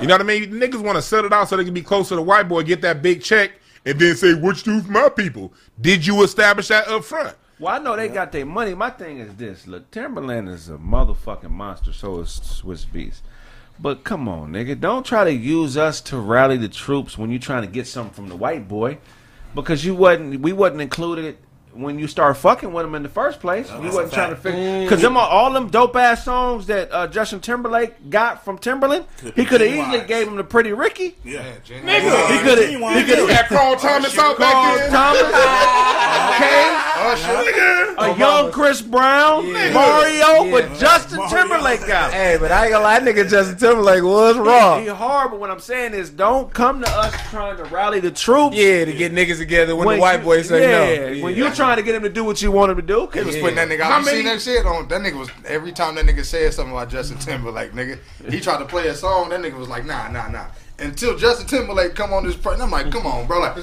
[0.00, 0.52] You know what I mean?
[0.52, 2.62] Niggas want to set it out so they can be close to the white boy,
[2.62, 3.52] get that big check,
[3.84, 7.36] and then say, "What you do for my people?" Did you establish that up front?
[7.58, 8.74] Well, I know they got their money.
[8.74, 11.92] My thing is this: look, Timberland is a motherfucking monster.
[11.92, 13.20] So is Swizz Beatz.
[13.80, 17.40] But come on, nigga, don't try to use us to rally the troops when you're
[17.40, 18.98] trying to get something from the white boy,
[19.54, 20.40] because you wasn't.
[20.40, 21.36] We wasn't included
[21.72, 23.70] when you start fucking with him in the first place.
[23.72, 24.42] we that's wasn't a trying to fact.
[24.56, 29.04] figure because them all them dope ass songs that uh, Justin Timberlake got from Timberland.
[29.36, 31.16] He could have easily gave him the Pretty Ricky.
[31.24, 31.44] Yeah.
[31.68, 32.70] Nigga, he could have.
[32.70, 32.94] Genuine.
[32.96, 33.36] He could You have.
[33.36, 34.90] had Carl Thomas out back Carl then.
[34.90, 35.22] Thomas,
[36.30, 36.76] okay,
[37.50, 38.14] Nigga.
[38.14, 41.36] a young Chris Brown, Mario, but Justin Mario.
[41.36, 42.10] Timberlake got.
[42.12, 42.14] it.
[42.14, 44.82] Hey, but I ain't gonna lie, nigga Justin Timberlake was wrong.
[44.82, 48.10] He hard, but what I'm saying is, don't come to us trying to rally the
[48.10, 48.56] troops.
[48.56, 50.62] Yeah, to get niggas together when, When the white boys say
[51.10, 51.24] yeah, no.
[51.24, 53.20] when you trying to get him to do what you want him to do, He
[53.20, 53.98] was putting that nigga How out.
[54.00, 56.72] You many- seen that shit on that nigga was every time that nigga said something
[56.72, 57.98] about Justin Timberlake, nigga.
[58.28, 60.46] He tried to play a song, that nigga was like, nah, nah, nah.
[60.78, 63.56] Until Justin Timberlake come on this, pro- and I'm like, come on, bro, like.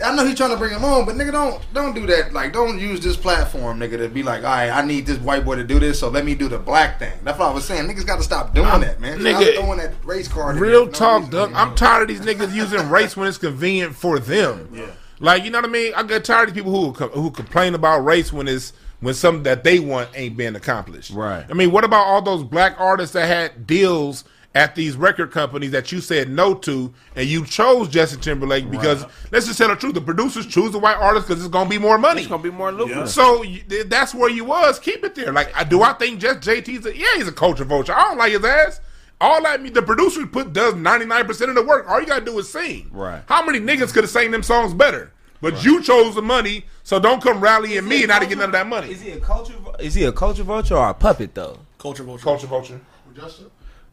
[0.00, 2.32] I know he's trying to bring him on, but nigga, don't don't do that.
[2.32, 5.44] Like, don't use this platform, nigga, to be like, all right, I need this white
[5.44, 7.12] boy to do this, so let me do the black thing.
[7.24, 7.88] That's what I was saying.
[7.88, 9.20] Niggas got to stop doing that, man.
[9.20, 10.54] Stop nigga, throwing that race card.
[10.54, 11.32] in Real for no talk, reason.
[11.32, 11.52] Doug.
[11.52, 14.68] I'm tired of these niggas using race when it's convenient for them.
[14.72, 14.86] Yeah.
[15.20, 15.92] Like you know what I mean?
[15.94, 19.64] I get tired of people who who complain about race when it's when something that
[19.64, 21.12] they want ain't being accomplished.
[21.12, 21.44] Right.
[21.48, 25.70] I mean, what about all those black artists that had deals at these record companies
[25.70, 29.76] that you said no to, and you chose Justin Timberlake because let's just tell the
[29.76, 32.22] truth: the producers choose the white artist because it's gonna be more money.
[32.22, 33.10] it's gonna be more lucrative.
[33.10, 33.44] So
[33.86, 34.78] that's where you was.
[34.78, 35.32] Keep it there.
[35.32, 37.94] Like, I do I think just JT's a, yeah, he's a culture vulture.
[37.94, 38.80] I don't like his ass.
[39.20, 41.88] All that mean the producers put does ninety nine percent of the work.
[41.88, 42.88] All you gotta do is sing.
[42.92, 43.22] Right.
[43.26, 45.12] How many niggas could have sang them songs better?
[45.40, 48.48] But you chose the money, so don't come rallying me and I didn't get none
[48.48, 48.90] of that money.
[48.90, 49.54] Is he a culture?
[49.78, 51.60] Is he a culture vulture or a puppet though?
[51.78, 52.24] Culture vulture.
[52.24, 52.80] Culture vulture.
[53.14, 53.50] Justin?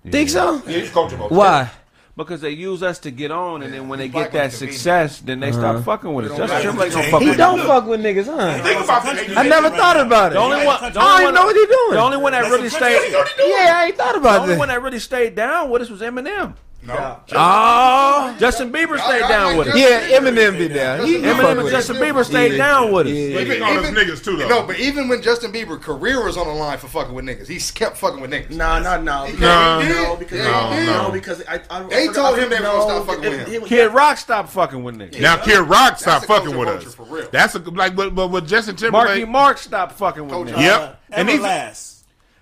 [0.09, 0.61] Think so?
[0.67, 1.35] Yeah, he's culture vulture.
[1.35, 1.71] Why?
[2.17, 5.41] Because they use us to get on, and then when they get that success, then
[5.41, 5.81] they stop uh-huh.
[5.83, 6.37] fucking with us.
[6.37, 7.67] Justin Timberlake don't fuck He with don't us.
[7.67, 8.63] fuck with niggas, huh?
[8.63, 9.37] Think about that.
[9.37, 10.35] I never thought about it.
[10.35, 11.91] The only one, the I only don't even one, know what he doing.
[11.91, 14.75] the only one that really stayed, yeah, I ain't thought the about only one that.
[14.75, 16.55] that really stayed down with us was Eminem.
[16.85, 17.19] No.
[17.33, 18.77] Oh, Justin ah.
[18.77, 19.75] Bieber stayed down with us.
[19.77, 21.03] yeah, Eminem be there.
[21.05, 21.99] He, he fuck Eminem and with Justin it.
[21.99, 22.57] Bieber stayed Yeah.
[22.57, 23.13] down with us.
[23.13, 23.39] Yeah.
[23.39, 24.47] He pick on those niggas too though.
[24.47, 27.47] No, but even when Justin Bieber career was on the line for fucking with niggas,
[27.47, 28.51] he kept fucking with niggas.
[28.51, 29.25] Nah, not now.
[29.25, 29.81] No.
[29.81, 31.11] no, because No, no, no.
[31.11, 33.53] because I, I, They I told him they were gonna stop fucking it- with him.
[33.53, 35.19] it was- Kid Rock stopped fucking with niggas.
[35.21, 36.95] now Kid Rock stopped a fucking culture with vulture us.
[36.95, 37.27] for real.
[37.31, 39.07] That's a like, but but with Justin Timberlake.
[39.07, 40.53] Marky Mark stopped fucking with Culture.
[40.53, 40.61] niggas.
[40.61, 40.81] Yep.
[40.81, 41.91] Uh, and these Everlast.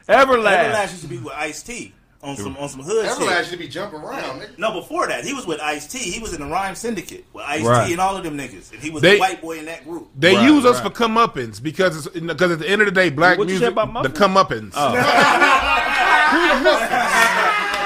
[0.09, 0.71] Everlast.
[0.73, 3.45] Everlast used to be with Ice T on some on some hood Everlast shit.
[3.47, 4.39] should be jumping around.
[4.41, 4.57] Nigga.
[4.57, 5.97] No, before that, he was with Ice T.
[5.99, 7.87] He was in the Rhyme Syndicate with Ice Right.
[7.87, 9.83] T and all of them niggas, and he was They- the white boy in that
[9.83, 10.07] group.
[10.17, 13.09] They Right, use us for comeuppance because it's, because at the end of the day,
[13.09, 14.17] black What you music, say about the muffins?
[14.17, 14.71] comeuppance.
[14.75, 14.93] Oh.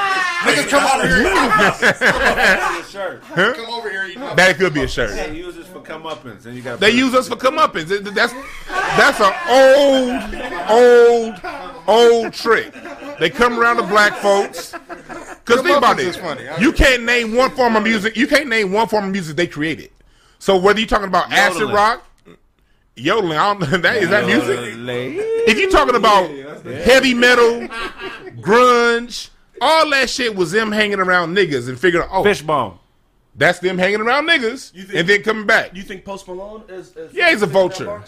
[0.47, 1.33] Niggas come over here.
[2.89, 3.21] shirt.
[3.23, 4.05] Come over here.
[4.05, 5.09] Eat That could be a shirt.
[5.11, 6.79] They use this for comeuppance, and you got.
[6.79, 7.87] They use us for comeuppance.
[8.13, 8.33] That's
[8.97, 10.23] that's an old,
[10.69, 11.35] old,
[12.23, 12.73] old trick.
[13.19, 14.71] They come around to black folks.
[15.45, 16.43] Cause think about Comeuppance funny.
[16.61, 18.15] You can't name one form of music.
[18.17, 19.91] You can't name one form of music they created.
[20.39, 21.75] So whether you're talking about acid Yodeling.
[21.75, 22.07] rock,
[22.95, 24.75] yodeling, I don't, that is that music.
[24.77, 26.29] Lay- If you're talking about
[26.83, 27.67] heavy metal,
[28.39, 29.29] grunge,
[29.61, 32.77] all that shit was them hanging around niggas and figuring, oh, Fishbone.
[33.35, 35.75] that's them hanging around niggas You think- and then coming back.
[35.75, 36.95] You think Post Malone is?
[36.95, 38.03] is Yeah, he's a is vulture.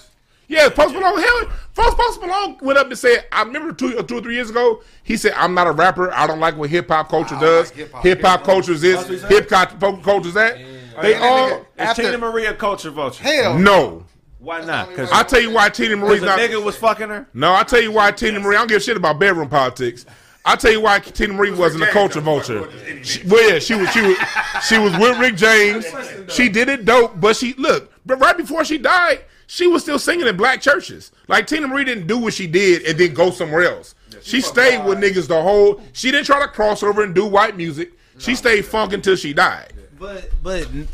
[0.50, 1.20] Yeah, Post Malone.
[1.22, 1.46] Hell,
[1.76, 4.50] Post, Post Malone went up and said, "I remember two, uh, two or three years
[4.50, 4.82] ago.
[5.04, 6.12] He said, I'm not a rapper.
[6.12, 7.76] I don't like what hip hop culture I does.
[7.78, 8.44] like hip-hop.
[8.44, 8.96] Culture is this.
[8.98, 9.32] That's what he said?
[9.32, 10.58] Hip hop culture is that.
[11.02, 13.24] They all nigga- After- Teena Marie culture vulture?
[13.24, 13.58] Hell.
[13.58, 14.06] no.
[14.40, 14.90] Why not?
[14.90, 16.40] Because I tell you why Teena Marie's not.
[16.40, 17.28] nigga was fucking her.
[17.34, 18.56] No, I tell you why Teena Marie.
[18.56, 20.06] I don't give a shit about bedroom politics.
[20.46, 22.68] I tell you why Teena Marie wasn't a culture vulture.
[23.04, 23.90] She, well, yeah, she was.
[23.92, 24.18] She was.
[24.68, 25.86] She was with Rick James.
[26.30, 27.92] She did it dope, but she look.
[28.06, 29.20] But right before she died,
[29.50, 31.12] she was still singing in black churches.
[31.28, 33.96] Like Teena Marie didn't do what she did and then go somewhere else.
[34.22, 35.82] She stayed with niggas the whole.
[35.92, 37.94] She didn't try to cross over and do white music.
[38.20, 39.74] She stayed funk until she died.
[39.98, 40.88] But but n-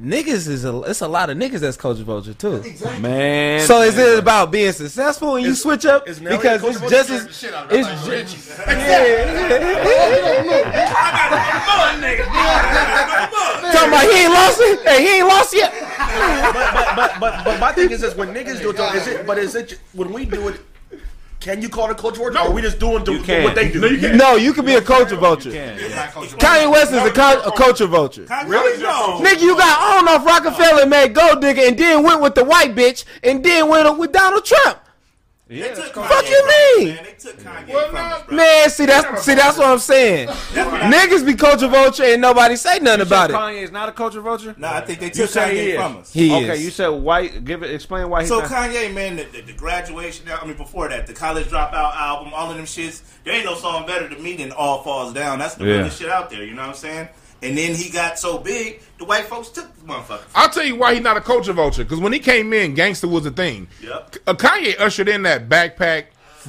[0.00, 2.62] niggas is a it's a lot of niggas that's culture vulture too.
[3.00, 3.66] Man.
[3.66, 6.08] So is it about being successful when you switch up?
[6.08, 7.80] is Nelly Because it's just as Shit out of it.
[7.80, 7.92] it's I
[11.66, 12.20] thought ju- it
[13.62, 14.88] was talking about he ain't lost it.
[14.88, 15.72] Hey, he ain't lost yet.
[16.52, 19.26] but, but but but my thing is this: when niggas do it, is it?
[19.26, 20.60] But is it when we do it?
[21.40, 22.36] Can you call it culture vulture?
[22.38, 23.44] Or are we just doing the, You can't.
[23.44, 23.80] what they do?
[23.80, 24.16] No, you can't.
[24.16, 25.50] No, you can be a culture vulture.
[25.50, 28.26] Kanye West is a, cul- a culture vulture.
[28.46, 28.82] Really?
[28.82, 29.20] No.
[29.20, 32.44] Nigga, you got I don't know Roc-A-Fella made gold digger and then went with the
[32.44, 34.78] white bitch and then went with Donald Trump.
[35.50, 35.92] Yeah, They took.
[35.94, 36.94] Kanye Fuck you mean?
[36.94, 37.04] Man.
[37.04, 38.36] They took Kanye Well, from no, bro.
[38.36, 40.28] Man, see that's see that's what I'm saying.
[40.28, 43.32] Niggas be culture vulture and nobody say nothing about it.
[43.32, 44.54] Kanye is not a culture vulture.
[44.58, 45.76] No, I think they You took say he Kanye is.
[45.80, 46.12] from us.
[46.12, 46.64] He okay, is.
[46.64, 47.44] you said white.
[47.44, 47.70] Give it.
[47.72, 48.50] Explain why he's So not.
[48.50, 50.26] Kanye, man, the, the, the graduation.
[50.30, 53.02] I mean, before that, the college dropout album, all of them shits.
[53.24, 55.38] There ain't no song better to me than All Falls Down.
[55.38, 55.72] That's the Yeah.
[55.76, 56.44] realest shit out there.
[56.44, 57.08] You know what I'm saying?
[57.42, 60.24] And then he got so big, the white folks took the motherfucker.
[60.34, 61.84] I'll tell you why he's not a culture vulture.
[61.84, 63.68] Because when he came in, gangster was a thing.
[63.82, 64.16] Yep.
[64.26, 66.06] Uh, Kanye ushered in that backpack,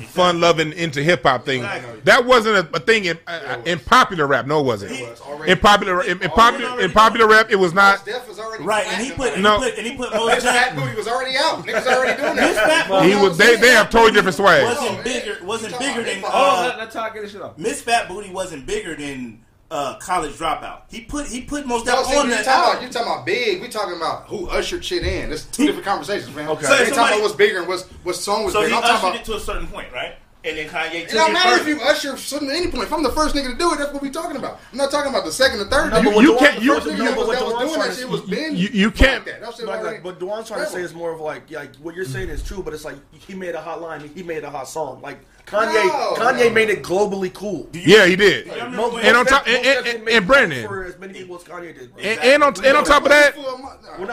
[0.07, 1.59] fun loving into hip hop thing.
[1.59, 1.99] Exactly.
[2.05, 4.47] That wasn't a, a thing in uh, in popular rap.
[4.47, 4.93] No, it wasn't.
[4.93, 8.03] It was already- In popular in, in popular in popular rap, it was not.
[8.05, 9.59] Def was already Right, and he put, and No.
[9.59, 11.63] he put, and he put Mo Miss Fat Booty was already out.
[11.65, 12.87] Niggas already doing Miss that.
[12.87, 13.37] Fat He was.
[13.37, 14.63] They they have totally different swag.
[14.63, 15.37] wasn't bigger.
[15.43, 16.23] Wasn't bigger than.
[16.25, 16.29] oh,
[16.61, 17.57] Uh, let, let's talk this shit off.
[17.59, 20.81] Miss Fat Booty wasn't bigger than uh, College Dropout.
[20.89, 22.83] He put he put most No, of see, on you that talking about album.
[22.87, 23.61] you talking about big.
[23.61, 25.29] We talking about who ushered shit in.
[25.29, 26.49] There's two different conversations, man.
[26.49, 26.63] Okay.
[26.63, 28.69] So So ain't somebody- talking about what's bigger and what's what song was So bigger.
[28.71, 29.21] he I'm talking ushered about.
[29.21, 30.15] it to a certain point, right?
[30.41, 31.69] And then Kanye took It don't it matter if further.
[31.71, 32.85] you usher something at any point.
[32.85, 34.61] If I'm the first nigga to do it, that's what we talking about.
[34.71, 35.91] I'm not talking about the second or third.
[35.91, 36.03] No, nigga.
[36.05, 37.89] but what You can't- the you- first- First no, but was, that was doing trying
[37.89, 38.55] that shit was Ben.
[38.55, 39.25] You, you can't.
[39.25, 39.41] That.
[39.41, 41.93] That shit Like, already- but Dewan's trying to say is more of like, like what
[41.93, 44.49] you're saying is true, but it's like he made a hot line, he made a
[44.49, 45.01] hot song.
[45.01, 45.19] Like
[45.49, 46.13] Kanye, No.
[46.15, 47.67] Kanye made it globally cool.
[47.73, 48.45] Yeah, he did.
[48.45, 50.67] You remember Most- And on top- and- and- and- and Brandon.
[50.67, 51.93] for as many people as Kanye did.
[51.93, 52.03] Bro.
[52.03, 53.35] And, and on and on top of that,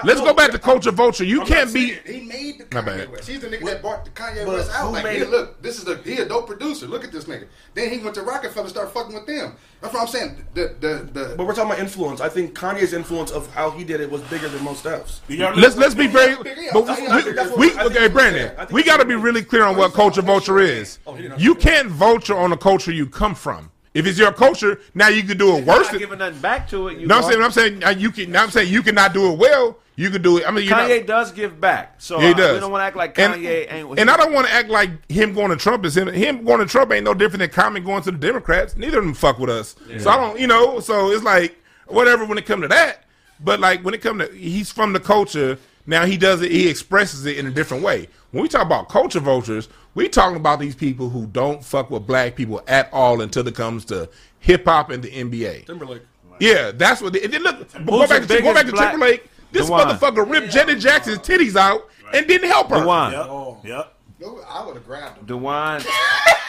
[0.04, 1.24] let's go back to I'm- culture vulture.
[1.24, 1.92] You I'm can't not be.
[2.06, 3.12] He made the Kanye bad.
[3.12, 3.28] West.
[3.28, 4.92] He's the nigga that brought the Kanye But West out.
[4.92, 6.86] Like, made hey, look, this is the he a dope producer.
[6.86, 7.46] Look at this nigga.
[7.74, 9.56] Then he went to Roc-A-Fella, and started fucking with them.
[9.82, 10.44] That's what I'm saying.
[10.54, 11.34] The the the.
[11.36, 12.20] But we're talking about influence.
[12.22, 15.20] I think Kanye's influence of how he did it was bigger than Mos Def's.
[15.28, 16.34] Let's let's be very.
[16.72, 18.46] But I we, we I okay, Brandon.
[18.48, 20.98] what- I think We got to be really clear on oh, what culture vulture is.
[21.38, 23.70] You can't vulture on the culture you come from.
[23.94, 25.90] If it's your culture, now you can do it worse.
[25.90, 26.98] Not giving nothing back to it.
[26.98, 28.36] You no, I'm saying, I'm saying uh, you can.
[28.36, 29.78] I'm saying you cannot do it well.
[29.94, 30.46] You can do it.
[30.46, 32.54] I mean, Kanye not, does give back, so Yeah, he does.
[32.54, 33.98] we don't want to act like And- Kanye ain't.
[33.98, 36.08] And I don't want to act like him going to Trump is him.
[36.08, 38.76] Him going to Trump ain't no different than Common going to the Democrats.
[38.76, 39.74] Neither of them fuck with us.
[39.98, 40.80] So I don't, you know.
[40.80, 43.04] So it's like whatever when it come to that.
[43.40, 45.58] But like when it come to he's from the culture.
[45.86, 46.50] Now he does it.
[46.50, 48.08] He expresses it in a different way.
[48.32, 52.06] When we talk about culture vultures, we talking about these people who don't fuck with
[52.06, 54.08] black people at all until it comes to
[54.40, 55.66] hip hop and the NBA.
[55.66, 56.02] Timberlake.
[56.38, 57.12] Yeah, that's what.
[57.12, 59.28] They, and then look, go back, to, go back to Timberlake.
[59.52, 59.86] This Dewan.
[59.88, 62.80] motherfucker ripped Janet Jackson's titties out and didn't help her.
[62.80, 63.26] Dewan, Yep.
[63.26, 63.58] Oh.
[63.64, 63.95] Yep.
[64.18, 65.26] No, I would have grabbed him.
[65.26, 65.82] Dewan.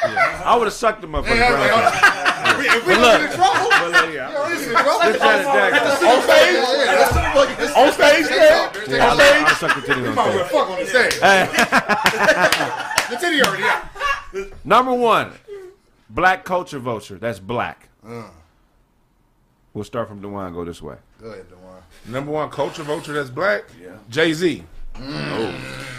[0.03, 0.44] Yeah.
[0.45, 1.95] I would have sucked him up for the ground.
[2.64, 4.31] If we But look, in trouble, Well, yeah.
[4.31, 4.99] yo, this is trouble.
[4.99, 8.88] This Janet On stage, Yeah, yeah, on stage, man.
[8.88, 10.35] Yeah, I, I, I sucked the titties on stage.
[10.35, 11.15] well fuck on the stage.
[13.10, 14.65] The titty already out.
[14.65, 15.31] number one,
[16.11, 17.18] black culture vulture.
[17.18, 17.89] That's black.
[18.07, 18.30] Uh.
[19.73, 20.53] We'll start from Dewan.
[20.53, 20.98] Go this way.
[21.19, 21.81] Go ahead, Dewan.
[22.06, 23.64] Number one culture vulture that's black.
[23.81, 23.98] Yeah.
[24.10, 24.64] Jay Z.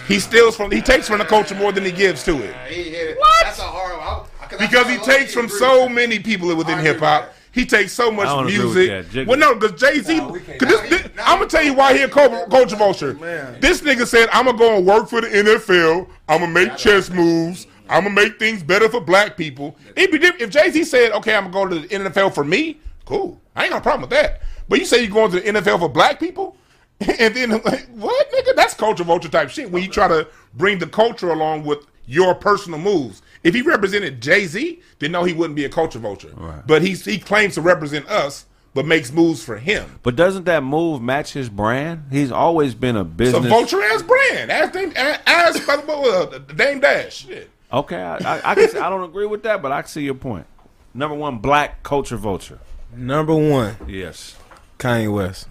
[0.06, 0.70] He steals from.
[0.70, 2.54] He takes from the culture more than he gives to it.
[2.68, 3.18] He hit it.
[3.18, 3.28] What?
[3.44, 4.26] That's a hard one.
[4.40, 7.34] I- 'cause I- Because I he takes from so with many people within hip hop.
[7.52, 9.26] He takes so much I don't agree with music.
[9.26, 10.20] Well, no, because Jay Z.
[10.20, 10.58] we can't.
[10.60, 13.14] Cause this, this, I'm gonna tell you why he a culture vulture.
[13.14, 13.56] Man.
[13.60, 16.06] This nigga said, "I'm gonna go and work for the NFL.
[16.28, 17.66] I'm gonna make chess moves.
[17.90, 21.12] I'm gonna make things better for black people." It'd be different if Jay Z said,
[21.12, 24.02] "Okay, I'm gonna go to the NFL for me." Cool, I ain't got a problem
[24.02, 24.40] with that.
[24.68, 26.56] But you say you're going to the NFL for black people,
[27.18, 28.56] and then like, what, nigga?
[28.56, 29.70] That's culture vulture type shit.
[29.70, 33.22] When you try to bring the culture along with your personal moves.
[33.44, 36.32] If he represented Jay Z, then no, he wouldn't be a culture vulture.
[36.66, 40.00] But he's he claims to represent us, but makes moves for him.
[40.02, 42.04] But doesn't that move match his brand?
[42.10, 43.46] He's always been a It's a business.
[43.48, 44.50] vulture ass brand.
[44.50, 47.26] Ask Dame, ask by the uh, Dame Dash.
[47.26, 47.50] Shit.
[47.72, 50.46] Okay, I, I, I, can I don't agree with that, but I see your point.
[50.94, 52.58] Number one, black culture vulture.
[52.96, 54.34] Number one, Yes.
[54.78, 55.46] Kanye West.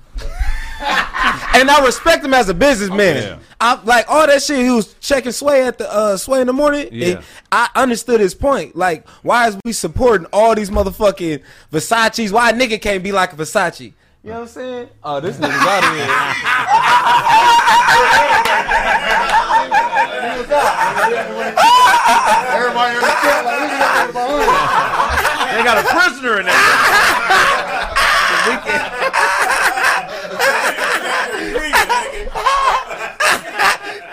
[0.79, 3.17] And I respect him as a businessman.
[3.17, 3.39] Oh, yeah.
[3.59, 4.63] I like all that shit.
[4.63, 6.89] He was checking Sway at the uh, Sway in the morning.
[6.91, 7.21] Yeah.
[7.51, 8.75] I understood his point.
[8.75, 11.41] Like, why is we supporting all these motherfucking
[11.71, 12.31] Versace's?
[12.31, 13.93] Why a nigga can't be like a Versace?
[14.23, 14.89] You know what I'm saying?
[15.03, 17.17] Oh, this nigga's out of here.
[22.53, 25.53] Everybody in the chat like, look at that.
[25.57, 26.55] They got a prisoner in there.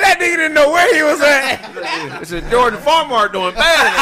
[0.05, 2.20] that nigga didn't know where he was at.
[2.22, 3.93] It's a Jordan Farmart doing bad.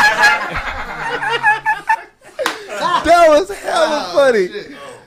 [3.05, 4.49] that was hella funny.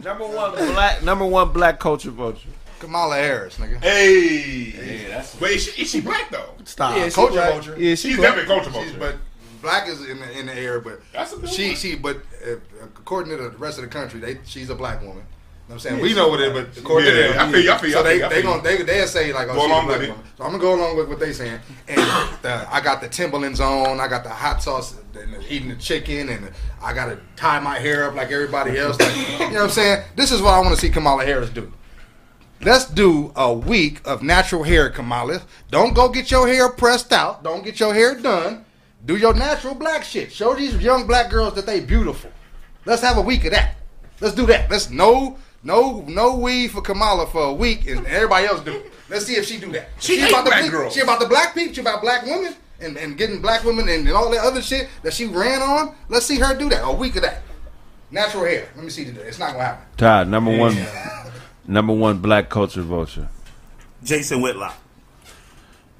[0.03, 1.03] number one black.
[1.03, 2.49] Number one black culture vulture.
[2.79, 3.81] Kamala Harris, nigga.
[3.81, 5.21] Hey.
[5.39, 6.49] Wait, is she, is she black though?
[6.65, 6.97] Stop.
[6.97, 7.53] Yeah, Culture black.
[7.53, 7.75] vulture.
[7.77, 8.35] Yeah, she She's black.
[8.35, 8.99] definitely culture She's, vulture.
[8.99, 9.15] but
[9.61, 11.75] black is in the in the air, but That's a she one.
[11.77, 15.23] she but uh, according to the rest of the country, they she's a black woman.
[15.69, 17.77] I'm saying we know what it is, but according Yeah, to them, I feel I
[17.79, 19.65] feel so I feel they I they feel gonna they they say like oh, Go
[19.65, 20.13] along with it.
[20.37, 21.59] So I'm gonna go along with what they saying.
[21.87, 21.99] And
[22.43, 23.99] the, I got the Timberlands on.
[23.99, 26.51] I got the hot sauce and the, eating the chicken, and
[26.81, 28.99] I got to tie my hair up like everybody else.
[28.99, 30.03] Like, you know what I'm saying?
[30.15, 31.71] This is what I want to see Kamala Harris do.
[32.61, 35.41] Let's do a week of natural hair, Kamala.
[35.71, 37.43] Don't go get your hair pressed out.
[37.43, 38.65] Don't get your hair done.
[39.05, 40.31] Do your natural black shit.
[40.31, 42.31] Show these young black girls that they beautiful.
[42.85, 43.77] Let's have a week of that.
[44.21, 44.69] Let's do that.
[44.69, 48.81] Let's no no no weed for Kamala for a week and everybody else do.
[49.09, 49.89] Let's see if she do that.
[49.99, 50.93] She hate about black the, girls.
[50.93, 51.73] She about the black people.
[51.73, 54.87] She about black women and, and getting black women and, and all that other shit
[55.03, 55.95] that she ran on.
[56.07, 56.83] Let's see her do that.
[56.85, 57.41] A week of that.
[58.11, 58.69] Natural hair.
[58.75, 59.23] Let me see today.
[59.23, 59.85] It's not gonna happen.
[59.97, 60.77] Todd, number one,
[61.67, 63.27] number one black culture vulture.
[64.03, 64.77] Jason Whitlock.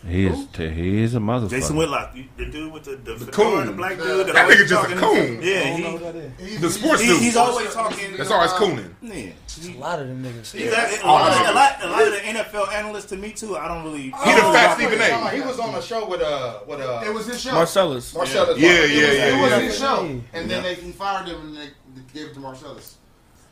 [0.08, 1.50] He is t- he is a motherfucker.
[1.50, 3.66] Jason Whitlock, you- the dude with the the, the, coon.
[3.66, 4.28] the black dude.
[4.28, 5.42] That always nigga just a talking- coon.
[5.42, 7.22] Yeah, he, The sports he- dude.
[7.22, 8.16] he's always talking.
[8.16, 8.94] That's always cooning.
[9.02, 9.32] Yeah.
[9.74, 10.52] A lot of them niggas.
[10.52, 13.32] He's a, a, lot of, a, lot, a lot of the NFL analysts to me
[13.32, 13.58] too.
[13.58, 14.04] I don't really.
[14.04, 14.16] He the
[14.54, 15.30] fat Stephen A.
[15.32, 17.54] He was on a show with uh with uh It was his show.
[17.54, 18.14] Marcellus.
[18.14, 18.60] Marcellus.
[18.60, 19.60] Yeah, It yeah, was- yeah, it was yeah.
[19.60, 22.98] his show, and then they he fired him and they, they gave it to Marcellus.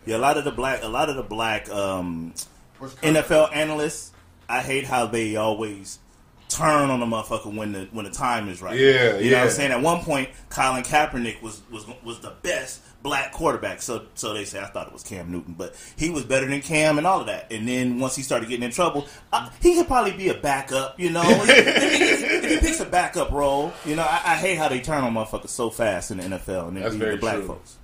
[0.06, 2.34] Yeah, a lot of the black, a lot of the black um,
[2.78, 2.94] What's?
[2.96, 4.12] NFL analysts.
[4.50, 6.00] I hate how they always
[6.54, 8.80] turn on the motherfucker when the when the time is right.
[8.80, 9.72] Yeah, you know what I'm saying.
[9.72, 13.82] At one point, Colin Kaepernick was was was the best black quarterback.
[13.82, 16.62] So so they say I thought it was Cam Newton, but he was better than
[16.62, 17.52] Cam and all of that.
[17.52, 21.00] And then once he started getting in trouble, uh, he could probably be a backup.
[21.00, 24.58] You know, if, he, if he picks a backup role, you know, I, I hate
[24.58, 27.48] how they turn on motherfuckers so fast in the NFL and then the black true.
[27.48, 27.78] folks.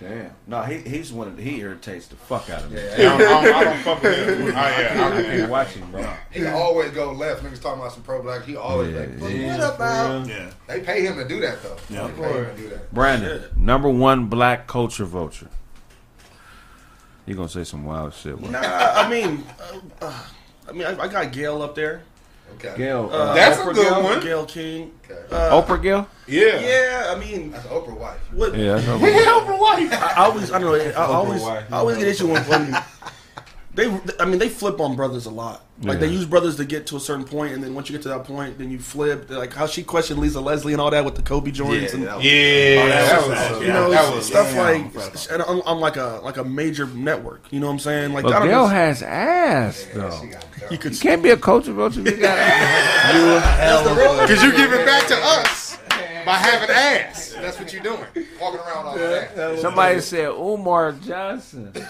[0.00, 0.32] Damn.
[0.46, 1.28] No, he he's one.
[1.28, 2.80] Of, he irritates the fuck out of me.
[2.80, 4.46] I don't, I don't, I don't fuck with him.
[4.48, 6.14] Oh, yeah, I I, can't watch him, bro.
[6.32, 7.44] He always go left.
[7.44, 8.44] Niggas talking about some pro black.
[8.44, 10.28] He always Yeah, like, yeah, what about?
[10.28, 10.50] Yeah.
[10.66, 11.76] They pay him to do that though.
[11.88, 12.08] Yeah.
[12.08, 12.92] They pay him to do that.
[12.92, 15.48] Brandon, number one black culture vulture.
[17.26, 18.36] You gonna say some wild shit?
[18.36, 18.50] Bro.
[18.50, 20.22] Nah, I mean, uh, uh,
[20.68, 22.02] I mean, I, I got Gayle up there.
[22.54, 22.74] Okay.
[22.76, 24.20] Gayle, Uh, uh, That's a Oprah good Gayle, one.
[24.20, 24.92] Gayle King.
[25.04, 25.20] Okay.
[25.30, 26.08] Uh, Oprah Gayle.
[26.26, 26.60] yeah.
[26.60, 28.18] Yeah, I mean, That's Oprah wife.
[28.32, 29.24] what, Yeah, that's Oprah.
[29.40, 29.92] Oprah wife.
[29.92, 31.42] I I always, I don't know, I always.
[31.42, 32.76] I always get issue when, when
[33.74, 33.86] they,
[34.20, 35.63] I mean, they flip on brothers a lot.
[35.82, 38.02] Like they use brothers to get to a certain point, and then once you get
[38.04, 39.28] to that point, then you flip.
[39.28, 42.86] Like how she questioned Lisa Leslie and all that with the Kobe joints, and Yeah,
[42.86, 43.50] that was oh, that sad.
[43.52, 44.80] was, you know that was stuff yeah, like.
[44.82, 45.20] incredible.
[45.32, 47.42] And I'm, I'm like a like a major network.
[47.50, 48.12] You know what I'm saying?
[48.12, 48.66] Like I But don't Gayle know.
[48.68, 50.22] has ass Yeah, though.
[50.70, 52.00] You could You can't be a culture vulture.
[52.00, 54.20] if You got ass.
[54.20, 55.63] Because you give it back to us
[56.24, 57.34] by having ass.
[57.40, 58.04] That's what you're doing.
[58.40, 59.58] Walking around all that.
[59.60, 61.72] Somebody said Umar Johnson.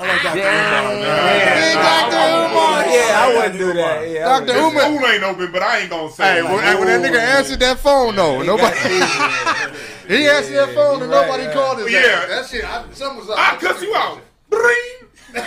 [0.00, 2.16] Hey, Dr.
[2.16, 2.86] Umar.
[2.86, 4.08] Yeah, I wouldn't do that.
[4.08, 4.46] Yeah, I Dr.
[4.52, 4.82] This Umar.
[4.82, 6.22] school ain't open, but I ain't gonna say.
[6.34, 6.44] Hey, it.
[6.44, 8.76] when, hey, when that nigga answered that phone, though, nobody.
[10.08, 11.98] he answered that phone and nobody called his Yeah.
[11.98, 12.28] ass.
[12.28, 13.38] That shit, I, something was up.
[13.38, 14.20] I cuss you out.
[14.48, 14.74] Bring.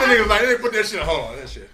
[0.00, 1.00] That nigga was like, they put that shit.
[1.00, 1.68] Hold on, that shit.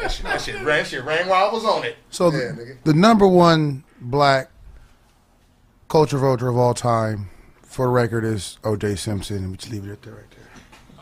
[0.00, 0.64] That shit, that shit rang.
[0.64, 1.96] That shit rang while I was on it.
[2.10, 4.50] So Yeah, the, the number one black
[5.88, 7.30] culture vulture of all time,
[7.62, 8.96] for the record, is O.J.
[8.96, 10.38] Simpson, and we just leave it at that right there.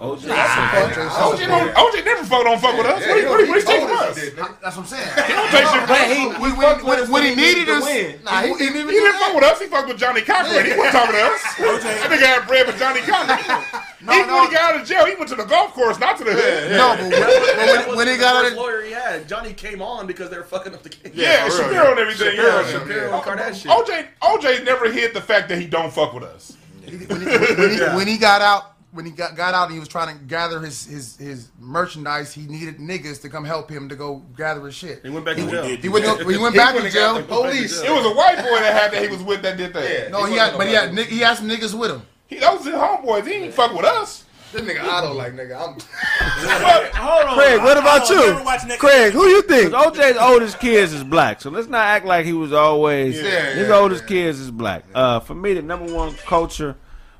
[0.01, 0.29] OJ.
[0.29, 3.01] OJ, don't, OJ never fuck don't fuck with us.
[3.01, 4.17] Yeah, what, he he, what, he, what take from us us?
[4.17, 4.37] he He did.
[4.37, 5.09] That's what I'm saying.
[5.27, 6.37] He don't take shit from us.
[6.37, 7.85] We, we, when, when he needed us,
[8.23, 9.59] nah, he, he didn't He didn't fuck with us.
[9.61, 10.67] He fucked with Johnnie Cochran.
[10.67, 11.41] He wasn't talking to us.
[11.97, 13.65] That nigga had bread with Johnnie Cochran.
[14.15, 16.25] Even when he got out of jail, he went to the golf course, not to
[16.25, 16.71] the hood.
[16.73, 19.53] No, but when, but when, when he got out first of lawyer he had, Johnny
[19.53, 21.13] came on because they were fucking up the game.
[21.15, 21.91] Yeah, for real, Shapiro yeah.
[21.91, 22.31] and everything.
[22.37, 22.71] Shapiro, yeah.
[22.71, 23.71] Shapiro and Kardashian.
[23.71, 26.57] OJ, OJ never hid the fact that he don't fuck with us.
[26.85, 29.79] when he, when, he, when he got out, when he got, got out and he
[29.79, 33.89] was trying to gather his, his, his merchandise, he needed niggas to come help him
[33.89, 35.03] to go gather his shit.
[35.03, 35.63] He went back to jail.
[35.63, 35.81] did.
[35.81, 37.23] He went, he went back to jail.
[37.23, 37.83] Police.
[37.83, 40.11] It was a white boy that had that he was with that did that.
[40.11, 42.03] No, he had, but he had, he had some niggas with him.
[42.27, 43.27] He, that was his homeboys.
[43.27, 44.25] He ain't fuck with us.
[44.53, 45.57] This nigga Otto like nigga.
[45.57, 45.79] I'm.
[46.95, 47.35] Hold on.
[47.35, 48.27] Craig, what about I don't you?
[48.33, 49.73] never watch Next- Craig, who you think?
[49.73, 53.17] OJ's oldest kids is black, so let's not act like he was always.
[53.21, 54.09] Yeah, his yeah, oldest yeah.
[54.09, 54.85] kids is black.
[54.95, 56.77] Uh, for me, the number one culture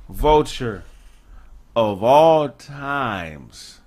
[0.09, 0.85] vulture
[1.75, 3.81] of all times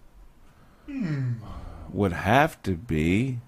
[1.91, 3.39] would have to be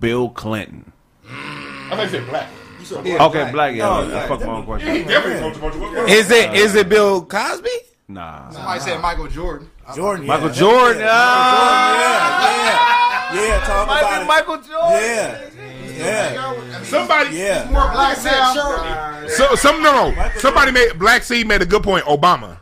[0.00, 0.92] Bill Clinton.
[1.28, 2.48] I think he said black.
[2.92, 3.74] Okay, black.
[3.74, 5.08] Yeah, Oh, I yeah, fucked my own He question.
[5.08, 7.68] definitely fucked a bunch of what- Is it is it Bill Cosby?
[8.08, 9.70] Nah, Somebody said Michael Jordan.
[9.94, 10.26] Jordan.
[10.26, 10.50] Michael.
[10.50, 11.00] Jordan.
[11.00, 13.32] Yeah, ah!
[13.34, 13.48] yeah, yeah.
[13.48, 14.26] Yeah, talk about it.
[14.26, 14.92] Michael Jordan.
[14.92, 15.40] Yeah,
[15.96, 17.64] yeah, Somebody, yeah.
[17.70, 19.26] More black now.
[19.28, 20.30] so, some no, no.
[20.38, 22.04] Somebody made Black Seed made a good point.
[22.04, 22.58] Obama.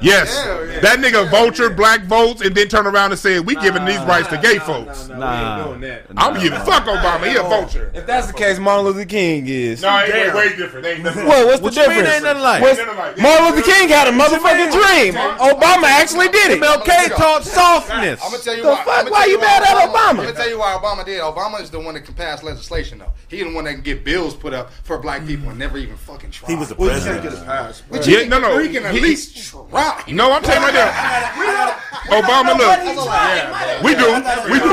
[0.00, 0.80] Yes, Yeah, yeah.
[0.80, 4.28] that nigga vulture black votes and then turn around and say we giving these rights
[4.28, 5.08] to gay folks.
[5.08, 5.72] Nah.
[6.16, 7.28] I'm giving fuck Obama.
[7.28, 7.90] He a vulture.
[7.94, 9.82] If that's the case, Martin Luther King is.
[9.82, 10.86] No, ain't way, way different.
[10.86, 11.26] Ain't nothing.
[11.26, 11.62] What?
[11.62, 12.14] What's the you mean difference?
[12.16, 12.62] ain't nothing like?
[12.62, 15.14] What's- Nothing like- Martin Luther King had a motherfucking dream.
[15.14, 16.60] Obama actually did it.
[16.60, 18.20] MLK taught softness.
[18.24, 18.84] I'm gonna tell you why.
[18.84, 19.10] fuck?
[19.10, 20.08] Why you mad at Obama?
[20.10, 21.20] I'm gonna tell you why Obama did.
[21.20, 23.12] Obama is the one that can pass legislation though.
[23.28, 25.96] He the one that can get bills put up for black people and never even
[25.96, 26.48] fucking try.
[26.48, 27.34] He was the Well, you can't president.
[27.34, 27.80] get a pass.
[27.82, 28.00] bro.
[28.02, 28.58] Yeah, no, no.
[28.58, 29.36] He can at He- least
[29.70, 30.04] try.
[30.08, 31.80] No, I'm telling you right there.
[32.04, 34.08] Obama, look, we do,
[34.52, 34.72] we do.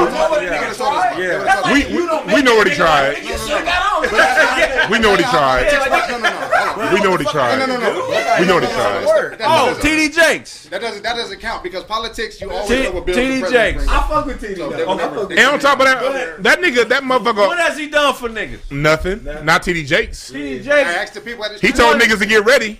[1.21, 1.71] Yeah.
[1.71, 3.17] We, we, we know what he tried.
[4.91, 6.91] We know what he tried.
[6.91, 7.59] We know what he tried.
[7.59, 8.37] No, no, no.
[8.39, 9.37] We know what he tried.
[9.41, 10.65] Oh, TD Jakes.
[10.69, 13.87] That doesn't that doesn't count because politics you always T- know what bills TD Jakes.
[13.87, 14.57] I fuck with TD.
[14.57, 14.77] So though.
[14.77, 17.47] they will I never- fuck with And on top of that, that nigga, that motherfucker.
[17.47, 18.71] What has he done for niggas?
[18.71, 19.23] nothing.
[19.23, 20.31] Not TD Jakes.
[20.31, 22.79] TD I Jakes asked the people at his He told niggas to get ready.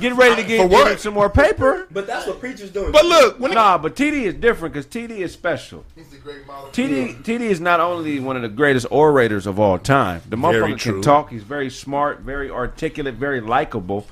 [0.00, 0.92] Get ready to For get, what?
[0.92, 1.86] him some more paper.
[1.90, 2.92] But that's what preachers doing.
[2.92, 5.84] But look, when he, Nah, but TD is different because TD is special.
[5.94, 6.70] He's the great model.
[6.70, 10.22] TD TD is not only one of the greatest orators of all time.
[10.28, 10.92] The Very motherfucker true.
[10.94, 11.30] can talk.
[11.30, 14.06] He's very smart, very articulate, very likable.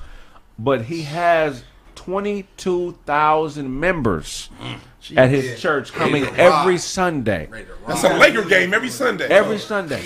[0.59, 1.63] But he has
[2.05, 4.49] twenty two thousand members
[5.15, 7.47] at his church coming every Sunday.
[7.87, 9.27] that's a Laker game every Sunday.
[9.27, 10.01] Every Sunday.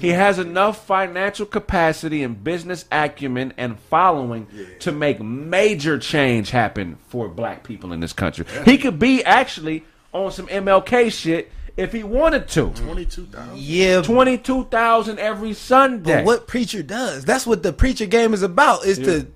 [0.00, 4.46] He has enough financial capacity and business acumen and following
[4.80, 8.46] to make major change happen for black people in this country.
[8.64, 12.70] He could be actually on some MLK shit if he wanted to.
[12.70, 13.58] Twenty-two thousand.
[13.58, 16.16] Yeah, 22,000 every Sunday.
[16.18, 17.24] but what preacher does?
[17.24, 18.84] That's what the preacher game is about.
[18.84, 19.26] Is to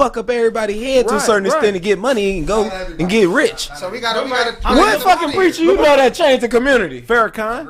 [0.00, 1.52] fuck up everybody's head to a Right, certain right.
[1.56, 3.68] extent to get money and go and get rich.
[3.76, 7.02] So we got we got What fucking preacher you know that changed the community?
[7.02, 7.68] Farrakhan?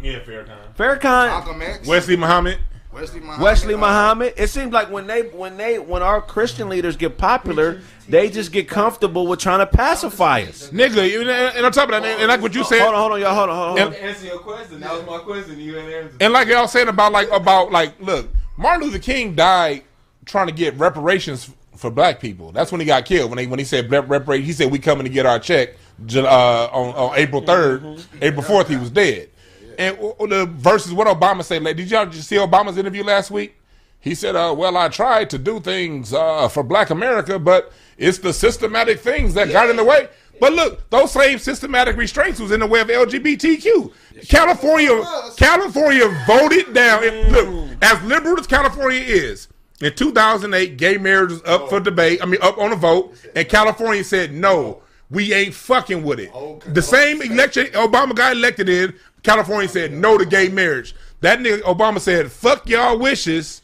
[0.00, 0.58] Yeah, fair time.
[0.78, 2.58] Farrakhan, Malcolm X, Wesley Muhammad.
[2.92, 4.34] Wesley Muhammad, Wesley Muhammad.
[4.36, 8.52] It seems like when they when they when our Christian leaders get popular, they just
[8.52, 10.70] get comfortable with trying to pacify us.
[10.70, 13.12] Nigga, you- and on top of that, and like what you said, Hold on, hold
[13.14, 13.86] on, y'all, hold on, hold on.
[13.88, 14.78] And- Answer your question.
[14.80, 15.58] That was my question.
[15.58, 16.16] You didn't answer.
[16.20, 19.82] and like y'all saying about like about like look, Martin Luther King died
[20.28, 22.52] trying to get reparations for black people.
[22.52, 23.30] That's when he got killed.
[23.30, 25.70] When he when he said rep- reparate, he said we coming to get our check
[26.14, 29.30] uh, on, on April 3rd April fourth, he was dead.
[29.78, 31.62] And the verses what Obama said.
[31.62, 33.54] Like, did y'all just see Obama's interview last week?
[34.00, 38.18] He said, uh, "Well, I tried to do things uh, for Black America, but it's
[38.18, 40.08] the systematic things that got in the way."
[40.40, 43.92] But look, those same systematic restraints was in the way of LGBTQ.
[44.28, 45.04] California,
[45.36, 47.04] California voted down.
[47.04, 49.48] And look, as liberal as California is,
[49.80, 51.80] in 2008, gay marriage was up for oh.
[51.80, 52.20] debate.
[52.22, 54.82] I mean, up on a vote, and California said no.
[55.10, 56.30] We ain't fucking with it.
[56.74, 60.94] The same election Obama got elected in, California said no to gay marriage.
[61.20, 63.62] That nigga Obama said, "Fuck y'all wishes."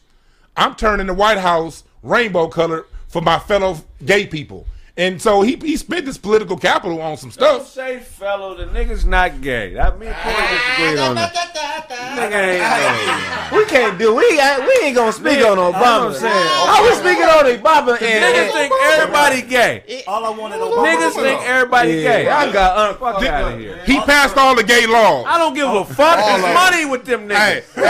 [0.57, 4.65] I'm turning the White House rainbow color for my fellow gay people.
[4.97, 7.67] And so he he spent his political capital on some Don't stuff.
[7.67, 9.73] say fellow, the nigga's not gay.
[9.73, 11.33] That me and Corey disagreed on that.
[12.15, 13.57] Nigga ain't gay.
[13.57, 14.15] We can't do.
[14.15, 16.07] We ain't, we ain't gonna speak on That's what Obama.
[16.07, 16.47] I'm saying.
[16.47, 18.53] I was speaking on Obama Niggas and.
[18.53, 20.03] think everybody gay.
[20.07, 20.87] All I wanted Obama.
[20.87, 22.29] Niggas think everybody gay.
[22.29, 23.83] I got uh, fuck out of here.
[23.85, 25.25] He passed all the gay laws.
[25.27, 26.15] I don't give a fuck.
[26.23, 27.35] There's money with them niggas.
[27.35, 27.81] hey, hey,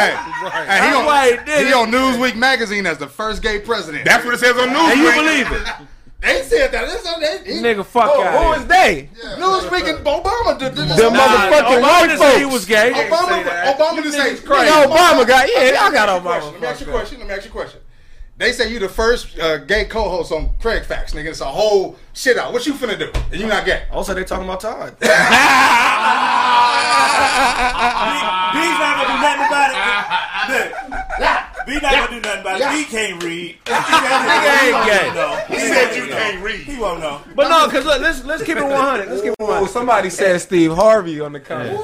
[0.65, 4.05] That's he on, why he did he on Newsweek magazine as the first gay president.
[4.05, 4.91] That's what it says on Newsweek.
[4.91, 5.87] And you believe it,
[6.21, 6.83] they said that.
[6.89, 7.85] It's on they, he, nigga?
[7.85, 8.81] Fuck Who out is of here.
[8.83, 9.09] they?
[9.37, 10.95] Newsweek and Obama did this.
[10.97, 12.91] The motherfucking Obama white didn't he was gay.
[12.93, 13.43] Obama,
[13.75, 15.81] Obama just say Nigga, Obama got yeah.
[15.81, 16.53] I got Question.
[16.53, 16.71] Let me Obama.
[16.71, 17.19] ask you a question.
[17.19, 17.79] Let me ask you a question.
[18.37, 21.27] They say you the first uh, gay co-host on Craig Facts, nigga.
[21.27, 22.51] It's a whole shit out.
[22.51, 23.09] What you finna do?
[23.31, 23.83] And you not gay?
[23.91, 24.97] Also, they talking about Todd.
[24.99, 25.07] B's
[28.79, 29.75] not gonna do nothing about it.
[31.67, 32.71] Look, B not gonna do nothing about it.
[32.77, 33.57] B can't read.
[33.65, 35.11] Nigga ain't gay.
[35.13, 36.59] No, He said you can't read.
[36.61, 37.21] he won't know.
[37.35, 39.09] But no, cause look, let's let's keep it 100.
[39.09, 39.69] Let's keep it Oh, 100.
[39.69, 41.77] somebody said Steve Harvey on the comment.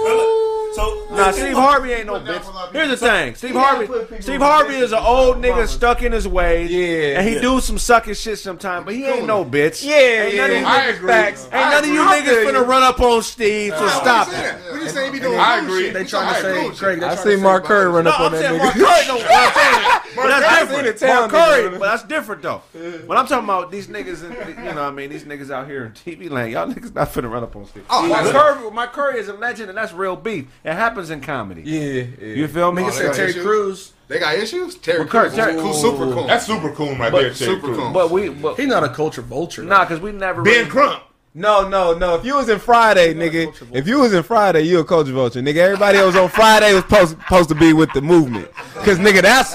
[0.73, 2.71] So Nah, Steve Harvey ain't no bitch.
[2.71, 4.21] Here's the thing, Steve Harvey.
[4.21, 6.71] Steve Harvey is an old nigga stuck in his ways.
[6.71, 7.19] Yeah.
[7.19, 7.41] and he Yeah.
[7.41, 9.83] do some sucking shit sometimes, but he ain't no bitch.
[9.85, 10.41] Yeah, ain't yeah.
[10.47, 11.07] none of you I niggas agree.
[11.09, 11.43] facts.
[11.45, 12.49] Ain't none of you I niggas feel you.
[12.49, 13.73] finna run up on Steve.
[13.77, 14.55] So stop it.
[14.73, 15.89] We just say he be doing I agree.
[15.89, 16.69] They trying to say.
[16.77, 16.99] Craig.
[16.99, 18.85] I trying to seen Mark Curry run up on I'm that saying Mark nigga.
[18.85, 19.21] Curry don't.
[19.29, 21.01] I'm saying, but that's different.
[21.19, 22.61] Mark Curry, but that's different though.
[23.05, 25.85] When I'm talking about these niggas, you know, what I mean, these niggas out here
[25.85, 27.83] in TV land, y'all niggas not finna run up on Steve.
[27.89, 28.31] Oh, Mark yeah.
[28.31, 30.45] Curry, Mark Curry is a legend, and that's real beef.
[30.63, 31.63] It happens in comedy.
[31.63, 31.79] Yeah,
[32.19, 32.35] yeah.
[32.35, 32.83] You feel me?
[32.83, 33.43] Oh, Nigga said Terry issues?
[33.43, 33.93] Crews.
[34.07, 34.75] They got issues.
[34.75, 36.27] Terry Well, Crews, Terry- cool, super cool.
[36.27, 37.77] That's super cool right there, Terry super Crews.
[37.77, 37.91] cool.
[37.93, 39.63] But we, but He not a culture vulture.
[39.63, 40.41] nah, cause we never.
[40.43, 41.03] Ben really- Crump.
[41.33, 42.15] No, no, no.
[42.15, 45.39] If you was in Friday, nigga, if you was in Friday, you a culture vulture,
[45.41, 45.57] nigga.
[45.57, 48.53] Everybody else on Friday was supposed, supposed to be with the movement,
[48.83, 49.53] cause nigga, that's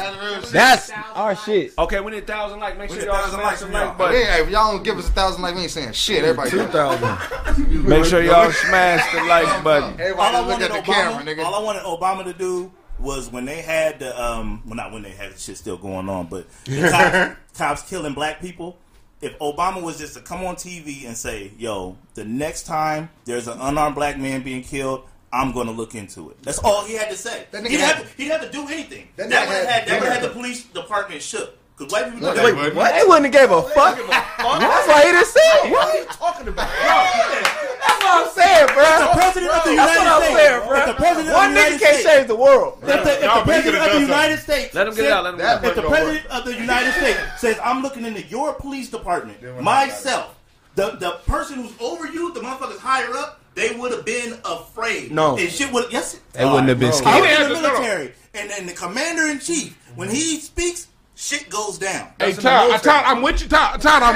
[0.53, 1.73] That's our shit.
[1.79, 2.79] Okay, we need a thousand like.
[2.79, 4.21] Make We sure y'all smash likes the like button.
[4.21, 6.23] yeah, if y'all don't give us a thousand like we ain't saying shit.
[6.25, 7.85] Everybody, Two thousand.
[7.89, 9.91] Make sure y'all smash the like button.
[9.95, 11.45] All everybody I look wanted at the Obama, camera, nigga.
[11.45, 15.03] all I wanted Obama to do was when they had the um, well, not when
[15.03, 18.79] they had the shit still going on, but the cops, cops killing black people.
[19.21, 23.49] If Obama was just to come on TV and say, "Yo, the next time there's
[23.49, 26.43] an unarmed black man being killed." I'm going to look into it.
[26.45, 27.47] That's all he had to say.
[27.53, 29.09] He'd had- have, to, he'd have to do anything.
[29.17, 31.59] That That, would have had- had, that that would have nigga- the police department shook.
[31.77, 32.75] Because white people do Wait, that.
[32.75, 33.97] wait, They wouldn't have gave a fuck.
[34.09, 35.71] That's why he didn't say it.
[35.71, 36.69] What are you talking about?
[36.73, 38.85] That's what I'm saying, bro.
[39.05, 40.39] the president of the That's United what I'm States.
[40.41, 40.79] saying, bro.
[40.81, 42.79] If the president of One the nigga United can't States- change the world.
[42.81, 44.87] If the, if No, the but he president could've of the done United States, Let
[44.89, 45.65] him get it said- out, let him get it out.
[45.65, 49.37] if the wasn't president of the United States says, "I'm looking into your police department,"
[49.63, 50.35] myself,
[50.77, 55.13] the the person who's over you, the motherfuckers higher up, they would have been afraid.
[55.13, 55.37] No.
[55.37, 57.21] and shit would yes, They wouldn't have been uh, I scared.
[57.21, 61.49] was He in the military, and then the commander in chief, when he speaks, shit
[61.51, 62.11] goes down.
[62.21, 63.81] Hey Todd, Todd, I'm with you, Todd.
[63.81, 64.15] Todd, I'm,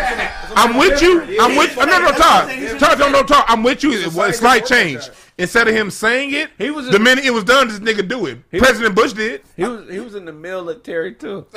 [0.57, 1.23] I'm with you.
[1.41, 1.75] I'm with.
[1.77, 2.79] No, no, Todd.
[2.79, 3.45] Todd, no, no, Todd.
[3.49, 3.93] I'm with you.
[3.93, 5.09] It was a slight change.
[5.39, 8.07] Instead of him saying it, He was the in- minute it was done, this nigga
[8.07, 8.39] do it.
[8.59, 9.41] President Bush did.
[9.57, 11.47] He was he was in the military too.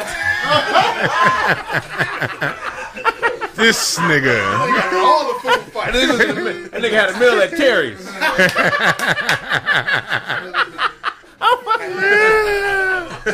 [3.56, 4.42] This nigga.
[4.96, 5.92] all the food fights.
[5.94, 8.04] That nigga had a mill at Terry's.
[8.04, 8.32] But
[11.40, 12.93] Obama, Maybe
[13.26, 13.34] it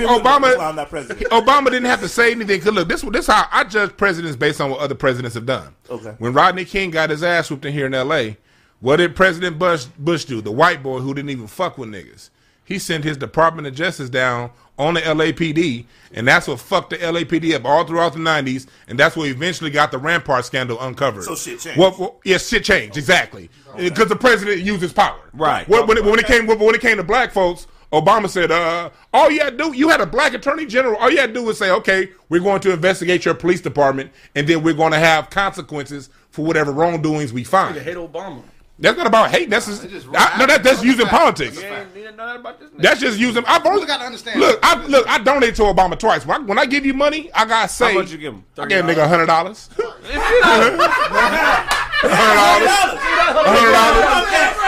[0.00, 1.28] was- that's Obama, I'm not president.
[1.30, 2.60] Obama didn't have to say anything.
[2.60, 5.74] Cause look, this this how I judge presidents based on what other presidents have done.
[5.90, 6.14] Okay.
[6.18, 8.36] When Rodney King got his ass whooped in here in L.A.,
[8.80, 10.40] what did President Bush Bush do?
[10.40, 12.30] The white boy who didn't even fuck with niggas.
[12.66, 16.98] He sent his Department of Justice down on the LAPD, and that's what fucked the
[16.98, 21.24] LAPD up all throughout the '90s, and that's what eventually got the Rampart scandal uncovered.
[21.24, 21.78] So shit changed.
[21.78, 25.18] What, yes, shit changed exactly because the president used his power.
[25.32, 25.66] Right.
[25.68, 28.90] When, when, it, when it came when it came to black folks, Obama said, uh,
[29.14, 30.96] "All you had to do, you had a black attorney general.
[30.96, 34.10] All you had to do was say, okay, we're going to investigate your police department,
[34.34, 38.42] and then we're going to have consequences for whatever wrongdoings we find." Hate Obama.
[38.78, 39.48] That's not about hate.
[39.48, 41.60] That's just, just I, no, that, that's using politics.
[41.60, 42.70] You ain't need to know nothing about this.
[42.76, 43.42] That's just using.
[43.46, 44.38] I've only gotta understand.
[44.38, 45.08] Look, I look.
[45.08, 46.26] I donated to Obama twice.
[46.26, 47.94] When I, when I give you money, I gotta say.
[47.94, 48.44] How much you give him?
[48.58, 49.70] I gave a nigga hundred dollars.
[52.04, 52.68] Hundred dollars.
[52.68, 54.04] A hundred dollars.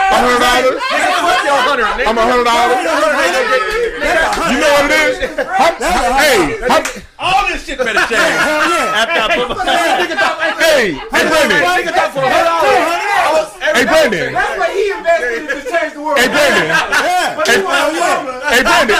[0.09, 0.81] A hundred dollars.
[2.09, 2.81] I'm a hundred dollars.
[4.49, 5.21] You know what it is?
[5.29, 8.17] Hey, All this shit better change.
[8.17, 9.65] After I put my
[10.57, 11.61] hey, hey, Brandon.
[13.69, 14.33] Hey, Brandon.
[14.33, 16.17] That's what he invested in to change the world.
[16.17, 16.73] Hey, Brandon.
[17.45, 18.01] Hey, hey, Brandon.
[18.49, 18.97] Hey, Brandon.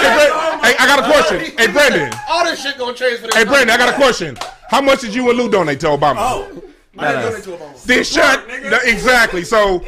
[0.62, 1.40] Hey, I got a question.
[1.58, 2.12] Hey, Brandon.
[2.28, 3.34] All this shit gonna change for this.
[3.34, 3.70] Hey, Brandon.
[3.70, 4.36] I got a question.
[4.68, 6.16] How much did you and Lou donate to Obama?
[6.18, 6.62] Oh,
[6.98, 7.84] I didn't donate to Obama.
[7.84, 8.48] Then shut.
[8.48, 9.44] No, exactly.
[9.44, 9.80] So,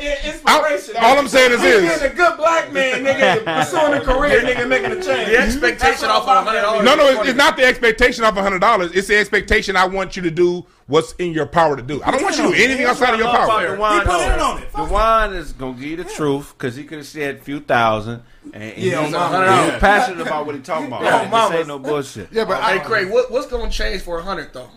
[0.46, 2.00] I, all I'm saying is Being this.
[2.02, 5.28] a good black man, nigga, pursuing a career, nigga, making a change.
[5.28, 6.84] The expectation off of hundred dollars.
[6.84, 8.92] No, no, it's, it's not the expectation off of hundred dollars.
[8.92, 12.00] It's the expectation I want you to do what's in your power to do.
[12.04, 13.74] I don't want you to do anything outside of your power.
[13.74, 14.72] Dewan, He put in on it.
[14.72, 18.22] Dewan is gonna give you the truth because he could have said a few thousand,
[18.52, 19.76] and he's, on he's mama.
[19.80, 21.02] passionate about what he's talking about.
[21.02, 22.28] Yeah, on this ain't no bullshit.
[22.30, 24.68] Yeah, but Hey, I, Craig, what, what's gonna change for a hundred though?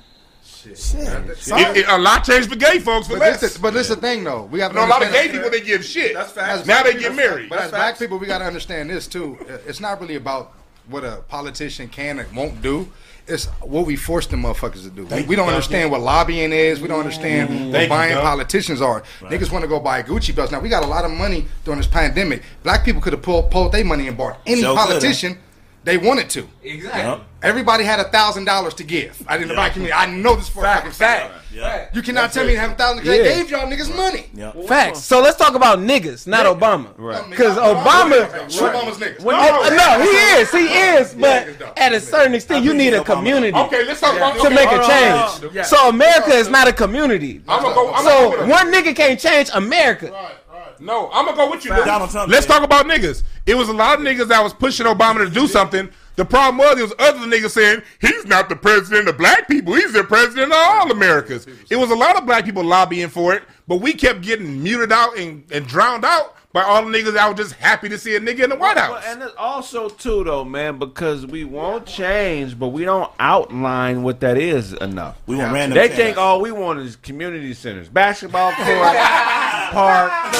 [0.71, 3.51] It, it- a lot changed for gay folks for but this, less.
[3.51, 4.43] is, but this is the thing though.
[4.43, 6.13] We got to No, a lot of gay people they give shit.
[6.13, 6.67] That's facts.
[6.67, 7.49] Now they get married.
[7.49, 9.37] But as black people, we got to understand this too.
[9.65, 10.53] It's not really about
[10.87, 12.91] what a politician can and won't do.
[13.27, 15.05] It's what we force the motherfuckers to do.
[15.07, 16.79] We, we don't understand what lobbying is.
[16.79, 17.07] We don't mm-hmm.
[17.07, 18.23] understand what Thank buying Doug.
[18.23, 19.01] politicians are.
[19.21, 20.51] Niggas want to go buy Gucci belts.
[20.51, 22.43] Now we got a lot of money during this pandemic.
[22.61, 24.91] Black people could have pulled, pulled their money and bought any Sure coulda.
[24.93, 25.39] politician
[25.85, 26.47] they wanted to.
[26.63, 27.01] Exactly.
[27.03, 27.21] Yep.
[27.43, 29.21] Everybody had a thousand dollars to give.
[29.27, 29.93] I didn't black community.
[29.93, 31.31] I know this for a fucking fact.
[31.53, 31.87] Yeah.
[31.93, 33.23] You cannot tell me to have a thousand because Yeah.
[33.23, 34.25] they gave y'all niggas money.
[34.33, 34.51] Yeah.
[34.67, 35.03] Facts.
[35.03, 36.87] So let's talk about niggas, not Obama.
[36.97, 37.29] Right.
[37.29, 38.27] Because Obama.
[38.49, 39.17] Obama's niggas.
[39.23, 40.09] Oh, no, he
[40.41, 40.51] is.
[40.51, 41.13] He is.
[41.13, 44.69] But at a certain extent, you need a community Okay, let's talk about to make
[44.71, 45.65] a change.
[45.67, 47.41] So America is not a community.
[47.47, 47.93] I'm gonna go.
[47.93, 50.11] I'm gonna go with So one nigga can't change America.
[50.79, 51.71] No, I'm gonna go with you.
[51.71, 52.53] Donald Trump Let's did.
[52.53, 53.23] talk about niggas.
[53.45, 55.89] It was a lot of niggas that was pushing Obama to do something.
[56.15, 59.73] The problem was, it was other niggas saying he's not the president of black people.
[59.73, 61.45] He's the president of all Americans.
[61.69, 64.91] It was a lot of black people lobbying for it, but we kept getting muted
[64.91, 68.15] out and, and drowned out by all the niggas that were just happy to see
[68.15, 69.03] a nigga in the White Well, House.
[69.07, 74.21] and it's also too though, man, because we won't change, but we don't outline what
[74.21, 75.17] that is enough.
[75.27, 75.77] We want random.
[75.77, 75.99] They cats.
[75.99, 78.67] think all we want is community centers, basketball court,
[79.75, 80.13] park.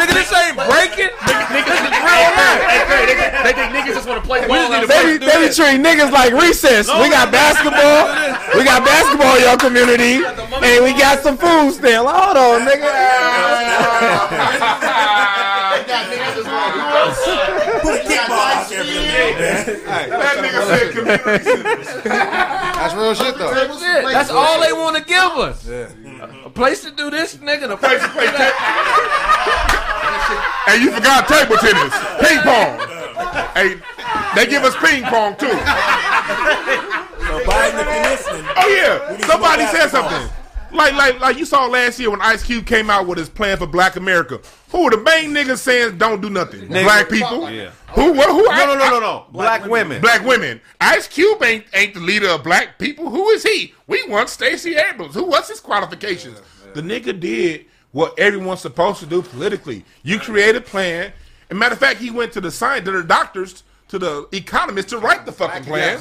[0.00, 1.12] Nigga, this ain't breaking.
[1.20, 2.60] Niggas is real life.
[2.72, 4.70] Hey, Craig, they, they think niggas just want to play ball.
[4.70, 6.88] They be, they be treating niggas like recess.
[6.88, 8.40] We got basketball.
[8.50, 10.24] We got basketball in your community.
[10.24, 12.08] And we got some food still.
[12.08, 13.89] Hold on, nigga.
[17.80, 20.10] Put a kickball out there for them niggas, man.
[20.10, 21.88] That nigga said community centers.
[22.04, 23.54] That's real shit though.
[23.78, 25.66] Shit, that's all they want to give us.
[25.68, 27.70] A place to do this, nigga.
[27.70, 28.54] A place to play that.
[30.66, 32.78] Hey, you forgot table tennis, ping pong.
[33.54, 33.76] Hey,
[34.34, 35.48] they give us ping pong too.
[35.48, 35.54] So
[37.44, 40.10] Biden, if you're listening, Oh yeah, somebody said basketball.
[40.10, 40.30] something.
[40.72, 43.56] Like, like, like you saw last year when Ice Cube came out with his plan
[43.56, 44.40] for Black America.
[44.70, 46.68] Who were the main niggas saying don't do nothing?
[46.68, 47.50] Black people.
[47.50, 47.70] Yeah.
[47.88, 48.12] Who?
[48.12, 48.28] What?
[48.30, 48.44] Who?
[48.44, 49.26] No, no, no, no, no.
[49.32, 50.00] Black women.
[50.00, 50.60] Black women.
[50.80, 53.10] Ice Cube ain't ain't the leader of black people.
[53.10, 53.74] Who is he?
[53.86, 55.14] We want Stacey Abrams.
[55.14, 55.24] Who?
[55.24, 56.40] What's his qualifications?
[56.74, 59.84] The nigga did what everyone's supposed to do politically.
[60.04, 61.12] You create a plan.
[61.48, 64.90] And matter of fact, he went to the science, to the doctors, to the economists
[64.90, 65.98] to write the fucking plan.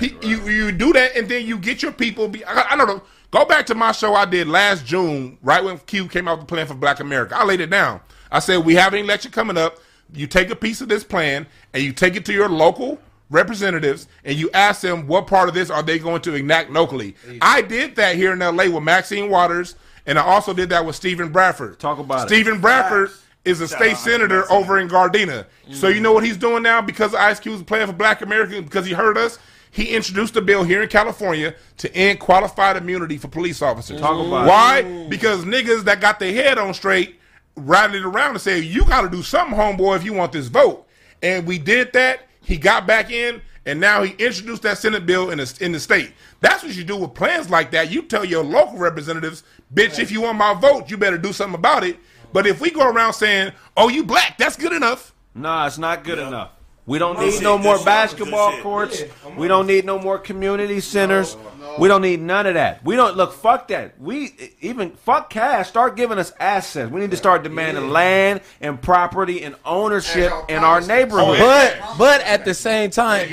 [0.00, 2.26] he, You you do that, and then you get your people.
[2.26, 3.02] Be, I, I don't know.
[3.30, 6.48] Go back to my show I did last June, right when Cube came out with
[6.48, 7.36] the plan for Black America.
[7.36, 8.00] I laid it down.
[8.30, 9.78] I said we have an election coming up.
[10.14, 12.98] You take a piece of this plan and you take it to your local
[13.28, 17.14] representatives and you ask them what part of this are they going to enact locally.
[17.42, 19.74] I did that here in LA with Maxine Waters,
[20.06, 21.78] and I also did that with Steven Bradford.
[21.78, 22.28] Talk about it.
[22.28, 23.10] Steven Bradford
[23.44, 24.56] is a state senator Maxine.
[24.56, 25.44] over in Gardena.
[25.70, 26.04] So you mm.
[26.04, 29.18] know what he's doing now because Ice Cube's plan for Black Americans because he heard
[29.18, 29.38] us.
[29.70, 34.00] He introduced a bill here in California to end qualified immunity for police officers.
[34.00, 34.48] Talk about it.
[34.48, 35.06] Why?
[35.08, 37.20] Because niggas that got their head on straight
[37.56, 40.86] rallied around and said, "You got to do something, homeboy, if you want this vote."
[41.22, 42.20] And we did that.
[42.40, 45.80] He got back in, and now he introduced that Senate bill in the, in the
[45.80, 46.12] state.
[46.40, 47.90] That's what you do with plans like that.
[47.90, 49.42] You tell your local representatives,
[49.74, 51.98] "Bitch, if you want my vote, you better do something about it."
[52.32, 55.12] But if we go around saying, "Oh, you black," that's good enough.
[55.34, 56.52] Nah, it's not good enough.
[56.88, 59.02] We don't need no more basketball courts.
[59.36, 61.36] We don't need no more community centers.
[61.78, 62.82] We don't need none of that.
[62.82, 63.34] We don't look.
[63.34, 64.00] Fuck that.
[64.00, 64.32] We
[64.62, 65.68] even fuck cash.
[65.68, 66.90] Start giving us assets.
[66.90, 70.88] We need to start demanding land and property and ownership y'all in our promised.
[70.88, 71.38] neighborhood.
[71.38, 73.28] But but at the same time,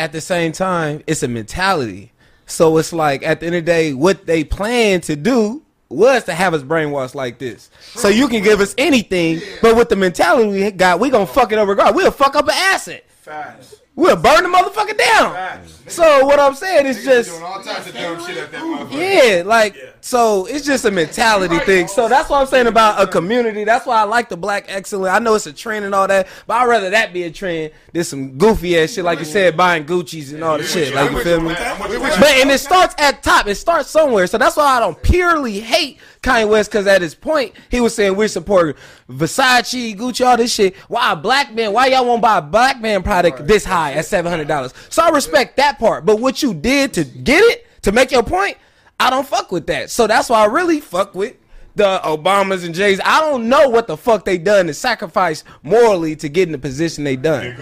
[0.00, 2.10] at the same time, it's a mentality.
[2.46, 6.24] So it's like at the end of the day, what they plan to do was
[6.24, 7.68] to have us brainwashed like this.
[7.80, 11.52] So you can give us anything, but with the mentality we got, we gonna fuck
[11.52, 11.74] it over.
[11.74, 13.04] God, we'll fuck up an asset.
[13.10, 13.76] Facts.
[13.96, 15.34] We'll burn the motherfucker down.
[15.34, 15.82] Facts.
[15.88, 19.36] So what I'm saying is just Doing all types of dumb shit at that motherfucker.
[19.36, 21.88] yeah, like so it's just a mentality thing.
[21.88, 23.64] So that's what I'm saying about a community.
[23.64, 25.12] That's why I like the black excellence.
[25.12, 27.72] I know it's a trend and all that, but I'd rather that be a trend
[27.92, 30.94] than some goofy ass shit like you said, buying Gucci's and all the shit.
[30.94, 31.54] Like you feel me?
[31.54, 33.46] But and it starts at top.
[33.46, 34.26] It starts somewhere.
[34.26, 37.94] So that's why I don't purely hate Kanye West because at his point he was
[37.94, 38.74] saying we're supporting
[39.08, 40.76] Versace, Gucci, all this shit.
[40.88, 41.72] Why a black man?
[41.72, 44.72] Why y'all won't buy a black man product this high at seven hundred dollars?
[44.88, 46.04] So I respect that part.
[46.06, 48.56] But what you did to get it to make your point,
[49.00, 49.90] I don't fuck with that.
[49.90, 51.34] So that's why I really fuck with
[51.74, 53.00] the Obamas and Jays.
[53.04, 56.58] I don't know what the fuck they done to sacrifice morally to get in the
[56.58, 57.56] position they done.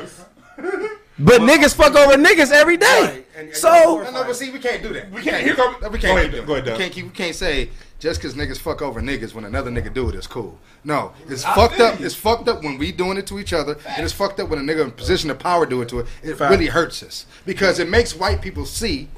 [1.20, 3.24] But niggas fuck over niggas every day.
[3.36, 3.68] And- and So
[4.04, 5.10] No, no, but see, we can't do that.
[5.12, 7.04] We can't- here go- We can't ahead, do go ahead, we can't keep.
[7.06, 7.70] We can't say
[8.00, 10.58] just because niggas fuck over niggas when another nigga do it is cool.
[10.84, 12.00] No, it's fucked up.
[12.00, 14.58] It's fucked up when we doing it to each other, and it's fucked up when
[14.58, 16.06] a nigga in position of power do it to it.
[16.22, 19.08] It really hurts us because it makes white people see.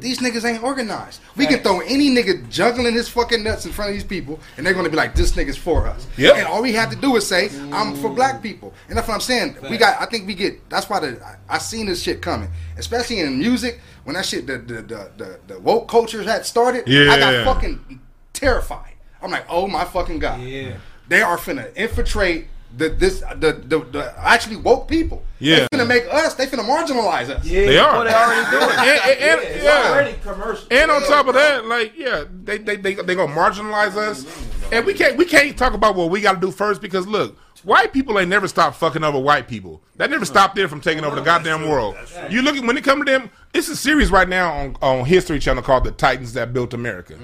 [0.00, 1.20] These niggas ain't organized.
[1.36, 4.66] We can throw any nigga juggling his fucking nuts in front of these people, and
[4.66, 6.36] they're gonna be like, "This nigga's for us." Yep.
[6.36, 9.14] And all we have to do is say, "I'm for black people," and that's what
[9.14, 9.56] I'm saying.
[9.70, 10.00] We got.
[10.00, 10.68] I think we get.
[10.68, 14.46] That's why the I, I seen this shit coming, especially in music when that shit
[14.46, 16.86] the the the, the, the woke cultures had started.
[16.86, 17.12] Yeah.
[17.12, 18.00] I got fucking
[18.32, 18.94] terrified.
[19.22, 20.40] I'm like, oh my fucking god.
[20.42, 20.76] Yeah.
[21.08, 25.22] They are finna infiltrate the this the the, the actually woke people.
[25.38, 25.66] Yeah.
[25.70, 26.34] They finna make us.
[26.34, 27.44] They finna marginalize us.
[27.44, 27.92] Yeah, They are.
[27.92, 29.06] Well, they already doing it.
[29.06, 30.12] and, and- and- yeah.
[30.22, 30.66] commercial.
[30.70, 34.24] And on top of that, like, yeah, they they they they gonna marginalize us,
[34.72, 37.36] and we can't we can't talk about what we got to do first because look,
[37.64, 39.82] white people ain't never stopped fucking over white people.
[39.96, 41.96] That never stopped them from taking over the goddamn world.
[42.30, 45.04] You look at when it come to them, it's a series right now on on
[45.04, 47.16] History Channel called "The Titans That Built America,"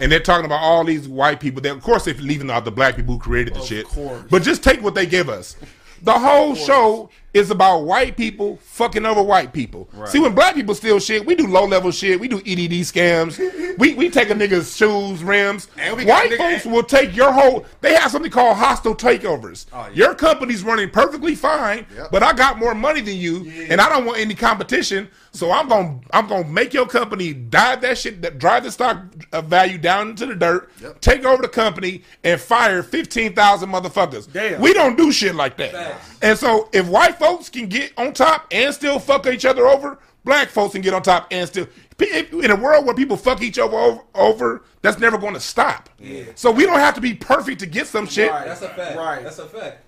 [0.00, 1.62] and they're talking about all these white people.
[1.62, 3.86] That of course they're leaving out the black people who created the shit,
[4.30, 5.56] but just take what they give us.
[6.02, 9.88] The whole show is about white people fucking over white people.
[10.06, 12.18] See, when black people steal shit, we do low level shit.
[12.20, 13.38] We do EDD scams.
[13.78, 15.68] we we take a nigga's shoes, rims.
[15.78, 17.64] And we white folks will take your whole.
[17.80, 19.66] They have something called hostile takeovers.
[19.72, 20.06] Oh, yeah.
[20.06, 22.10] Your company's running perfectly fine, Yep.
[22.10, 25.08] but I got more money than you, and I don't want any competition.
[25.32, 28.98] So I'm gonna I'm gonna make your company dive that shit, drive the stock
[29.32, 31.00] uh, value down into the dirt, Yep.
[31.00, 34.30] take over the company, and fire fifteen thousand motherfuckers.
[34.32, 34.60] Damn.
[34.60, 36.00] We don't do shit like that.
[36.22, 39.98] And so if white folks can get on top and still fuck each other over,
[40.24, 41.66] black folks can get on top and still.
[42.00, 45.88] In a world where people fuck each other over, over that's never going to stop.
[45.98, 46.22] Yeah.
[46.36, 48.30] So we don't have to be perfect to get some shit.
[48.30, 48.46] Right.
[48.46, 48.96] That's a fact.
[48.96, 49.22] Right.
[49.24, 49.78] That's a fact.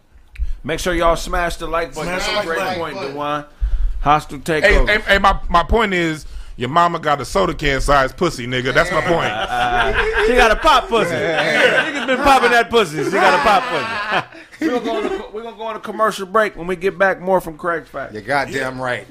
[0.64, 2.04] Make sure y'all smash the like button.
[2.20, 2.96] Smash the That's a like great button.
[2.96, 3.44] point, Dewan.
[4.00, 4.88] Hostile Hey, takeover.
[4.88, 6.26] hey, hey, my, my point is,
[6.60, 8.74] your mama got a soda can sized pussy, nigga.
[8.74, 10.10] That's my point.
[10.30, 11.14] She got a pop pussy.
[11.14, 13.02] Niggas been popping that pussy.
[13.02, 14.40] She got a pop pussy.
[14.70, 16.54] We're gonna, go on a, we're gonna go on a commercial break.
[16.54, 18.12] When we get back, more from Craig's Fact.
[18.12, 19.06] You're goddamn right.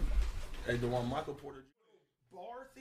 [0.68, 1.64] Hey, the one Michael Porter.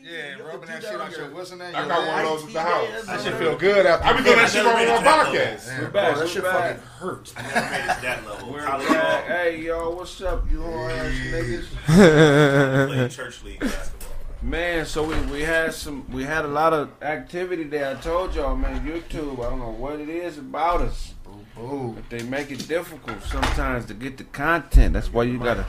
[0.00, 1.74] Yeah, rubbing that shit on your what's in there?
[1.74, 3.06] I got one of those at the house.
[3.06, 4.06] That shit feel good after.
[4.06, 5.78] I be doing that I shit never on made my it that podcast.
[5.78, 6.14] We're back.
[6.14, 7.34] Bro, that shit fucking hurts.
[7.36, 8.52] I never made it that level.
[8.52, 9.24] We're College back.
[9.24, 12.86] Hey, yo, what's up, you whole ass niggas?
[12.88, 13.97] played church league basketball.
[14.40, 17.96] Man, so we, we had some we had a lot of activity there.
[17.96, 19.44] I told y'all, man, YouTube.
[19.44, 21.14] I don't know what it is about us,
[21.56, 24.92] but they make it difficult sometimes to get the content.
[24.92, 25.66] That's why you gotta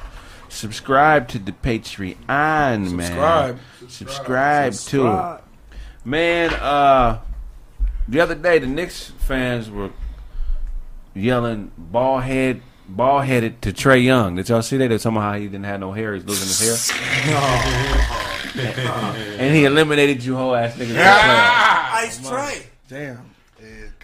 [0.50, 3.00] subscribe to the Patreon, man.
[3.00, 3.60] Subscribe.
[3.88, 5.42] Subscribe to it,
[6.06, 6.54] man.
[6.54, 7.22] Uh,
[8.08, 9.90] the other day the Knicks fans were
[11.16, 14.34] yelling "ball head." Ball headed to Trae Young.
[14.34, 14.88] Did y'all see that?
[14.88, 16.16] They talking about how he didn't have no hair.
[16.16, 18.26] He's losing his hair.
[19.40, 20.82] and he eliminated you whole ass niggas.
[20.82, 22.04] in the ah, playoffs.
[22.06, 22.64] Ice Trae.
[22.88, 23.30] Damn.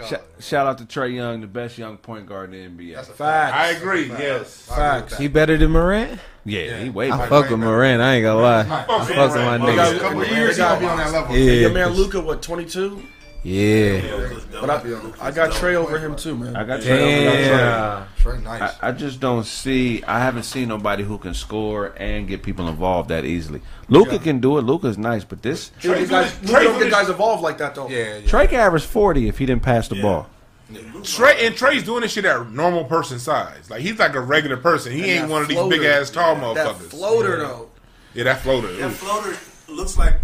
[0.06, 3.06] Sh- shout out to Trae Young, the best young point guard in the NBA.
[3.06, 3.56] Facts.
[3.56, 4.10] I agree.
[4.10, 4.64] Yes.
[4.68, 5.18] Facts.
[5.18, 6.20] He better than Morant?
[6.44, 7.30] Yeah, he way I better.
[7.30, 8.02] fuck with Morant.
[8.02, 8.60] I ain't gonna lie.
[8.62, 10.00] I Fuck with my They got a nigga.
[10.00, 11.36] couple Years years he gotta be on that level.
[11.38, 13.02] Your Yeah, man Luka, what, 22?
[13.46, 14.40] Yeah.
[14.60, 14.76] But I,
[15.22, 16.56] I got Trae over him too, man.
[16.56, 17.48] I got Trae over Trae.
[17.48, 18.08] Damn.
[18.40, 18.76] Trae, nice.
[18.82, 20.04] I, I just don't see.
[20.04, 23.62] I haven't seen nobody who can score and get people involved that easily.
[23.88, 24.62] Luka can do it.
[24.62, 27.88] Luka's nice, but this Dude, these guys, Luka don't get guys involved like that though.
[27.88, 28.28] yeah, yeah.
[28.28, 30.28] Trae can average forty if he didn't pass the ball.
[30.72, 33.70] Trae and Trae's doing this shit at normal person size.
[33.70, 34.92] Like he's like a regular person.
[34.92, 36.90] He And ain't one of these big ass tall That motherfuckers.
[36.90, 37.70] floater though.
[38.16, 38.72] yeah, that floater.
[38.74, 38.90] That Ooh.
[38.90, 40.16] floater looks like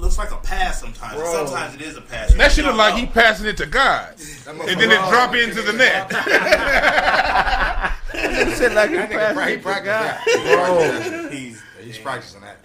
[0.00, 1.14] looks like a pass sometimes.
[1.16, 1.46] Bro.
[1.46, 2.32] Sometimes it is a pass.
[2.34, 4.14] That shit You look like he passing it to God,
[4.48, 6.10] and then it drop into the net.
[8.12, 9.84] Shit like he That nigga, passed pra- he it to God.
[9.84, 10.22] that.
[10.26, 11.22] He practiced that.
[11.22, 11.28] know.
[11.30, 12.58] He's He's practicing that.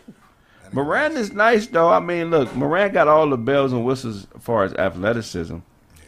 [0.74, 1.90] Morant is nice though.
[1.90, 5.54] I mean, look, Morant got all the bells and whistles as far as athleticism.
[5.56, 5.62] Yeah,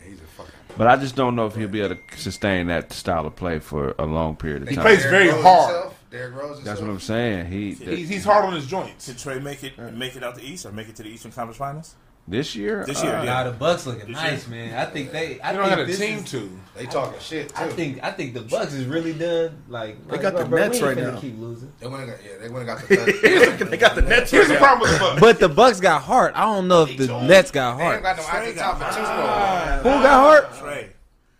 [0.09, 0.51] he's a fucking.
[0.77, 3.59] But I just don't know if he'll be able to sustain that style of play
[3.59, 4.75] for a long period of time.
[4.77, 5.91] He plays very Rose hard.
[6.09, 6.89] Himself, Derrick Rose That's what.
[6.89, 7.45] I'm saying.
[7.51, 9.05] He He's, he's hard on his joints.
[9.07, 11.31] Did Trae make it make it out the East or make it to the Eastern
[11.31, 11.95] Conference Finals?
[12.29, 12.83] this year.
[12.85, 13.43] This year, uh, yeah.
[13.43, 14.77] Nah, the Bucks looking This nice, man.
[14.77, 15.39] I think they.
[15.39, 16.59] I You don't think have a team is- to.
[16.75, 17.55] They talking shit too.
[17.55, 19.63] I think I think the Bucks is really done.
[19.69, 21.19] Like They like, got bro, the bro, Nets we ain't right finna now.
[21.21, 21.71] Keep losing.
[21.79, 23.65] they went and got, yeah, they went and got the.
[23.69, 24.31] they got the Nets.
[24.31, 25.21] Here's the problem with the Bucks.
[25.21, 26.33] But the Bucks got heart.
[26.35, 28.03] I don't know if the Nets got They heart.
[28.03, 29.77] got no Ike Thompson too though.
[29.83, 30.51] Who got heart?
[30.51, 30.89] Trae.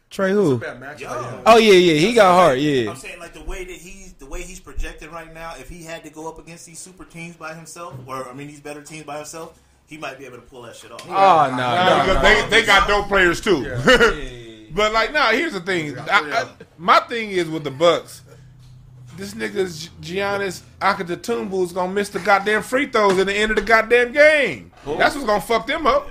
[0.10, 0.58] Trey who?
[0.60, 0.74] now.
[0.76, 1.10] Match Yo.
[1.10, 1.42] right now.
[1.46, 2.60] Oh yeah, yeah, he got heart.
[2.60, 2.92] Yeah.
[2.92, 5.54] I'm saying like the way that he's the way he's projected right now.
[5.58, 8.48] If he had to go up against these super teams by himself, or I mean
[8.48, 11.06] these better teams by himself, he might be able to pull that shit off.
[11.08, 12.22] Oh no, Nah, no, no.
[12.22, 13.64] they, they got dope players too.
[14.76, 15.32] but like, nah.
[15.32, 15.98] Here's the thing.
[15.98, 16.06] I,
[16.44, 16.48] I,
[16.78, 18.22] my thing is with the Bucks.
[19.16, 23.56] This nigga's Giannis Antetokounmpo is gonna miss the goddamn free throws at the end of
[23.56, 24.72] the goddamn game.
[24.86, 26.08] That's what's gonna fuck them up.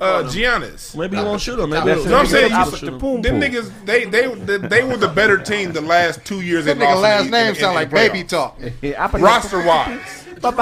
[0.00, 0.94] Uh, Giannis.
[0.96, 1.70] Maybe he won't shoot him.
[1.70, 2.52] Maybe That's he'll- You know what I'm saying?
[2.52, 2.98] You- shoot him.
[2.98, 3.50] Boom, Them boom.
[3.50, 6.64] niggas, they they they, they were the better team the last two years.
[6.66, 8.58] That nigga last the- name in- sound in like the baby talk.
[8.82, 9.98] Yeah, I put- Roster wise,
[10.40, 10.56] Defense,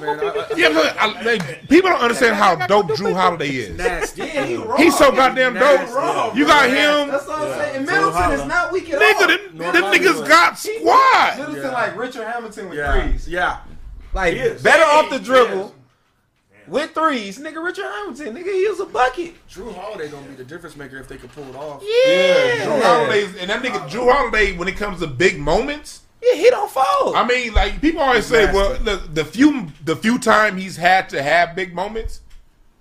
[0.00, 0.20] man.
[0.20, 1.38] I- yeah, but I, they,
[1.68, 4.16] people don't understand how dope Jrue Holiday is.
[4.16, 4.60] Yeah, he.
[4.82, 5.88] He's so goddamn dope.
[5.94, 7.76] raw, You got him, That's what I'm saying.
[7.76, 9.20] And Middleton is not weak at nigga.
[9.22, 9.28] all.
[9.28, 11.38] Them, them niggas got squad.
[11.38, 13.28] Middleton like Richard Hamilton with threes.
[13.28, 13.58] Yeah.
[14.12, 15.74] Like better off the dribble
[16.70, 17.38] with threes.
[17.38, 18.34] Nigga, Richard Hamilton.
[18.36, 19.34] Nigga, he was a bucket.
[19.48, 21.82] Jrue Holiday gonna be the difference maker if they can pull it off.
[21.82, 22.64] Yeah.
[22.66, 26.02] Jrue Holiday's and that nigga Jrue Holiday when it comes to big moments.
[26.22, 27.16] Yeah, he don't fold.
[27.16, 31.08] I mean, like people always say, well, the, the few the few time he's had
[31.10, 32.20] to have big moments,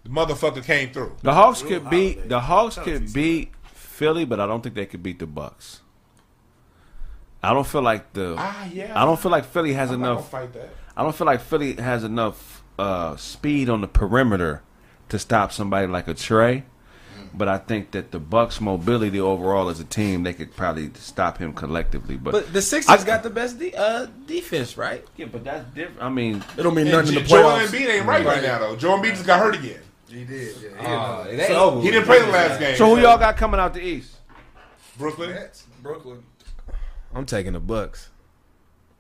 [0.04, 1.16] the motherfucker came through.
[1.22, 2.14] The Hawks could Holiday.
[2.16, 5.82] beat the Hawks could beat Philly, but I don't think they could beat the Bucks.
[7.42, 8.92] I don't feel like the Ah, yeah.
[9.02, 10.30] I don't feel like Philly has I'm enough.
[10.32, 10.70] gonna fight that.
[10.98, 14.64] I don't feel like Philly has enough uh, speed on the perimeter
[15.10, 16.64] to stop somebody like a Trae.
[17.32, 21.38] But I think that the Bucks' mobility overall as a team, they could probably stop
[21.38, 22.18] him collectively.
[22.18, 25.06] But, but the Sixers I- got the best de- uh, defense, right?
[25.16, 26.02] yeah, but that's different.
[26.02, 27.68] I mean, It don't mean And nothing in the Joel playoffs.
[27.68, 28.76] Embiid ain't right right now though.
[28.76, 29.80] Joel Embiid just got hurt again.
[30.10, 30.56] He did.
[30.60, 31.34] Yeah, he Uh, did.
[31.40, 31.82] it ain't over.
[31.82, 32.76] He didn't play the last game.
[32.78, 34.16] so who y'all got coming out the East?
[34.98, 35.30] Brooklyn.
[35.30, 36.24] Nets Brooklyn.
[37.14, 38.10] I'm taking the Bucks.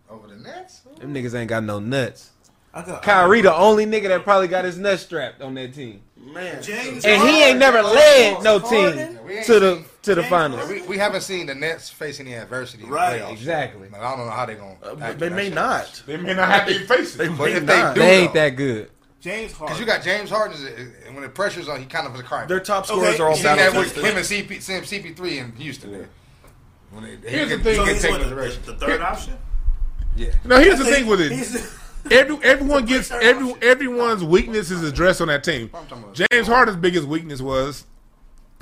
[0.07, 0.81] over the Nets.
[0.99, 2.30] Them niggas ain't got no nuts.
[2.73, 6.01] I got Kyrie, the only nigga that probably got his nuts strapped on that team,
[6.17, 6.61] Man.
[6.61, 10.69] James and he ain't never led no team We to the to the James finals.
[10.69, 13.31] We, we haven't seen the Nets face any adversity in Right, the.
[13.31, 13.89] Exactly.
[13.89, 14.75] Like, I don't know how they're gonna.
[14.83, 15.53] Uh, act they in that may shit.
[15.55, 16.03] not.
[16.05, 17.37] They may not have to face They it.
[17.37, 17.95] But may if they not.
[17.95, 18.91] do, They ain't though, that good.
[19.19, 19.67] James Harden.
[19.75, 22.13] Because you got James Harden, is- is- and when the pressure's on, he kind of
[22.13, 22.47] is a crime.
[22.47, 24.03] Their top Okay, scorers are all You seen that battle tested.
[24.05, 25.91] him and CP, CP3 in Houston.
[25.91, 26.09] There.
[26.91, 27.73] When they, he Here's the can- thing.
[27.87, 29.33] he So he's the the, the third option.
[30.15, 30.31] Yeah.
[30.45, 31.31] Now here's the He's- thing with it.
[32.11, 35.69] Every, everyone gets every everyone's weakness is addressed on that team.
[35.73, 37.86] I'm talking about- James Harden's biggest weakness was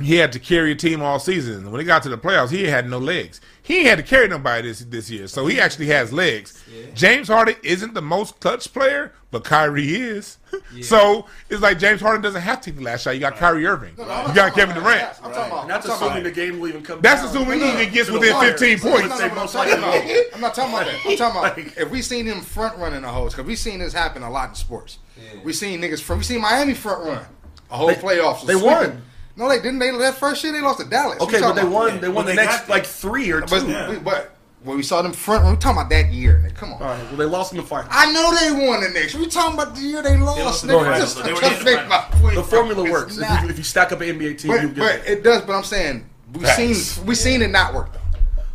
[0.02, 1.72] he had to carry a team all season.
[1.72, 3.42] When he got to the playoffs, he had no legs.
[3.64, 6.64] He had to carry nobody this this year, so he actually has legs.
[6.94, 10.38] James Harden isn't the most clutch player, but Kyrie is.
[10.82, 13.12] so it's like James Harden doesn't have to take the last shot.
[13.16, 13.96] You got Kyrie Irving.
[13.98, 15.00] No, no, You got Kevin Durant.
[15.02, 15.20] that.
[15.22, 15.62] I'm talking about.
[15.64, 17.02] And that's I'm assuming about- the game will even come.
[17.02, 17.30] That's down.
[17.32, 18.52] assuming he even gets within wire.
[18.58, 19.10] 15 No, points.
[19.10, 19.96] no, no, I'm not talking about.
[20.36, 20.96] I'm not talking about that.
[21.06, 23.92] I'm talking about if we seen him front running the hoes, because we seen this
[23.94, 25.00] happen a lot in sports.
[25.44, 26.20] We seen niggas front.
[26.20, 27.26] We seen Miami front run
[27.70, 28.42] a whole They- playoffs.
[28.42, 28.70] was they sweeping.
[28.72, 29.02] won.
[29.38, 29.80] No, they didn't.
[29.80, 31.20] They that first year they lost to Dallas.
[31.22, 32.02] Okay, We but they about- won.
[32.02, 33.68] They won But the they next like three or But, two.
[33.70, 33.90] Yeah.
[33.92, 34.32] we, but
[34.64, 36.42] when we saw them front run, we talking about that year.
[36.44, 36.56] Nigga.
[36.56, 36.82] Come on.
[36.82, 37.04] All right.
[37.10, 37.88] Well, they lost in the final.
[37.92, 39.14] I know they won the next.
[39.16, 40.40] We talking about the year they lost.
[40.40, 42.22] lost the finals, Just- they were the make my finals.
[42.22, 43.18] point, The formula It's works.
[43.18, 45.14] If you, if you stack up an NBA team, you But, get but there.
[45.14, 45.42] it does.
[45.44, 46.58] But I'm saying we Facts.
[46.58, 48.00] seen we seen it not work though.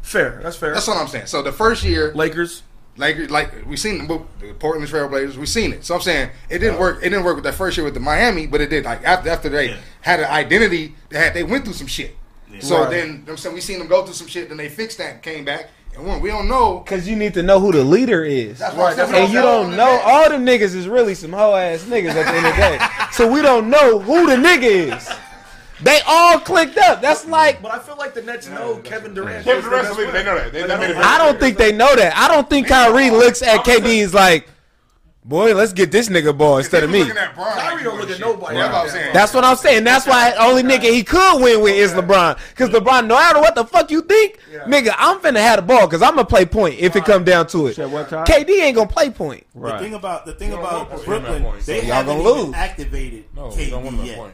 [0.02, 0.40] fair.
[0.42, 0.74] That's fair.
[0.74, 1.26] That's what I'm saying.
[1.26, 2.62] So the first year, Lakers.
[2.96, 5.84] Like like we seen the the Portland Trailblazers, we seen it.
[5.84, 6.98] So I'm saying it didn't work.
[6.98, 8.84] It didn't work with that first year with the Miami, but it did.
[8.84, 9.76] Like after after they Yeah.
[10.02, 12.16] had an identity, they had they went through some shit.
[12.60, 12.90] So Right.
[12.90, 14.48] then I'm saying we seen them go through some shit.
[14.48, 16.80] Then they fixed that, came back, and when we don't know.
[16.86, 18.58] Cause you need to know who the leader is.
[18.58, 19.14] That's what I'm.
[19.14, 22.34] And you don't know all the niggas is really some hoe ass niggas at the
[22.36, 22.78] end of the day.
[23.12, 25.08] So we don't know who the nigga is.
[25.82, 27.00] They all clicked up.
[27.00, 29.44] That's like But I feel like the Nets know Kevin Durant.
[29.44, 30.12] Kevin is their Durant's the leader.
[30.12, 30.52] They know that.
[30.52, 32.16] They- they I made don't- I don't think they know that.
[32.16, 34.48] I don't think Kyrie looks at KD is like,
[35.24, 37.00] boy, let's get this nigga ball instead of me.
[37.00, 38.56] Looking at Bron, Kyrie don't look at nobody.
[38.56, 39.12] That's what I'm saying.
[39.12, 39.84] That's what I'm saying.
[39.84, 42.38] That's why only nigga he could win with is LeBron.
[42.56, 45.86] Cause LeBron, no matter what the fuck you think, nigga, I'm finna have the ball
[45.86, 47.76] because I'm gonna play point if it come down to it.
[47.76, 48.24] Said what time?
[48.26, 49.46] KD ain't gonna play point.
[49.54, 51.66] The thing about the thing about want Brooklyn, points.
[51.66, 54.32] they y'all haven't gonna even activated No, they don't want KD that yet.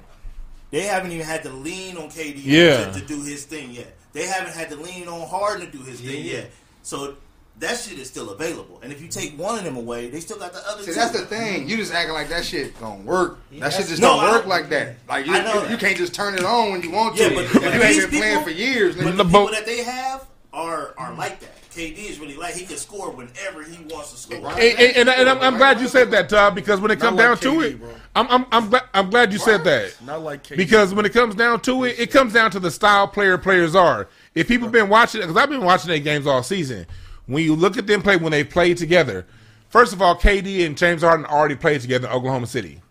[0.70, 0.82] Point.
[0.82, 2.90] They haven't even had to lean on KD Yeah.
[2.92, 3.94] to, to do his thing yet.
[4.12, 6.50] They haven't had to lean on Harden to do his thing yet.
[6.82, 7.16] So
[7.58, 8.78] that shit is still available.
[8.82, 10.94] And if you take one of them away, they still got the other See, two.
[10.94, 11.68] that's the thing.
[11.68, 13.38] You just acting like that shit don't work.
[13.58, 14.96] That shit just No, don't I- work like that.
[15.08, 15.70] Like you, I know you, that.
[15.70, 17.22] you can't just turn it on when you want to.
[17.22, 19.16] Yeah, but- but you ain't these been playing people- for years, But nigga.
[19.18, 21.50] the people that they have are are like that.
[21.78, 24.50] KD is really like he can score whenever he wants to score.
[24.50, 27.16] And, and, and, and I'm, I'm glad you said that, Todd, because when it comes
[27.16, 27.94] Not down like to it, bro.
[28.16, 29.94] I'm, I'm, I'm, glad, I'm glad you said that.
[30.04, 30.56] Not like KD.
[30.56, 33.76] Because when it comes down to it, it comes down to the style player players
[33.76, 34.08] are.
[34.34, 36.84] If people have been watching, because I've been watching their games all season,
[37.26, 39.24] when you look at them play when they play together,
[39.68, 42.82] first of all, KD and James Harden already played together in Oklahoma City.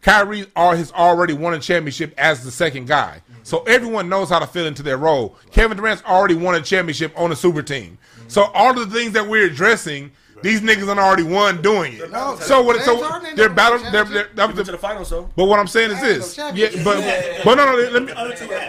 [0.00, 3.22] Kyrie are, has already won a championship as the second guy.
[3.44, 5.36] So everyone knows how to fit into their role.
[5.52, 7.98] Kevin Durant's already won a championship on a super team.
[8.28, 10.12] So all of the things that we're addressing,
[10.42, 12.10] these niggas done already won doing it.
[12.10, 12.80] No, So what?
[12.82, 13.92] So Harden ain't they're never won a battling.
[13.92, 14.36] They're, they're, championship.
[14.36, 15.30] that He was to the finals though.
[15.36, 16.36] but what I'm saying is this.
[16.36, 17.90] no Yeah, but but no, no.
[17.90, 18.12] Let me.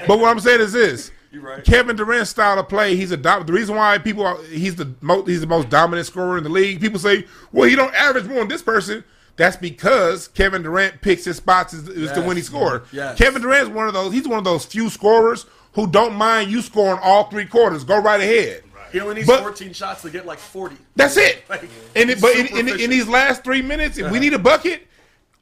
[0.08, 1.12] But what I'm saying is this.
[1.34, 1.64] right.
[1.64, 5.28] Kevin Durant's style of play, he's a the reason why people are, he's the most
[5.28, 6.80] he's the most dominant scorer in the league.
[6.80, 9.04] People say, well, he don't average more than this person.
[9.36, 12.84] That's because Kevin Durant picks his spots as, as to when he score.
[12.92, 13.18] Yes.
[13.18, 14.14] Kevin Durant's one of those.
[14.14, 17.84] He's one of those few scorers who don't mind you scoring all three quarters.
[17.84, 18.64] Go right ahead.
[18.94, 20.78] He only needs But- 14 shots to get like 40.
[20.96, 21.44] That's it.
[21.50, 24.20] Like, And it, but in, in, in these last three minutes, if we uh-huh.
[24.20, 24.88] need a bucket,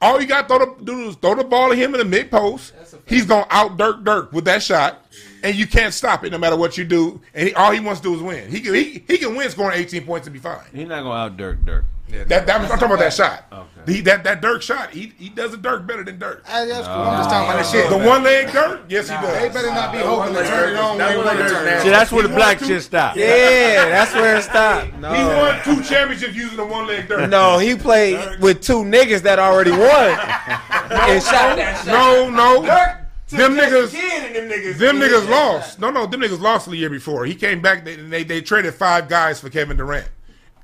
[0.00, 2.04] all you got to throw the, do is throw the ball at him in the
[2.04, 2.72] mid post.
[3.06, 5.06] He's gonna out Dirk Dirk with that shot,
[5.42, 7.20] and you can't stop it no matter what you do.
[7.34, 8.50] And he, all he wants to do is win.
[8.50, 10.60] He can he, he can win scoring 18 points and be fine.
[10.72, 11.84] He's not gonna out Dirk Dirk.
[12.12, 13.46] That, that I'm talking about that shot.
[13.50, 13.94] Okay.
[13.94, 14.90] He, that that Dirk shot.
[14.90, 16.44] He he does a Dirk better than Dirk.
[16.44, 16.96] That's cool.
[16.96, 17.88] I'm just talking about that shit.
[17.88, 19.40] The one leg Dirk, yes he does.
[19.40, 22.12] They better not be hoping to turn it on when they want to See, that's
[22.12, 23.16] where the black shit stopped.
[23.16, 24.94] Yeah, that's where it stopped.
[24.98, 25.12] No.
[25.14, 27.30] He won two championships using the one leg Dirk.
[27.30, 31.86] no, he played with two niggas that already won and shot that shot.
[31.86, 33.01] no, no.
[33.32, 33.92] Them niggas.
[33.92, 34.78] Them niggas.
[34.78, 35.78] Them niggas lost.
[35.80, 37.24] No, no, them niggas lost the year before.
[37.24, 40.08] He came back they, they they traded five guys for Kevin Durant.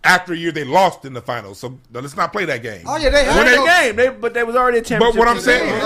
[0.05, 1.59] After a year, they lost in the finals.
[1.59, 2.85] So no, let's not play that game.
[2.87, 5.27] Oh yeah, they When had they Game, they, but they was already a But what
[5.27, 5.81] I'm saying,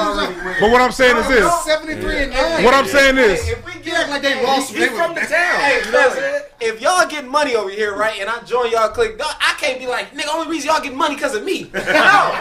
[0.60, 1.64] but what I'm saying is this.
[1.64, 2.62] Seventy-three and nine.
[2.62, 4.70] What I'm saying is, If we get act like they lost.
[4.70, 6.42] He's They from was- the town.
[6.62, 9.34] Hey, listen, if y'all getting money over here, right, and I join y'all click, dog,
[9.40, 11.70] I can't be like, nigga, only reason y'all getting money because of me.
[11.92, 12.34] No,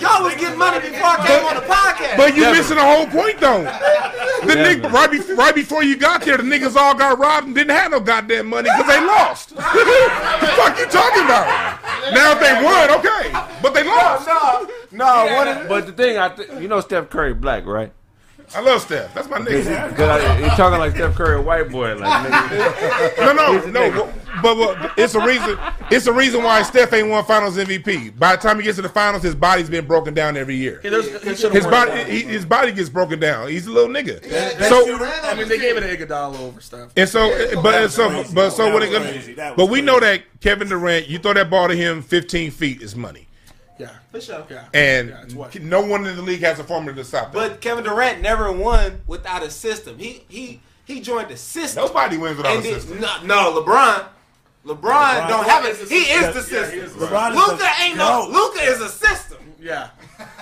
[0.00, 2.16] y'all was getting money before I came on the podcast.
[2.16, 3.62] but you missing the whole point though.
[3.62, 7.54] The nigga, right, be, right before you got there, the niggas all got robbed and
[7.54, 9.48] didn't have no goddamn money because they lost.
[9.56, 9.62] the
[10.56, 11.80] fuck you talking about?
[12.12, 13.30] Now if they won, okay,
[13.62, 14.26] but they lost.
[14.92, 17.92] no, no, what is, But the thing, I th- you know Steph Curry black, right?
[18.54, 19.12] I love Steph.
[19.14, 19.88] That's my nigga.
[19.90, 23.16] Because you're talking like Steph Curry, a white boy, like nigga.
[23.18, 24.12] No, no, no.
[24.42, 25.58] But, but it's a reason.
[25.90, 28.18] It's a reason why Steph ain't won Finals MVP.
[28.18, 30.80] By the time he gets to the finals, his body's been broken down every year.
[30.84, 33.48] Yeah, he His body, he, his body gets broken down.
[33.48, 34.20] He's a little nigga.
[34.28, 34.84] Best So.
[35.24, 36.90] I mean, they gave it to Iguodala over Steph.
[36.96, 39.34] and so, but and so, but so when it comes, crazy.
[39.34, 42.50] That was but we know that Kevin Durant, you throw that ball to him 15
[42.50, 43.25] feet is money,
[43.78, 44.44] Yeah, For sure.
[44.50, 44.64] yeah.
[44.72, 47.34] and Yeah, no one in the league has a formula to stop that.
[47.34, 49.98] But Kevin Durant never won without a system.
[49.98, 51.84] He he he joined the system.
[51.84, 53.00] Nobody wins without a And then- system.
[53.00, 54.06] No, no, LeBron.
[54.64, 55.72] LeBron, LeBron don't have it.
[55.72, 56.64] is the He is the system.
[56.64, 56.80] system.
[56.80, 58.26] Is Luka the ain't no.
[58.26, 58.30] GOAT.
[58.30, 59.38] Luka is a system.
[59.60, 59.90] Yeah,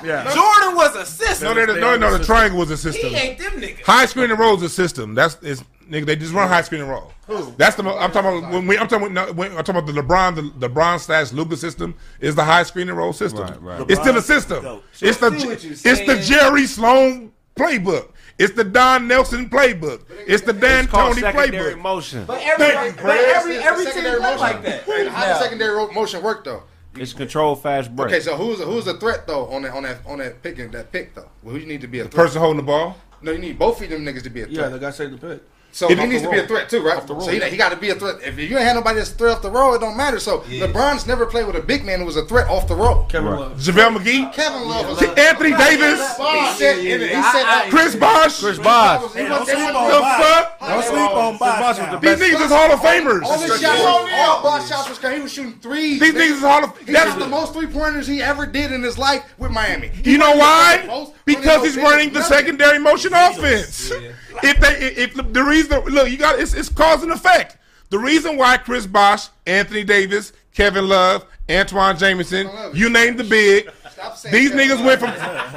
[0.04, 0.24] yeah.
[0.34, 1.54] Jordan was a system.
[1.56, 3.10] No, no, no, no, the triangle was a system.
[3.10, 3.82] he ain't them niggas.
[3.82, 5.14] High screen and roll is a system.
[5.14, 5.62] That's is
[5.94, 6.06] nigga.
[6.06, 7.12] They just run high screen and roll.
[7.56, 7.82] That's the.
[7.84, 8.76] I'm talking about when we.
[8.78, 9.12] I'm talking.
[9.12, 10.34] About, when, I'm talking about the LeBron.
[10.58, 13.42] The LeBron slash Luka system is the high screen and roll system.
[13.46, 13.90] Right, right.
[13.90, 14.62] It's still a system.
[14.62, 14.84] dope.
[15.00, 15.26] It's the.
[15.26, 16.20] I see what you're It's the.
[16.22, 18.08] Jerry Sloan playbook.
[18.36, 20.02] It's the Don Nelson playbook.
[20.26, 21.82] It's the Dan It's called Tony secondary playbook.
[21.82, 22.24] motion.
[22.24, 24.40] But every, Thank but every, every the team secondary play motion.
[24.40, 24.82] like that.
[24.82, 26.64] Hey, How does secondary motion work though?
[26.96, 28.08] It's control fast break.
[28.08, 30.90] Okay, so who's who's the threat though on that on that on that picking that
[30.90, 31.28] pick though?
[31.44, 32.14] Well, who you need to be a threat?
[32.26, 32.96] Person holding the ball.
[33.22, 34.72] No, you need both of them niggas to be a Yeah, threat.
[34.72, 35.42] the guy saved the pick.
[35.74, 36.96] So If he needs the to be a threat too, right?
[36.96, 37.20] Off roll.
[37.20, 38.22] So he, he got to be a threat.
[38.22, 40.20] If you ain't had nobody that's a threat off the roll, it don't matter.
[40.20, 43.06] So LeBron's never played with a big man who was a threat off the roll.
[43.06, 43.40] Kevin Right.
[43.40, 43.58] Love.
[43.58, 44.32] JaVale McGee.
[44.32, 46.00] Kevin Love was Anthony Davis.
[46.16, 46.90] He said, he
[47.22, 48.38] said, Chris Bosh.
[48.40, 49.12] Chris Bosh.
[49.14, 50.22] He Hey, wasn't- don't sleep on The Bosh.
[50.22, 50.60] fuck?
[50.60, 51.76] Don't sleep on Bosh.
[52.00, 53.60] These niggas is Hall of All his Famers.
[53.60, 55.98] shots, all Bosh shots was he was shooting threes.
[56.00, 56.78] These niggas is Hall of.
[56.78, 59.90] He shot the most three pointers he ever did in his life with Miami.
[60.04, 61.08] You know why?
[61.24, 63.90] Because he's running the secondary motion offense.
[64.42, 67.56] If they, if the, the reason, look, you got it's, it's cause and effect.
[67.90, 73.70] The reason why Chris Bosh, Anthony Davis, Kevin Love, Antawn Jamison, you name the big.
[74.30, 75.10] These niggas went from,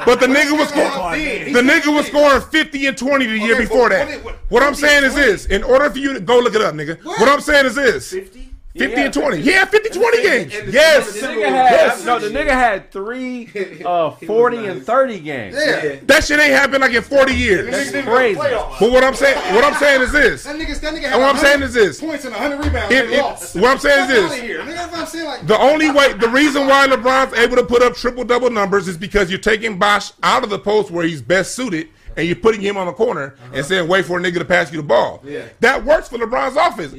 [0.06, 1.52] but the nigga was scoring.
[1.54, 4.08] The nigga was scoring 50 and 20 the year Okay, before but that.
[4.08, 6.56] what- what- What I'm 50 saying is this: in order for you to go look
[6.56, 7.04] it up, nigga.
[7.04, 8.47] What I'm saying is this: 50,
[8.82, 9.42] and 20.
[9.42, 10.54] He had 50, 20 games.
[10.74, 11.14] Yes.
[11.14, 13.50] The nigga had, no, the nigga had three,
[13.86, 15.56] uh, 40 and 30 games.
[15.56, 15.96] Yeah.
[16.04, 17.74] That shit ain't happened like in 40 years.
[17.74, 18.36] Niggas didn't crazy.
[18.36, 18.80] go to playoffs.
[18.80, 21.22] But what I'm saying, what I'm saying is this: That nigga, that nigga had And
[21.22, 22.00] what I'm saying is this.
[22.00, 22.94] points and 100 rebounds.
[22.94, 23.56] If- they if- lost.
[23.56, 24.32] what I'm saying is this.
[24.32, 24.60] outta Here.
[24.62, 25.26] Nigga, that's what I'm saying.
[25.26, 28.88] Like, The only way, the reason why LeBron's able to put up triple double numbers
[28.88, 32.36] is because you're taking Bosh out of the post where he's best suited and you're
[32.36, 34.84] putting him on the corner and saying, wait for a nigga to pass you the
[34.88, 35.22] ball.
[35.24, 35.46] Yeah.
[35.60, 36.94] That works for LeBron's offense.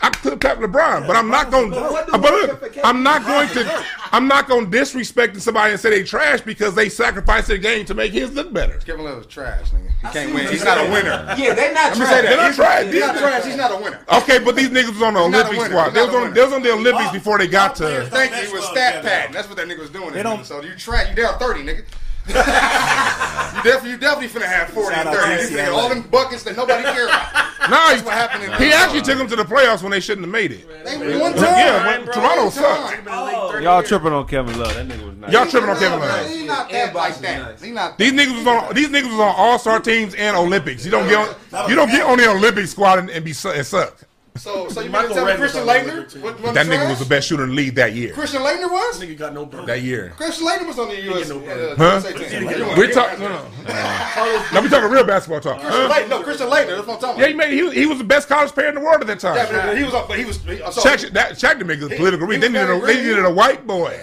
[0.00, 1.70] I could tap LeBron, but I'm not going.
[1.70, 3.84] what But look, I'm not going to.
[4.12, 7.84] I'm not going to disrespect somebody and say they trash because they sacrificed their game
[7.86, 8.78] to make his look better.
[8.78, 9.88] Kevin Love is trash, nigga.
[10.02, 10.48] He can't win.
[10.48, 11.34] He's not a winner.
[11.38, 12.22] Yeah, they're not Let me say trash.
[12.22, 12.22] that.
[12.22, 12.86] They're not He's, trash.
[12.86, 13.44] he's not trash.
[13.46, 14.00] He's not a winner.
[14.12, 15.90] Okay, but these niggas was on the He's Olympic squad.
[15.90, 16.34] They not was on.
[16.34, 18.06] They was on the Olympics before they got to.
[18.10, 18.38] Thank you.
[18.42, 19.32] It was stat pad.
[19.32, 20.10] That's what that nigga was doing.
[20.10, 21.08] They They don't- So you trash.
[21.10, 21.84] You down 30, nigga.
[22.28, 25.36] You definitely, you definitely finna have 40 and Shout out 30.
[25.36, 27.32] to You finna get all them buckets that nobody care about.
[27.70, 30.24] No, That's what happened in he actually took them to the playoffs when they shouldn't
[30.26, 30.68] have made it.
[30.84, 31.42] They one time.
[31.42, 32.14] Yeah, when bro.
[32.14, 33.06] Toronto One sucked.
[33.06, 33.62] time.
[33.62, 34.74] Y'all tripping on Kevin Love.
[34.74, 35.32] That nigga was nice.
[35.32, 36.28] Y'all tripping on Kevin Love.
[36.28, 37.60] He's not that like that.
[37.60, 37.98] He not.
[37.98, 40.84] These niggas was on these niggas was on All Star teams and Olympics.
[40.84, 41.18] You don't get
[41.52, 43.98] on, you don't get on the Olympic squad and, and be su- and suck.
[44.38, 45.92] So, so you Michael mean to tell me Redd was Christian on the Laettner?
[45.92, 46.22] Olympic team.
[46.22, 48.12] wa- wasn't That nigga was the best shooter in the league that year.
[48.14, 49.00] Christian Laettner was.
[49.00, 49.66] Nigga got no burn.
[49.66, 50.12] That year.
[50.16, 51.28] Christian Laettner was on the US.
[51.28, 52.00] no uh, Huh?
[52.04, 52.46] USA team.
[52.76, 53.20] We're talking.
[53.20, 54.44] No, no.
[54.54, 55.60] no, we talking real basketball talk.
[55.60, 55.94] Christian Huh?
[55.94, 56.08] Laettner.
[56.08, 56.76] No, Christian Laettner.
[56.76, 57.48] That's what I'm talking Yeah, he about.
[57.48, 57.54] made.
[57.56, 59.36] He was, he was the best college player in the world at that time.
[59.36, 59.94] Yeah, but he was.
[59.94, 60.36] up- But he was.
[60.42, 62.40] he- so- Shaq, that, Shaq didn't make a political read.
[62.40, 63.06] They needed, a, very they great.
[63.06, 63.98] needed a white boy.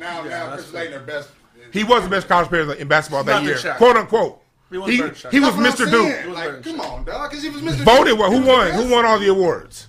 [0.00, 1.28] Now, now, Christian Laettner best.
[1.72, 3.76] He was the best college player in basketball that Not year, Shaq.
[3.76, 4.39] quote unquote.
[4.70, 5.90] He was He, better he was That's what I'm Mr.
[5.90, 6.26] saying.
[6.26, 6.34] Duke.
[6.34, 7.30] Like, come on, dog.
[7.30, 7.78] Because he was Mr.
[7.84, 8.26] Voted Duke.
[8.32, 8.70] Who won?
[8.72, 9.86] Who won all the awards?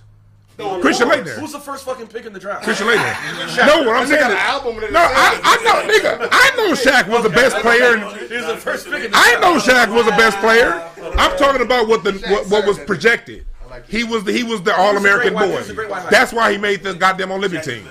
[0.80, 1.38] Christian Laettner.
[1.40, 2.62] Who's the first fucking pick in the draft?
[2.64, 3.66] Christian Laettner.
[3.66, 6.56] No, what I'm That nigga saying an album no, I, says- I know, nigga, I
[6.56, 7.94] know Shaq was the best player.
[7.96, 10.88] in- He was the first pick in the I know Shaq was the best player.
[11.18, 13.46] I'm talking about what the what, what was projected.
[13.88, 15.46] He was the he was the All American boy.
[15.48, 16.08] he was a great white man.
[16.12, 17.88] That's why he made the goddamn Olympic team.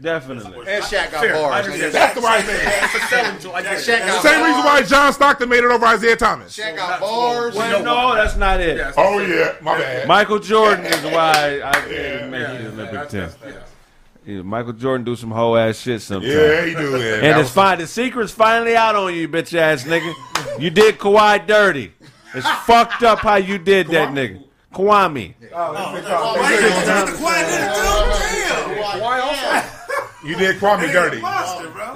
[0.00, 0.58] Definitely.
[0.68, 1.32] And Shaq got Fair.
[1.34, 1.66] Bars.
[1.66, 1.90] understand.
[1.90, 1.92] nigga.
[1.92, 2.84] That's the why he made it.
[2.84, 3.52] It's a selling tool.
[3.54, 3.78] I get it.
[3.78, 4.82] Shaq got Same reason why.
[4.82, 6.56] John Stockton made it over Isiah Thomas.
[6.58, 7.54] Shaq got bars.
[7.54, 8.76] Well, no, that's not it.
[8.76, 10.08] Yeah, Oh yeah, my bad.
[10.08, 13.30] Michael Jordan is why I didn't make yeah, the Olympic yeah, team.
[13.46, 13.52] yeah.
[14.26, 16.32] Yeah, Michael Jordan do some whole ass shit sometimes.
[16.32, 16.98] Yeah, he do.
[16.98, 17.14] Yeah.
[17.16, 17.78] And That it's was- fine.
[17.78, 20.14] The secret's finally out on you, bitch ass nigga.
[20.58, 21.92] You did Kawhi dirty.
[22.34, 24.42] It's fucked up how you did that, nigga.
[24.72, 25.34] Kwame.
[25.54, 27.64] Oh, oh,
[30.24, 31.20] You did Kwame dirty.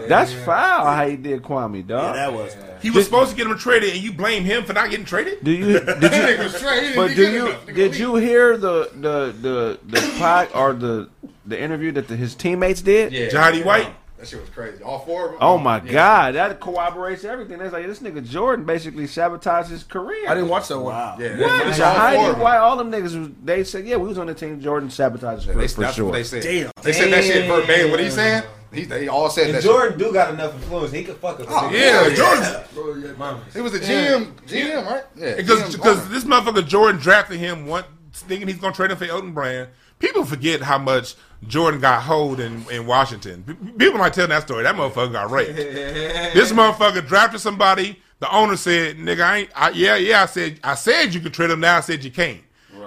[0.09, 2.15] That's foul how you did Kwame, dog.
[2.15, 2.57] That was.
[2.83, 5.43] He was supposed to get him traded, and you blame him for not getting traded.
[5.43, 6.83] Do you did you nigga was straight.
[6.83, 10.15] He didn't but do you enough to go did you hear the the the the
[10.19, 11.09] pod or the
[11.47, 13.13] the interview that the, his teammates did?
[13.13, 13.29] Yeah.
[13.29, 13.95] Johnny White.
[14.19, 14.83] That shit was crazy.
[14.83, 15.39] All four of them.
[15.41, 17.59] Oh my god, that corroborates everything.
[17.59, 20.29] That's like this nigga Jordan basically sabotaged his career.
[20.29, 20.87] I didn't watch that one.
[20.95, 21.17] Wow.
[21.21, 21.39] Yeah, What?
[21.39, 22.47] that's- that's The all four Heidi of them.
[22.47, 24.61] All them niggas, was, they said, yeah, we was on the team.
[24.61, 26.05] Jordan sabotaged his Yeah, they, for that's sure.
[26.07, 26.43] what they said.
[26.43, 26.71] Damn.
[26.83, 27.91] They said that shit verbatim.
[27.93, 28.43] What he saying?
[28.73, 29.63] He, they all said And that.
[29.63, 30.93] Jordan do got enough influence.
[30.93, 31.47] He could fuck up.
[31.49, 32.63] Oh, Yeah, Jordan.
[32.75, 33.41] Bro, yeah, mama.
[33.55, 35.05] It was a GM, GM, right?
[35.17, 39.05] Yeah, Because because this motherfucker Jordan drafted him one thinking he's gonna trade him for
[39.05, 39.69] Elton Brand.
[40.01, 41.15] People forget how much
[41.47, 43.45] Jordan got hold in, in Washington.
[43.79, 44.65] People might tell that story.
[44.65, 45.57] That motherfucker got raped.
[45.57, 48.01] this motherfucker drafted somebody.
[48.21, 49.51] The owner said, "Nigga, I ain't.
[49.55, 51.61] I, yeah, yeah." I said, "I said you could trade him.
[51.61, 52.41] Now I said you can't."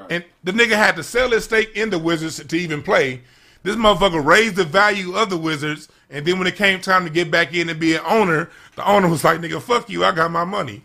[0.09, 3.21] And the nigga had to sell his stake in the Wizards to even play.
[3.63, 7.09] This motherfucker raised the value of the Wizards, and then when it came time to
[7.09, 10.03] get back in and be an owner, the owner was like, "Nigga, fuck you.
[10.03, 10.83] I got my money."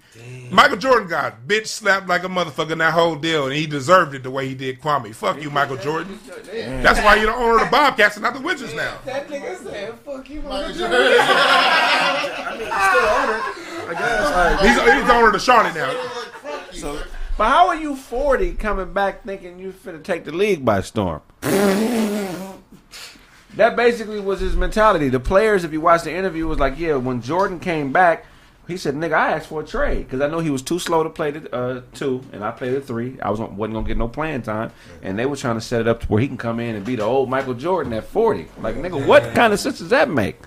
[0.51, 4.15] Michael Jordan got bitch slapped like a motherfucker in that whole deal, and he deserved
[4.15, 5.12] it the way he did Kwame.
[5.15, 6.19] Fuck you, Michael Jordan.
[6.82, 8.98] That's why you're the owner of the Bobcats and not the Wizards now.
[9.05, 10.97] That nigga said, "Fuck you, Michael Jordan.
[11.20, 13.40] I mean, he's still owner.
[13.89, 14.31] I guess.
[14.31, 15.93] Like, He's, he's the owner of the Charlotte now.
[16.73, 16.98] So
[17.39, 21.23] But how are you 40 coming back thinking you're finna take the league by storm?
[23.57, 25.09] that basically was his mentality.
[25.09, 28.27] The players, if you watch the interview, was like, yeah, when Jordan came back,
[28.69, 31.05] he said, nigga, I asked for a trade because I know he was too slow
[31.05, 33.16] to play the uh, two, and I played the three.
[33.20, 34.73] I was wasn't gonna get no playing time,
[35.03, 36.85] and they were trying to set it up to where he can come in and
[36.85, 38.49] be the old Michael Jordan at 40.
[38.61, 40.39] Like, nigga, what kind of sense does that make?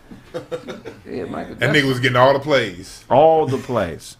[1.09, 3.05] Yeah, Michael, That nigga was getting all the plays.
[3.09, 4.17] all the plays.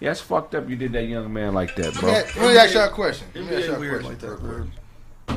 [0.00, 0.68] Yeah, it's fucked up.
[0.68, 2.10] You did that young man like that, bro.
[2.10, 3.28] Let me, let me ask y'all a question.
[3.34, 4.08] Let me ask y'all a question.
[4.08, 4.66] like that, bro.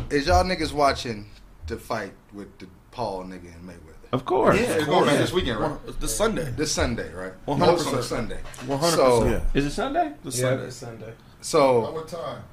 [0.09, 1.29] Is y'all niggas watching
[1.67, 4.13] the fight with the Paul nigga and Mayweather?
[4.13, 4.57] Of course.
[4.57, 5.77] Yeah, It's going on this weekend, right?
[5.99, 6.49] This Sunday.
[6.55, 7.33] This Sunday, right?
[7.45, 7.57] 100%.
[7.59, 8.39] No, it's on Sunday.
[8.65, 8.91] 100%.
[8.95, 10.13] So, Is it Sunday?
[10.23, 10.63] This Yeah, Sunday.
[10.63, 11.13] that's Sunday.
[11.41, 12.43] so What time?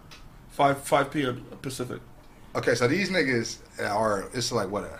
[0.51, 1.45] 5 5 p.m.
[1.63, 2.01] Pacific.
[2.57, 3.59] okay, so these niggas
[3.89, 4.29] are.
[4.35, 4.99] It's like what a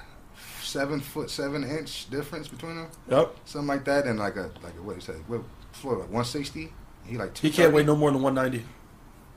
[0.63, 3.35] seven foot seven inch difference between them, Yep.
[3.45, 5.15] something like that, and like a like a what you say?
[5.27, 5.43] What
[5.73, 6.73] Floyd like one sixty?
[7.05, 7.75] He like He can't 230?
[7.77, 8.65] weigh no more than 190.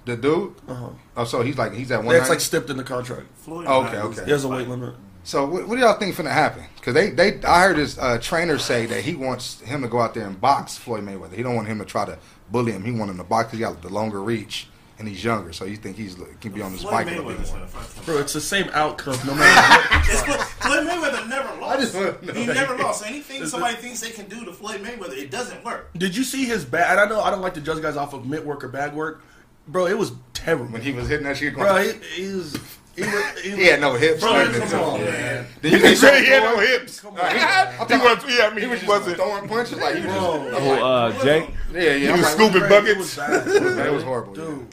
[0.05, 0.53] The dude.
[0.69, 0.89] Uh-huh.
[1.17, 2.13] Oh, so he's like he's at one.
[2.15, 3.25] That's like stepped in the contract.
[3.37, 3.65] Floyd.
[3.67, 4.21] Oh, okay, okay.
[4.25, 4.93] There's a weight limit.
[5.25, 6.63] So what, what do y'all think finna happen?
[6.75, 9.99] Because they, they, I heard his uh, trainer say that he wants him to go
[9.99, 11.33] out there and box Floyd Mayweather.
[11.33, 12.17] He don't want him to try to
[12.51, 12.83] bully him.
[12.85, 13.45] He want him to box.
[13.49, 14.67] 'cause He got the longer reach
[14.99, 17.25] and he's younger, so you think he's can be on his Floyd bike a little
[17.25, 17.57] bit Mayweather's more.
[17.59, 18.03] gonna fuck him.
[18.05, 20.09] Bro, it's the same outcome no matter what.
[20.09, 21.79] It's Floyd, Floyd Mayweather never lost.
[21.81, 21.95] just
[22.37, 22.53] he that.
[22.55, 22.99] never lost.
[23.01, 25.89] So anything somebody thinks they can do to Floyd Mayweather, it doesn't work.
[25.97, 26.97] Did you see his bag?
[26.99, 29.21] I know I don't like to judge guys off of mitt work or bag work.
[29.67, 30.65] Bro, it was terrible.
[30.67, 32.57] When he was hitting that shit, Bro, going, he, he was.
[32.95, 34.21] He, was, he, he had no hips.
[34.21, 35.45] Bro, come to- on, man.
[35.61, 36.99] Did you He think he had no hips.
[37.01, 37.19] Come on.
[37.35, 39.17] he, I'm He was, yeah, I mean, he was he just wasn't.
[39.17, 40.15] throwing punches like he was.
[40.15, 40.47] Bro.
[40.47, 41.49] I'm Oh, like, uh, Jake.
[41.73, 41.93] yeah, yeah.
[41.97, 42.97] He I'm was like, scooping It buckets.
[42.97, 43.17] was.
[43.17, 44.47] It was it was horrible, Dude.
[44.59, 44.63] yeah.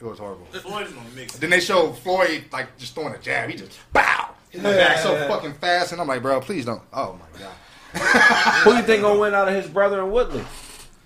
[0.00, 0.46] It was horrible.
[0.46, 1.36] Floyd is gonna mix.
[1.38, 3.48] Then they showed Floyd like just throwing a jab.
[3.50, 4.30] He just bow.
[4.50, 6.82] Hit my back so fucking fast, and I'm like, bro, please don't.
[6.92, 7.52] Oh my god.
[8.64, 10.44] Who do you think gonna win out of his brother and Woodley?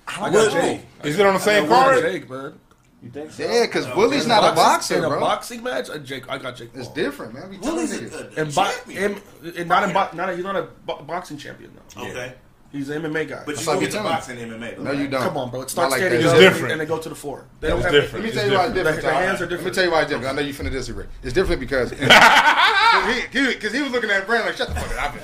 [0.08, 0.82] I got Jake.
[1.04, 2.00] Is it on the same I card?
[2.02, 2.58] Jake, man.
[3.02, 3.42] You think so?
[3.42, 5.90] Yeah, because Willie's not a boxer, in a boxing match.
[5.90, 6.70] Uh, Jake, I got Jake.
[6.74, 6.94] It's Paul.
[6.94, 7.50] different, man.
[7.50, 8.12] We telling Willie's a, niggas.
[8.36, 9.04] a, a And, bo- champion.
[9.44, 12.02] and, and not in bo- not a, he's not a bo- boxing champion though.
[12.02, 12.34] okay,
[12.70, 13.42] He's an MMA guy.
[13.44, 14.76] but you what go we get to telling boxing MMA.
[14.76, 15.20] though, No, you don't.
[15.20, 15.58] Come on, bro.
[15.60, 16.28] It Not starts like standing that.
[16.28, 16.72] up It's different.
[16.72, 17.44] and they go to the floor.
[17.60, 18.12] They don't have- different.
[18.14, 18.96] Let me It's tell you why it's different.
[18.96, 19.02] different.
[19.02, 19.22] Their Tom.
[19.22, 19.64] hands are different.
[19.64, 20.30] Let me tell you why it's different.
[20.30, 21.06] I know you finna disagree.
[21.24, 25.14] It's different because because he, was looking at Brand like, shut the fuck up.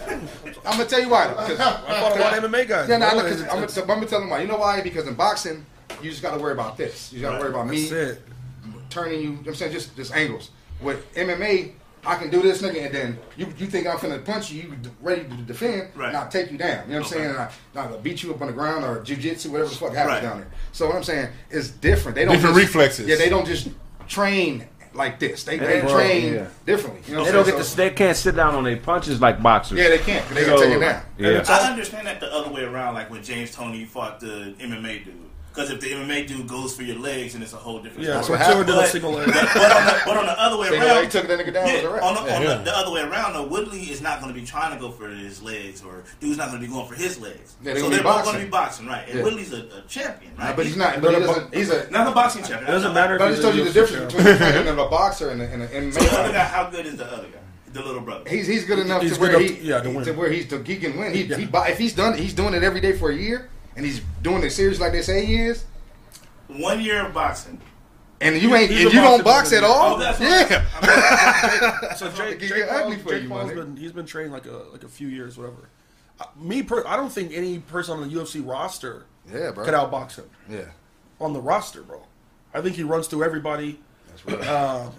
[0.67, 1.29] I'm gonna tell you why.
[1.29, 2.89] Because I fought a lot of MMA guys.
[2.89, 3.19] yeah, no, I bro.
[3.23, 4.41] know, 'cause It's- I'm, I'm gonna tell him why.
[4.43, 4.81] You know why?
[4.83, 5.65] Because in boxing,
[6.03, 7.13] you just gotta worry about this.
[7.13, 8.23] You gotta worry about me That's it.
[8.91, 9.21] turning you.
[9.21, 10.51] you know what I'm saying just just angles.
[10.81, 11.73] With MMA,
[12.07, 14.75] I can do this nigga, and then you you think I'm finna punch you, you
[15.03, 16.09] ready to defend, Right.
[16.09, 16.87] and I'll take you down.
[16.87, 17.31] You know what I'm saying?
[17.31, 19.93] And I, and I'll beat you up on the ground or jujitsu, whatever the fuck
[19.95, 20.23] happens Right.
[20.23, 20.49] down there.
[20.73, 22.15] So what I'm saying is different.
[22.15, 23.09] They don't Different just- reflexes.
[23.09, 23.69] Yeah, they don't just
[24.07, 25.45] train like this.
[25.45, 26.47] They, they Bro, train yeah.
[26.67, 27.03] differently.
[27.07, 27.71] You know They don't I'm get saying?
[27.71, 27.77] to.
[27.77, 29.79] They can't sit down on their punches like boxers.
[29.79, 30.27] yeah, they can't.
[30.31, 31.03] They So, gonna take it down.
[31.19, 31.45] Yeah.
[31.49, 35.15] I understand that the other way around, like when James Toney fought the MMA dude.
[35.59, 38.21] Because if the MMA dude goes for your legs, and it's a whole different Yeah,
[38.21, 38.39] story.
[38.39, 39.35] what so Taylor did But, single but, leg.
[39.35, 41.67] but on the, but on the other way Single around, leg took that nigga down,
[41.67, 42.55] yeah, was on, the, on Yeah.
[42.59, 44.93] the, the other way around, though, Woodley is not going to be trying to go
[44.93, 47.57] for his legs, or dude's not going to be going for his legs.
[47.61, 49.05] Yeah, they so they're both going to be boxing, right?
[49.09, 49.25] And Yeah.
[49.25, 50.51] Woodley's a, a champion, right?
[50.51, 51.01] Nah, but he's not.
[51.03, 51.53] But he doesn't.
[51.53, 51.91] He's a.
[51.91, 52.69] not a boxing champion.
[52.71, 54.69] It doesn't matter if But I just told you the difference between a fighter and
[54.69, 55.93] a boxer and a, MMA.
[55.93, 57.39] So the other guy, how good is the other guy?
[57.73, 58.31] The little brother.
[58.31, 60.05] He's he's good enough He's to good where enough he to- yeah, to win.
[60.05, 61.13] to where he's he can win.
[61.13, 61.37] He, Yeah.
[61.37, 64.43] he if he's done he's doing it every day for a year and he's doing
[64.43, 65.65] it serious like they say he is.
[66.49, 67.61] One year of boxing.
[68.21, 69.95] And you ain't He's and you don't box at all.
[69.95, 71.95] Oh, that's what- yeah.
[71.97, 74.33] So Jake, Get Jake, ugly Paul, for Jake you, my Paul's been he's been trained
[74.33, 75.69] like a like a few years, whatever.
[76.21, 79.65] Uh, me, per, I don't think any person on the UFC roster Yeah, bro.
[79.65, 80.65] could outbox him Yeah.
[81.21, 82.03] on the roster, bro.
[82.53, 83.79] I think he runs through everybody.
[84.09, 84.49] That's right.
[84.49, 84.91] Uh,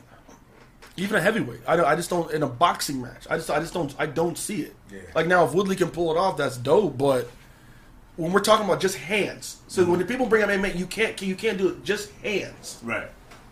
[0.96, 3.26] Even a heavyweight, I, don't, I just don't in a boxing match.
[3.30, 4.76] I just I just don't I don't see it.
[4.92, 5.00] Yeah.
[5.14, 6.98] Like now, if Woodley can pull it off, that's dope.
[6.98, 7.30] But
[8.20, 11.20] when we're talking about just hands, so when the people bring up MMA, you can't
[11.22, 12.80] you can't do it just hands.
[12.84, 13.08] Right.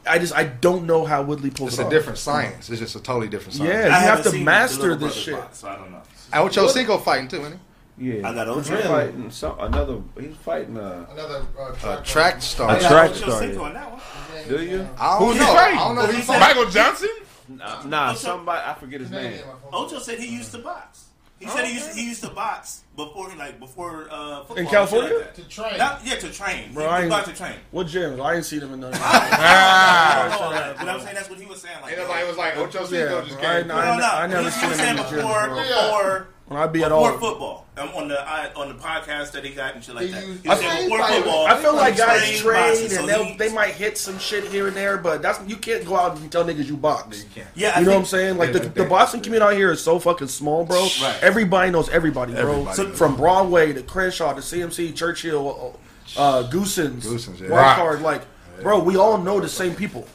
[0.06, 1.92] I just I don't know how Woodley pulls It's it a off.
[1.92, 2.70] different science.
[2.70, 3.74] It's just a totally different science.
[3.74, 5.36] Yeah, you I have haven't to seen the master this shit.
[5.36, 6.02] box, so I don't know.
[6.34, 7.60] Ocho Cinco fighting too, isn't he?
[8.00, 8.82] Yeah, I got he's Ocho.
[8.88, 9.98] fighting some another.
[10.20, 12.04] He's fighting uh, Another uh, A track.
[12.06, 12.70] track star.
[12.70, 13.60] I A got track Ocho star, yeah.
[13.60, 14.02] on that one.
[14.48, 14.88] Do you?
[15.00, 15.46] I don't Who's know.
[15.46, 15.78] he I fighting?
[15.80, 16.28] don't know who He he's.
[16.28, 17.10] Michael Johnson?
[17.50, 19.40] Nah, nah, somebody I forget his name.
[19.74, 21.06] Ocho said he used to box.
[21.40, 24.66] He said he used he used to box before he like before uh, football In
[24.68, 25.18] California?
[25.18, 25.34] Like.
[25.36, 25.78] To train.
[25.78, 26.74] Not, yeah, to train.
[26.74, 27.54] Bro, he, I he ain't- about to train.
[27.72, 28.20] What gym?
[28.22, 28.94] I ain't seen him in none.
[28.94, 30.38] of Ah.
[30.40, 31.78] No, like, but I'm saying that's what he was saying.
[31.82, 33.72] Like, Ain't nobody was like Ocho Yeah, Cinco just bro, I, came.
[33.72, 34.34] I, no, no, I, I no.
[34.34, 35.18] never he, seen was him saying in the gym.
[35.18, 35.56] before, bro.
[35.58, 39.44] before, When I be at all, football um, on the I, on the podcast that
[39.44, 40.26] he got and shit like He that.
[40.26, 41.46] used- He I saying think football.
[41.46, 44.46] I feel like guys trained train boxing, and so they'll, they might hit some shit
[44.46, 47.22] here and there, but that's you can't go out and tell niggas you box.
[47.22, 47.48] You can't.
[47.54, 48.38] Yeah, I You know what I'm saying?
[48.38, 50.84] Like the, Yeah, the they- boxing community out here is so fucking small, bro.
[51.02, 51.18] Right.
[51.22, 52.42] Everybody knows everybody, bro.
[52.42, 52.98] Everybody So, knows.
[52.98, 55.78] from Broadway to Crenshaw to CMC, Churchill,
[56.16, 57.50] uh, Goosens, Goosens, yeah.
[57.50, 57.76] Wild Right.
[57.76, 58.22] Card, like,
[58.62, 60.08] bro, we all know the same people.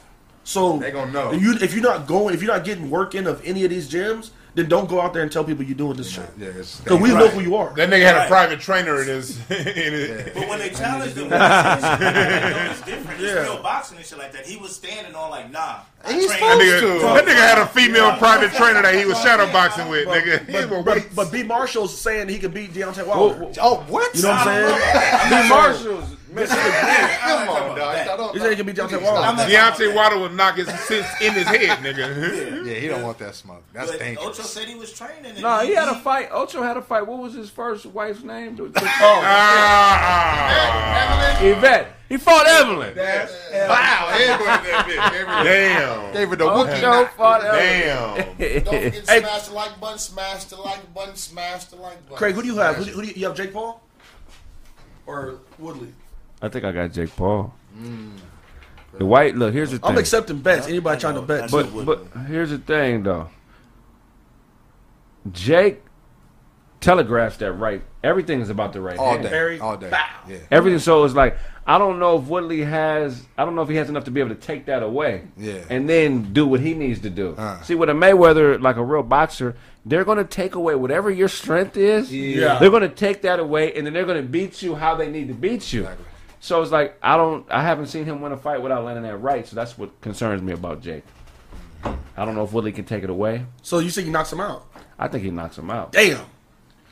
[0.45, 1.31] So They gonna know.
[1.31, 3.69] If, you, if you're not going, if you're not getting work in of any of
[3.69, 6.29] these gyms, then don't go out there and tell people you're doing this shit.
[6.37, 7.73] Yeah, it's Because we know who you are.
[7.73, 9.37] That nigga had a private trainer in his.
[9.51, 9.57] In
[9.93, 13.21] his But when they challenged him, when they said shit like that, it's different.
[13.21, 13.41] It's Yeah.
[13.41, 14.45] real boxing and shit like that.
[14.45, 15.79] He was standing on like, nah.
[16.07, 16.99] He's trained- that, nigga, to.
[17.13, 20.45] that nigga had a female private trainer that he was shadowboxing with, nigga.
[20.45, 21.43] He But, but, but B.
[21.43, 23.51] Marshall's saying he could beat Deontay Wilder.
[23.61, 24.13] Oh, what?
[24.15, 24.79] You know what I'm
[25.29, 25.43] saying?
[25.43, 25.49] B.
[25.49, 26.09] Marshall's.
[26.47, 28.33] Come on, dog.
[28.33, 29.21] He said he could beat Deontay Wilder.
[29.27, 32.63] I'm Deontay Wilder would knock his sense in his head, nigga.
[32.63, 33.63] Yeah, he don't want that smoke.
[33.73, 34.25] That's But dangerous.
[34.39, 35.25] Ocho said he was training.
[35.25, 36.29] and No, he had a fight.
[36.31, 37.05] Ocho had a fight.
[37.05, 38.57] What was his first wife's name?
[39.95, 41.95] Ah, Yvette.
[42.09, 42.95] He fought Evelyn.
[42.95, 45.43] Wow, everybody that bitch.
[45.43, 47.15] Damn, gave her the Wookiee Ocho knock.
[47.17, 48.35] fought Evelyn.
[48.37, 48.63] damn.
[48.63, 49.19] Don't forget Hey.
[49.21, 52.17] smash the like button, smash the like button, smash the like button.
[52.17, 52.75] Craig, who do you have?
[52.75, 53.35] Who do, who do you, you have?
[53.35, 53.81] Jake Paul
[55.07, 55.93] or Woodley?
[56.43, 57.53] I think I got Jake Paul.
[58.97, 59.35] The white.
[59.35, 59.89] Look, here's the thing.
[59.89, 60.67] I'm accepting bets.
[60.67, 61.49] Anybody trying to bet?
[61.49, 63.29] But but here's the thing though.
[65.31, 65.81] Jake
[66.81, 67.81] telegraphs that right.
[68.03, 69.23] Everything is about the right All hand.
[69.23, 69.89] day, all day.
[69.89, 70.05] bow.
[70.27, 70.79] Yeah, Everything.
[70.79, 73.23] So it's like I don't know if Woodley has.
[73.37, 75.23] I don't know if he has enough to be able to take that away.
[75.37, 75.63] Yeah.
[75.69, 77.35] And then do what he needs to do.
[77.37, 77.61] Uh.
[77.61, 79.55] See, with a Mayweather, like a real boxer,
[79.85, 82.13] they're going to take away whatever your strength is.
[82.13, 82.59] Yeah.
[82.59, 85.09] They're going to take that away, and then they're going to beat you how they
[85.09, 85.83] need to beat you.
[85.83, 86.05] Exactly.
[86.43, 87.49] So it's like I don't.
[87.49, 89.47] I haven't seen him win a fight without landing that right.
[89.47, 91.05] So that's what concerns me about Jake.
[91.85, 93.45] I don't know if Willie can take it away.
[93.61, 94.67] So you think he knocks him out?
[94.99, 95.93] I think he knocks him out.
[95.93, 96.25] Damn.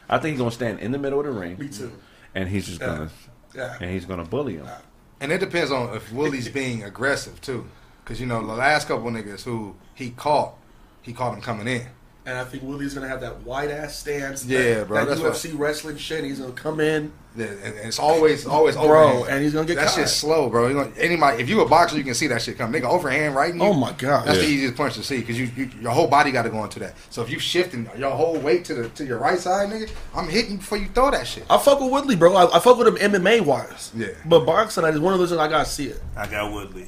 [0.10, 1.92] I think he's gonna stand in the middle of the ring, Me too.
[2.34, 3.10] and he's just gonna
[3.54, 3.76] Yeah.
[3.82, 4.68] and he's gonna bully him.
[5.20, 7.68] and it depends on if Willie's being aggressive too,
[8.06, 10.54] because you know the last couple niggas who he caught,
[11.02, 11.88] he caught him coming in.
[12.24, 14.46] And I think Woodley's gonna have that white ass stance.
[14.46, 16.24] Yeah, that, bro, That that's UFC wrestling shit.
[16.24, 18.84] He's gonna come in, Yeah, and, and it's always always bro,
[19.14, 19.30] overhand.
[19.30, 19.96] and he's gonna get that caught.
[19.96, 20.68] shit's slow, bro.
[20.68, 22.72] You know, anybody, if you a boxer, you can see that shit come.
[22.72, 23.50] Nigga, overhand right.
[23.52, 24.28] in you, Oh my god.
[24.28, 24.44] That's Yeah.
[24.46, 26.78] the easiest punch to see because you, you your whole body got to go into
[26.78, 26.94] that.
[27.10, 30.28] So if you shifting your whole weight to the to your right side, nigga, I'm
[30.28, 31.46] hitting before you throw that shit.
[31.50, 32.36] I fuck with Woodley, bro.
[32.36, 33.92] I, I fuck with him MMA wise.
[33.96, 34.10] Yeah.
[34.26, 36.04] But boxing, I just one of those things I gotta see it.
[36.16, 36.88] I got Woodley.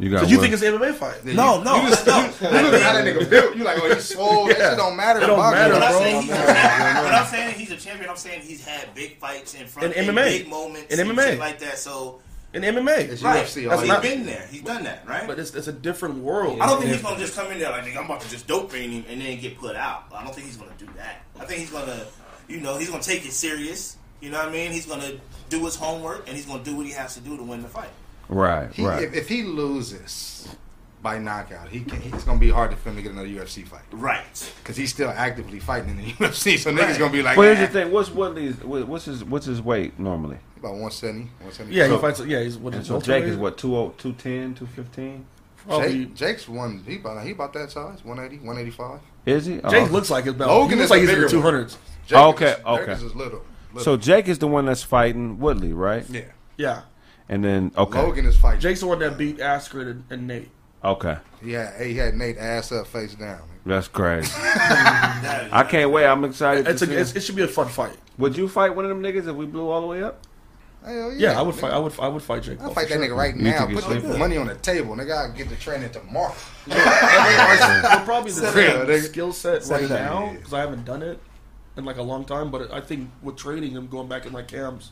[0.00, 0.06] I got Woodley.
[0.06, 1.16] You got Cause you think it's an MMA fight?
[1.24, 2.18] Yeah, No, you, no, You just, no.
[2.20, 2.24] you,
[2.56, 3.56] you look at how that nigga built.
[3.56, 4.46] You like, oh, he's swole.
[4.46, 5.18] That shit don't matter.
[5.20, 5.58] It in don't boxing.
[5.60, 6.00] matter, When I'm bro.
[6.00, 9.18] saying he's a champion, when I'm saying he's a champion, I'm saying he's had big
[9.18, 10.24] fights in front In in MMA.
[10.24, 11.22] big moments, In and MMA.
[11.30, 11.78] shit like that.
[11.78, 12.20] So
[12.52, 13.64] In MMA, It's right, UFC.
[13.64, 14.46] so That's he's not- been there.
[14.50, 15.26] He's done that, right?
[15.26, 16.60] but it's, it's a different world.
[16.60, 18.72] I don't think he's gonna just come in there like I'm about to just dope
[18.72, 20.04] fiend him and then get put out.
[20.14, 21.22] I don't think he's gonna do that.
[21.38, 22.04] I think he's gonna,
[22.48, 23.96] you know, he's gonna take it serious.
[24.20, 24.72] You know what I mean?
[24.72, 25.12] He's gonna
[25.48, 27.68] do his homework and he's gonna do what he has to do to win the
[27.68, 27.88] fight.
[28.30, 29.02] Right, He, right.
[29.02, 30.48] if, if he loses
[31.02, 33.82] by knockout, he can, it's gonna be hard for him to get another UFC fight
[33.90, 34.52] Right.
[34.62, 36.58] because he's still actively fighting in the UFC.
[36.58, 37.92] So niggas gonna be like, Well, here's the "Ah." thing.
[37.92, 38.56] What's Woodley's?
[38.62, 39.24] What's his?
[39.24, 40.38] What's his weight normally?
[40.58, 41.74] about 170, 170.
[41.74, 42.20] Yeah, So- he fights.
[42.20, 45.26] Yeah, he's what And is so Jake is what 20 210, 215?
[45.66, 46.82] Probably, Jake, Jake's one.
[46.86, 49.00] He about he about that size, 180, 185.
[49.26, 49.54] Is he?
[49.56, 49.84] Jake Oh.
[49.92, 50.50] looks like his belt.
[50.50, 51.76] Logan he looks like he's in the two hundreds.
[51.76, 51.82] one.
[51.82, 52.06] hundreds.
[52.06, 52.92] Jake Okay, is, okay.
[52.92, 53.42] Is little,
[53.72, 53.80] little.
[53.84, 56.04] So Jake is the one that's fighting Woodley, right?
[56.10, 56.22] yeah,
[56.58, 56.82] Yeah,
[57.30, 58.60] And then okay, Logan is fighting.
[58.60, 60.50] Jake's the one that beat Askren and, and Nate.
[60.84, 63.40] okay, He had he had Nate ass up, face down.
[63.64, 64.30] that's crazy.
[64.36, 66.06] I can't wait.
[66.06, 66.66] I'm excited.
[66.66, 67.96] It's to a, see it's, it should be a fun fight.
[68.18, 70.26] Would you fight one of them niggas if we blew all the way up?
[70.84, 71.58] Hell Yeah, I would nigga.
[71.60, 71.72] fight.
[71.72, 72.00] I would.
[72.00, 72.60] I would fight Jake.
[72.60, 73.06] I'll fight that sure.
[73.06, 73.66] nigga right You now.
[73.66, 74.18] Put the sleeping?
[74.18, 74.96] money on the table.
[74.96, 76.34] Nigga, I get the training tomorrow.
[76.66, 76.74] We're
[78.04, 79.02] probably the same nigga.
[79.02, 81.20] skill set Set right now because I haven't done it
[81.76, 82.50] in like a long time.
[82.50, 84.90] But I think with training him, going back in like camps,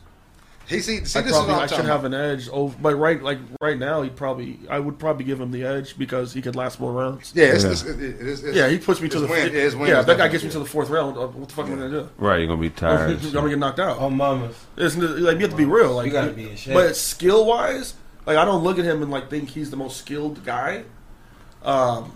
[0.69, 2.13] He see, see I this is what I I'm should have about.
[2.19, 2.47] an edge.
[2.49, 5.97] Over, but right, like right now, he probably I would probably give him the edge
[5.97, 7.31] because he could last more rounds.
[7.35, 7.71] Yeah, it's, Yeah.
[7.71, 10.01] It's, it's, it's, Yeah, he puts me to the win- yeah, his win yeah.
[10.01, 11.17] is That guy gets me to the fourth round.
[11.17, 12.09] uh, What the fuck am I gonna do?
[12.19, 13.19] Right, you're gonna be tired.
[13.23, 13.97] I'm gonna get knocked out.
[13.99, 14.55] Oh, mamas.
[14.77, 15.93] It's like you have to be real.
[15.95, 16.75] Like You gotta be in shape.
[16.75, 17.95] But skill wise,
[18.27, 20.83] like I don't look at him and like think he's the most skilled guy.
[21.63, 22.11] Um,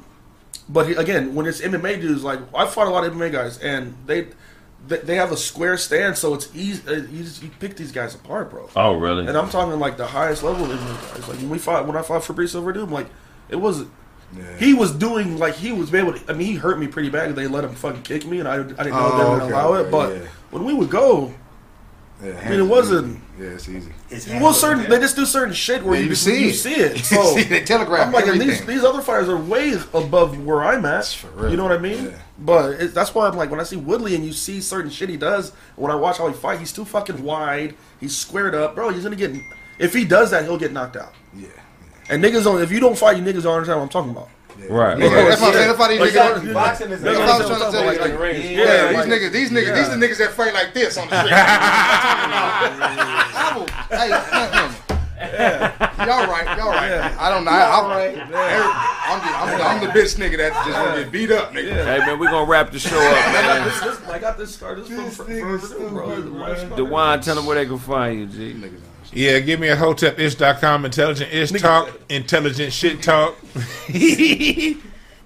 [0.70, 3.58] but he, again, when it's MMA dudes, like I fought a lot of MMA guys,
[3.58, 4.28] and they
[4.88, 6.88] they, they have a square stand, so it's easy.
[6.88, 8.70] Uh, you, just, you pick these guys apart, bro.
[8.76, 9.26] oh, really?
[9.28, 11.28] And I'm talking like the highest level of MMA guys.
[11.28, 13.08] Like when we fought, when I fought Fabricio Werdum, like
[13.50, 13.86] it was.
[14.58, 16.14] He was doing like he was able.
[16.14, 17.36] To, I mean, he hurt me pretty bad.
[17.36, 19.44] They let him fucking kick me, and I, I didn't know Oh, they were gonna
[19.44, 19.92] okay, allow it.
[19.92, 20.28] But yeah.
[20.50, 21.32] when we would go,
[22.22, 23.20] Yeah, I mean, it wasn't.
[23.40, 23.92] Yeah, it's easy.
[24.10, 26.54] His Well, certain they just do certain shit where Yeah, you, you see you it.
[26.54, 26.98] see it.
[26.98, 30.44] You So see, they telegraph I'm like, and these these other fighters are way above
[30.46, 31.06] where I'm at.
[31.06, 31.52] for real.
[31.52, 32.06] You know what I mean?
[32.06, 32.18] Yeah.
[32.40, 35.10] But it, that's why I'm like, when I see Woodley and you see certain shit
[35.10, 37.76] he does, when I watch how he fight, he's too fucking wide.
[38.00, 38.90] He's squared up, bro.
[38.90, 39.36] He's gonna get.
[39.80, 41.14] If he does that, he'll get knocked out.
[41.36, 41.48] Yeah.
[42.10, 42.62] And niggas don't.
[42.62, 44.30] If you don't fight, you niggas don't understand what I'm talking about.
[44.70, 44.98] Right.
[44.98, 45.30] Yeah, right.
[45.30, 45.68] that's what I'm saying.
[45.68, 46.44] That's why these Like, niggas.
[46.48, 46.54] yeah.
[46.54, 47.94] Boxing is That's what what I'm I'm trying to tell about.
[47.94, 49.74] you, Like, like, yeah, Yeah, like- these niggas, these niggas, yeah.
[49.76, 51.34] these are the niggas that fight like this on the street.
[51.34, 51.38] I
[53.56, 53.68] will-
[53.98, 54.72] hey, man, man.
[56.08, 57.16] y'all right, y'all right.
[57.20, 57.52] I don't know.
[57.52, 57.66] I, I,
[59.06, 61.84] I'm, the, I'm, the, I'm the bitch nigga that just gonna get beat up, nigga.
[61.86, 63.66] Hey man, we gonna wrap the show up, man.
[63.68, 64.76] This, this, I got this scar.
[64.76, 66.22] This from for, for, for, bro.
[66.22, 66.78] The life scar.
[66.78, 68.70] Dewan, tell them where they can find you, G.
[69.14, 73.36] Yeah, give me a hotepish.com, intelligent ish talk, intelligent shit talk.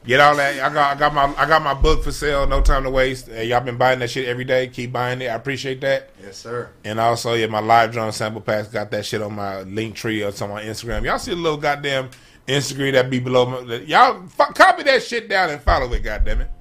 [0.08, 0.60] Get all that.
[0.62, 3.28] I got I got my I got my book for sale, no time to waste.
[3.30, 4.68] Uh, y'all been buying that shit every day.
[4.70, 5.26] Keep buying it.
[5.28, 6.12] I appreciate that.
[6.24, 6.70] Yes, sir.
[6.86, 10.24] And also, yeah, my live drum sample packs got that shit on my link tree
[10.24, 11.04] or on my Instagram.
[11.04, 12.10] Y'all see the little goddamn
[12.48, 16.42] Instagram that be below my, y'all f- copy that shit down and follow it, goddamn
[16.42, 16.52] it.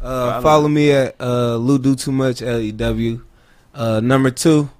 [0.00, 3.24] Uh, follow me at uh, Lou Do Too Much L E W.
[3.74, 4.70] Uh, number two.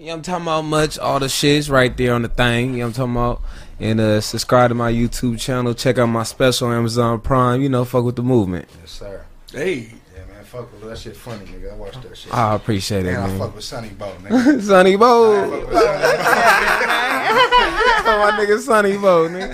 [0.00, 0.98] You know I'm talking about much.
[0.98, 2.72] All the shit's right there on the thing.
[2.72, 3.42] You know I'm talking about.
[3.78, 5.74] And uh, subscribe to my YouTube channel.
[5.74, 7.60] Check out my special Amazon Prime.
[7.60, 8.66] You know, fuck with the movement.
[8.80, 9.26] Yes, sir.
[9.52, 10.42] Hey, Yeah, man.
[10.44, 11.14] Fuck with that shit.
[11.18, 11.74] Funny, nigga.
[11.74, 12.32] I watched that shit.
[12.32, 13.38] I appreciate it, and I man.
[13.38, 14.62] fuck with Sonny Bo, nigga.
[14.62, 15.50] Sonny Bo.
[15.50, 16.02] Fuck with Sonny Bo.
[18.16, 19.42] my nigga Sonny Bo, nigga.
[19.42, 19.48] You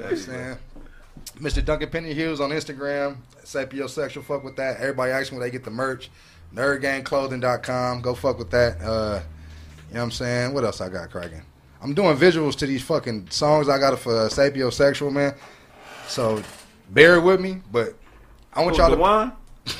[0.00, 0.56] know what I'm saying?
[1.40, 1.62] Mr.
[1.62, 3.16] Duncan Penny Hughes on Instagram.
[3.44, 4.78] Sapiosexual, fuck with that.
[4.78, 6.08] Everybody asks me where they get the merch.
[6.54, 8.00] NerdGangClothing.com.
[8.00, 8.80] Go fuck with that.
[8.80, 9.33] Uh, you
[9.94, 10.54] know what I'm saying?
[10.54, 11.42] What else I got cracking?
[11.80, 15.34] I'm doing visuals to these fucking songs I got for uh, Sapiosexual, man.
[16.08, 16.42] So
[16.90, 17.94] bear with me, but
[18.52, 18.96] I want y'all to.
[18.96, 19.32] Dewan?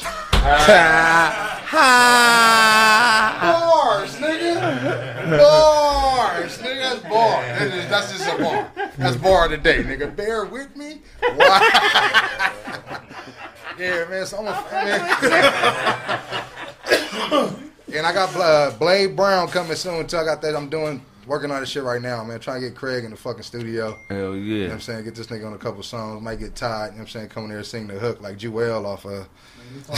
[3.43, 5.39] Bars, nigga.
[5.39, 6.81] Bars, nigga.
[6.81, 7.43] That's bar.
[7.43, 8.70] That is, that's just a bar.
[8.97, 10.15] That's bar of the day, nigga.
[10.15, 11.01] Bear with me.
[11.35, 11.61] Why?
[13.78, 14.27] yeah, man.
[14.27, 14.53] So I'm a,
[17.41, 17.61] man.
[17.93, 20.16] and I got uh, Blade Brown coming soon too.
[20.16, 20.55] I got that.
[20.56, 22.39] I'm doing working on this shit right now, man.
[22.40, 23.97] Trying to get Craig in the fucking studio.
[24.09, 24.39] Hell You know what
[24.69, 24.73] yeah.
[24.73, 25.05] I'm saying?
[25.05, 26.23] Get this nigga on a couple songs.
[26.23, 26.86] Might get tired.
[26.86, 27.28] You know what I'm saying?
[27.28, 29.24] Coming there singing the hook like Jewel off uh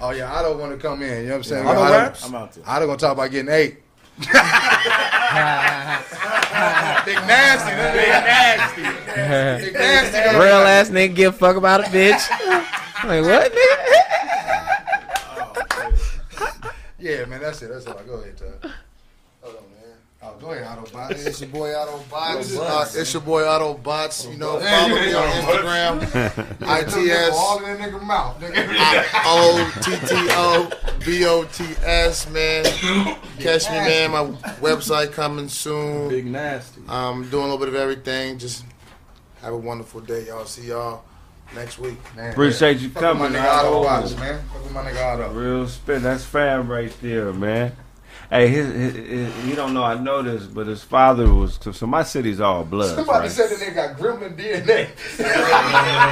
[0.00, 1.22] Oh yeah, I don't want to come in.
[1.22, 1.66] You know what I'm saying?
[1.66, 2.24] Otto I don't- raps?
[2.26, 2.60] I'm out to.
[2.66, 3.78] I don't gonna talk about getting eight.
[7.04, 8.82] Big nasty, that big nasty,
[9.64, 10.18] big nasty.
[10.38, 12.28] Real ass nigga give a fuck about a bitch.
[13.04, 14.21] like what, nigga?
[17.02, 17.68] Yeah, man, that's it.
[17.68, 18.06] That's it.
[18.06, 18.72] Go ahead, Todd.
[19.42, 19.96] Hold on, man.
[20.22, 21.26] Oh, go ahead, Otto Bots.
[21.26, 22.56] It's your boy Otto Bots.
[22.56, 24.24] Uh, it's your boy Otto Bots.
[24.26, 26.62] You know, follow me on Instagram.
[26.62, 29.04] All ITS in that nigga mouth, nigga.
[29.24, 30.70] O T T O
[31.04, 32.64] B O T S man.
[33.40, 34.12] Catch me, man.
[34.12, 34.24] My
[34.60, 36.08] website coming soon.
[36.08, 36.82] big nasty.
[36.88, 38.38] I'm doing a little bit of everything.
[38.38, 38.64] Just
[39.40, 40.44] have a wonderful day, y'all.
[40.44, 41.02] See y'all
[41.54, 41.98] next week.
[42.16, 43.40] Man, Appreciate you Fuck with my coming.
[43.40, 44.40] nigga Otto Bots, man.
[44.52, 45.32] Fuck with my nigga Otto.
[45.32, 46.02] Real spit.
[46.02, 47.72] That's fam right there, man.
[48.30, 51.86] Hey, his, his, his, you don't know I know this, but his father was so
[51.86, 52.94] my city's all bloods.
[52.94, 53.30] Somebody Right?
[53.30, 54.88] said the nigga got gremlin DNA.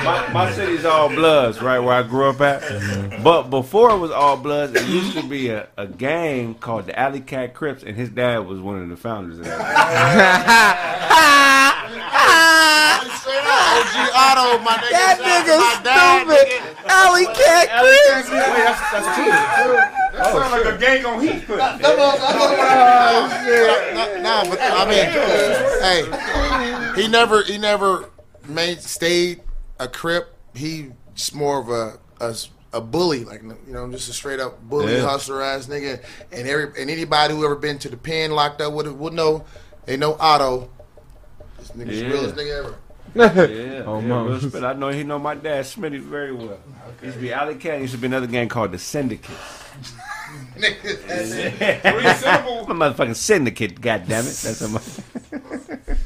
[0.04, 3.22] my, my city's all bloods, right where I grew up at.
[3.24, 6.98] But before it was all bloods, it used to be a, a gang called the
[6.98, 9.56] Alley Cat Crips, and his dad was one of the founders of that.
[13.70, 14.90] OG Otto, my nigga.
[14.90, 16.46] That Shout my nigga dad, stupid.
[16.90, 18.26] Alley cat Chris.
[20.12, 21.58] That sounds like a gang on Heathcliff.
[21.80, 21.90] No,
[24.22, 25.06] no, but I mean,
[26.94, 28.10] hey, he never, he never
[28.48, 29.42] made stayed
[29.78, 30.34] a crip.
[30.54, 30.90] He's
[31.34, 32.34] more of a, a
[32.72, 35.02] a bully, like you know, just a straight up bully Yeah.
[35.02, 36.02] hustler ass nigga.
[36.32, 39.44] And every and anybody who ever been to the pen locked up would would know.
[39.86, 40.70] They know Otto.
[41.58, 42.12] This nigga's the Yeah.
[42.12, 42.74] realest nigga ever.
[43.14, 44.28] Yeah, Oh, yeah, mama.
[44.30, 44.62] real spit.
[44.64, 46.58] I know he know my dad Smitty very well.
[47.02, 47.80] Used to be Alley Cat.
[47.80, 49.30] Used to be another gang called the Syndicate.
[50.56, 51.82] Nigga, that's it.
[51.82, 52.68] Three syllables.
[52.68, 54.36] My motherfucking syndicate, goddamn it.
[54.42, 54.80] That's a mo-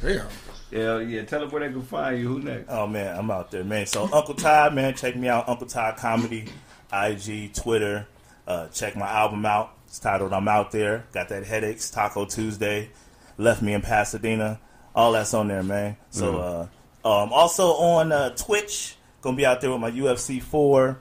[0.01, 0.27] Damn.
[0.71, 1.23] Yeah, yeah.
[1.23, 2.27] Tell them where they can find you.
[2.27, 2.65] Who next?
[2.69, 3.85] Oh man, I'm out there, man.
[3.85, 6.45] So Uncle Ty, man, check me out, Uncle Ty Comedy,
[6.91, 8.07] IG, Twitter.
[8.47, 9.73] Uh, check my album out.
[9.87, 11.89] It's titled "I'm Out There." Got that headaches.
[11.91, 12.89] Taco Tuesday.
[13.37, 14.59] Left me in Pasadena.
[14.93, 15.97] All that's on there, man.
[16.09, 16.67] So uh,
[17.05, 20.99] um, also on uh, Twitch, gonna be out there with my UFC four.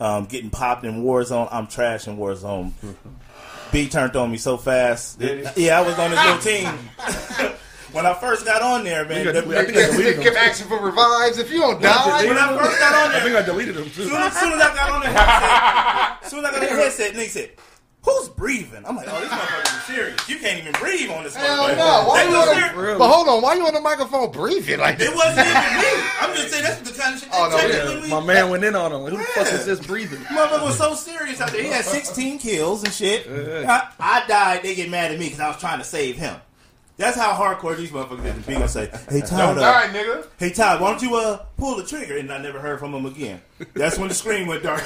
[0.00, 1.48] Um, getting popped in Warzone.
[1.52, 2.72] I'm trash in Warzone.
[3.72, 5.20] B turned on me so fast.
[5.20, 6.66] Yeah, I was on his little team.
[7.92, 9.24] when I first got on there, man.
[9.26, 10.36] We got- the- we- I think I deleted kept them.
[10.36, 11.38] asking for revives.
[11.38, 14.04] If you don't die, when I first got on I think I deleted them too.
[14.08, 16.82] soon as, soon as I got on the headset, soon as I got on the
[16.82, 17.50] headset, nigga said,
[18.04, 20.28] "Who's breathing?" I'm like, "Oh, this motherfucker is serious.
[20.28, 22.04] You can't even breathe on this hell motherfucker." no.
[22.08, 22.72] Why you on serious.
[22.72, 25.08] the, But hold on, why you on the microphone breathing like that?
[25.12, 26.08] It wasn't even me.
[26.20, 27.28] I'm just saying that's the kind of shit.
[27.32, 27.72] Oh, no, yeah.
[27.72, 29.00] check when we- My man went in on him.
[29.02, 30.18] Like, who the fuck is this breathing?
[30.24, 31.62] Motherfucker was so serious out there.
[31.62, 33.26] He had 16 kills and shit.
[33.28, 34.62] I, I died.
[34.62, 36.36] They get mad at me because I was trying to save him.
[36.96, 38.46] That's how hardcore these motherfuckers is.
[38.46, 40.26] Be gonna say, "Hey Don't Todd, uh, die, nigga.
[40.38, 43.04] hey Todd, why don't you uh pull the trigger?" And I never heard from him
[43.06, 43.40] again.
[43.74, 44.82] That's when the screen went dark.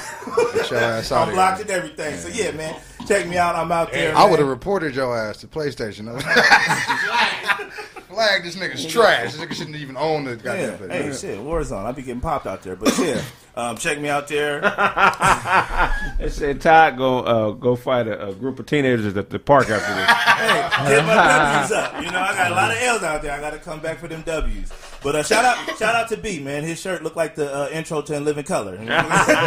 [0.53, 1.67] Get your ass out I'm blocked here.
[1.67, 2.17] and everything.
[2.17, 2.75] So yeah, man,
[3.07, 3.55] check me out.
[3.55, 4.15] I'm out there.
[4.17, 6.07] I would have reported your ass to PlayStation.
[8.19, 9.31] Flag this nigga's trash.
[9.31, 10.35] This nigga shouldn't even own the Yeah.
[10.43, 10.89] goddamn thing.
[10.89, 11.85] Hey, shit, Warzone.
[11.85, 13.21] I be getting popped out there, but yeah,
[13.55, 14.59] um, check me out there.
[16.19, 19.69] They said Todd go uh, go fight a, a group of teenagers at the park
[19.69, 20.09] after this.
[20.39, 21.95] Hey, get my W's up.
[22.03, 23.31] You know, I got a lot of L's out there.
[23.33, 24.69] I got to come back for them W's.
[25.01, 26.63] But uh, shout out, shout out to B, man.
[26.63, 28.75] His shirt looked like the uh, intro to In Living Color.
[28.75, 29.37] You know what I'm saying?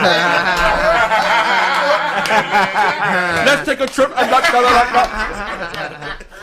[3.46, 4.10] Let's take a trip.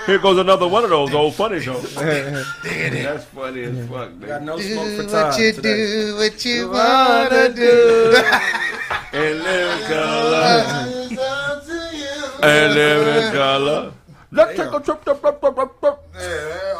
[0.05, 1.93] Here goes another one of those old funny shows.
[1.95, 4.13] That's funny as fuck.
[4.15, 4.27] man.
[4.27, 5.75] Got no smoke for Do Todd what you today.
[5.75, 8.15] do, what you wanna do.
[9.11, 10.65] And live color.
[12.41, 13.93] And live in color.
[14.31, 15.05] Let's take a trip.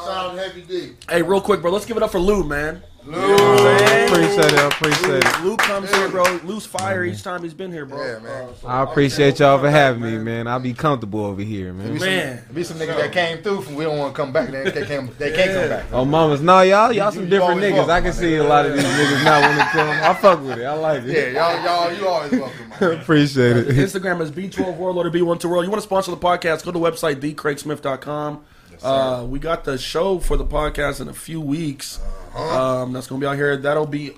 [0.05, 0.91] Sound heavy D.
[1.09, 1.71] Hey, real quick, bro.
[1.71, 2.81] Let's give it up for Lou, man.
[3.09, 4.59] Appreciate it.
[4.59, 5.43] I Appreciate it.
[5.43, 6.23] Lou comes here, bro.
[6.43, 8.03] Lou's fire each time he's been here, bro.
[8.05, 8.49] Yeah, man.
[8.65, 10.47] I appreciate y'all for having me, man.
[10.47, 11.97] I'll be comfortable over here, man.
[11.97, 14.49] Man, Be some niggas that came through from we don't want to come back.
[14.49, 15.17] They, they can't.
[15.17, 15.85] They can't come back.
[15.91, 17.73] Oh, mamas, no, y'all, y'all some You different niggas.
[17.73, 18.45] welcome, I can see nigga.
[18.45, 19.89] a lot of these niggas not want to come.
[19.89, 20.65] I fuck with it.
[20.65, 21.33] I like it.
[21.35, 22.71] Yeah, y'all, y'all, you always welcome.
[23.01, 23.67] Appreciate it.
[23.69, 25.65] Instagram is B12 World or B12 World.
[25.65, 26.63] You want to sponsor the podcast?
[26.63, 28.43] Go to the website, thecraigsmith.com.
[28.81, 31.99] Uh, we got the show for the podcast in a few weeks.
[31.99, 32.18] Uh-huh.
[32.35, 33.57] Um, that's going to be out here.
[33.57, 34.11] That'll be,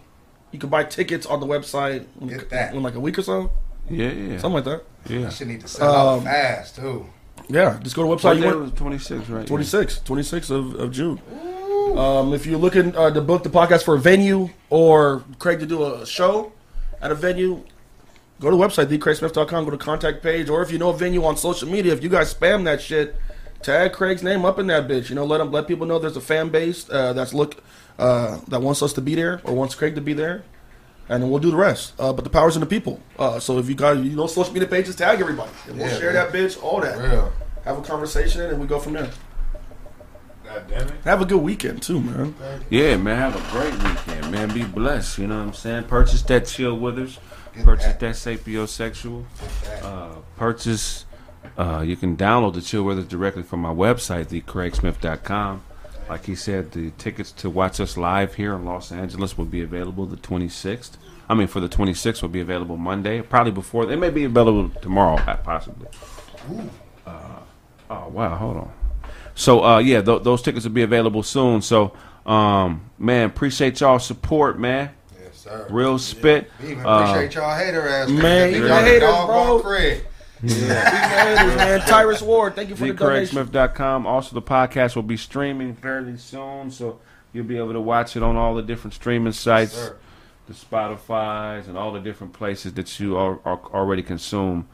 [0.52, 2.74] you can buy tickets on the website in, Get that.
[2.74, 3.52] in like a week or so.
[3.90, 4.38] Yeah, yeah.
[4.38, 4.84] Something like that.
[5.08, 5.30] yeah.
[5.30, 7.06] Shit need to sell out Um, fast too.
[7.50, 8.36] Yeah, just go to the What website.
[8.38, 9.48] You day want, was 26, right?
[9.48, 11.20] 26, 26 of, of June.
[11.98, 15.66] Um, if you're looking uh, to book the podcast for a venue or Craig to
[15.66, 16.54] do a show
[17.02, 17.64] at a venue,
[18.40, 21.26] go to the website, thecraigsmith.com, go to contact page, or if you know a venue
[21.26, 23.16] on social media, if you guys spam that shit,
[23.62, 25.10] tag Craig's name up in that bitch.
[25.10, 27.62] You know, let them let people know there's a fan base uh, that's look
[28.02, 30.44] uh, that wants us to be there or wants Craig to be there.
[31.10, 31.94] And then we'll do the rest.
[32.00, 33.00] Uh, but the power's in the people.
[33.20, 35.52] Uh, so if you guys, you know, social media pages, tag everybody.
[35.68, 36.32] And we'll Yeah, share man.
[36.32, 36.98] that bitch, all that.
[36.98, 37.32] Real.
[37.66, 39.10] Have a conversation, and we go from there.
[40.46, 40.94] God damn it.
[41.04, 42.34] Have a good weekend too, man.
[42.70, 44.54] Yeah, man, have a great weekend, man.
[44.54, 45.84] Be blessed, you know what I'm saying?
[45.86, 47.20] Purchase that Chill Withers.
[47.64, 49.26] Purchase that sapiosexual.
[49.84, 51.06] Uh, purchase,
[51.58, 55.64] uh, you can download the Chill Withers directly from my website, thecraigsmith.com.
[56.12, 59.62] Like he said, the tickets to watch us live here in Los Angeles will be
[59.62, 60.98] available the 26th.
[61.30, 63.86] I mean, for the 26th will be available Monday, probably before.
[63.86, 65.88] They may be available tomorrow, uh, possibly.
[67.08, 67.12] Uh,
[67.90, 68.74] oh wow, hold on.
[69.36, 71.62] So uh, yeah, th- those tickets will be available soon.
[71.62, 71.94] So
[72.26, 74.90] um, man, appreciate y'all support, man.
[75.18, 75.66] Yes, sir.
[75.70, 76.52] Real spit.
[76.62, 78.10] We even Uh, appreciate y'all hater ass.
[78.10, 78.56] Man, niggas.
[78.58, 79.62] even Y'all haters, dog bro.
[80.44, 81.38] On Craig.
[81.38, 81.80] haters, man.
[81.82, 83.38] Tyrus Ward, thank you for the donation.
[83.38, 84.06] TheCraigSmith.com.
[84.08, 87.00] Also, the podcast will be streaming fairly soon, so
[87.34, 89.98] you'll be able to watch it on all the different streaming sites, sir.
[90.48, 94.68] the Spotify's, and all the different places that you are, are already consume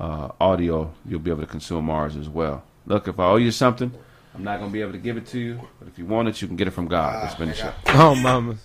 [0.00, 0.92] uh, audio.
[1.06, 2.62] You'll be able to consume ours as well.
[2.86, 3.92] Look, if I owe you something,
[4.34, 6.28] I'm not going to be able to give it to you, but if you want
[6.28, 7.22] it, you can get it from God.
[7.22, 7.72] Let's finish it.
[7.88, 8.58] Oh, mamas.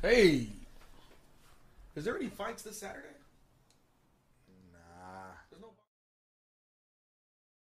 [0.00, 0.46] Hey,
[1.94, 3.06] is there any fights this Saturday?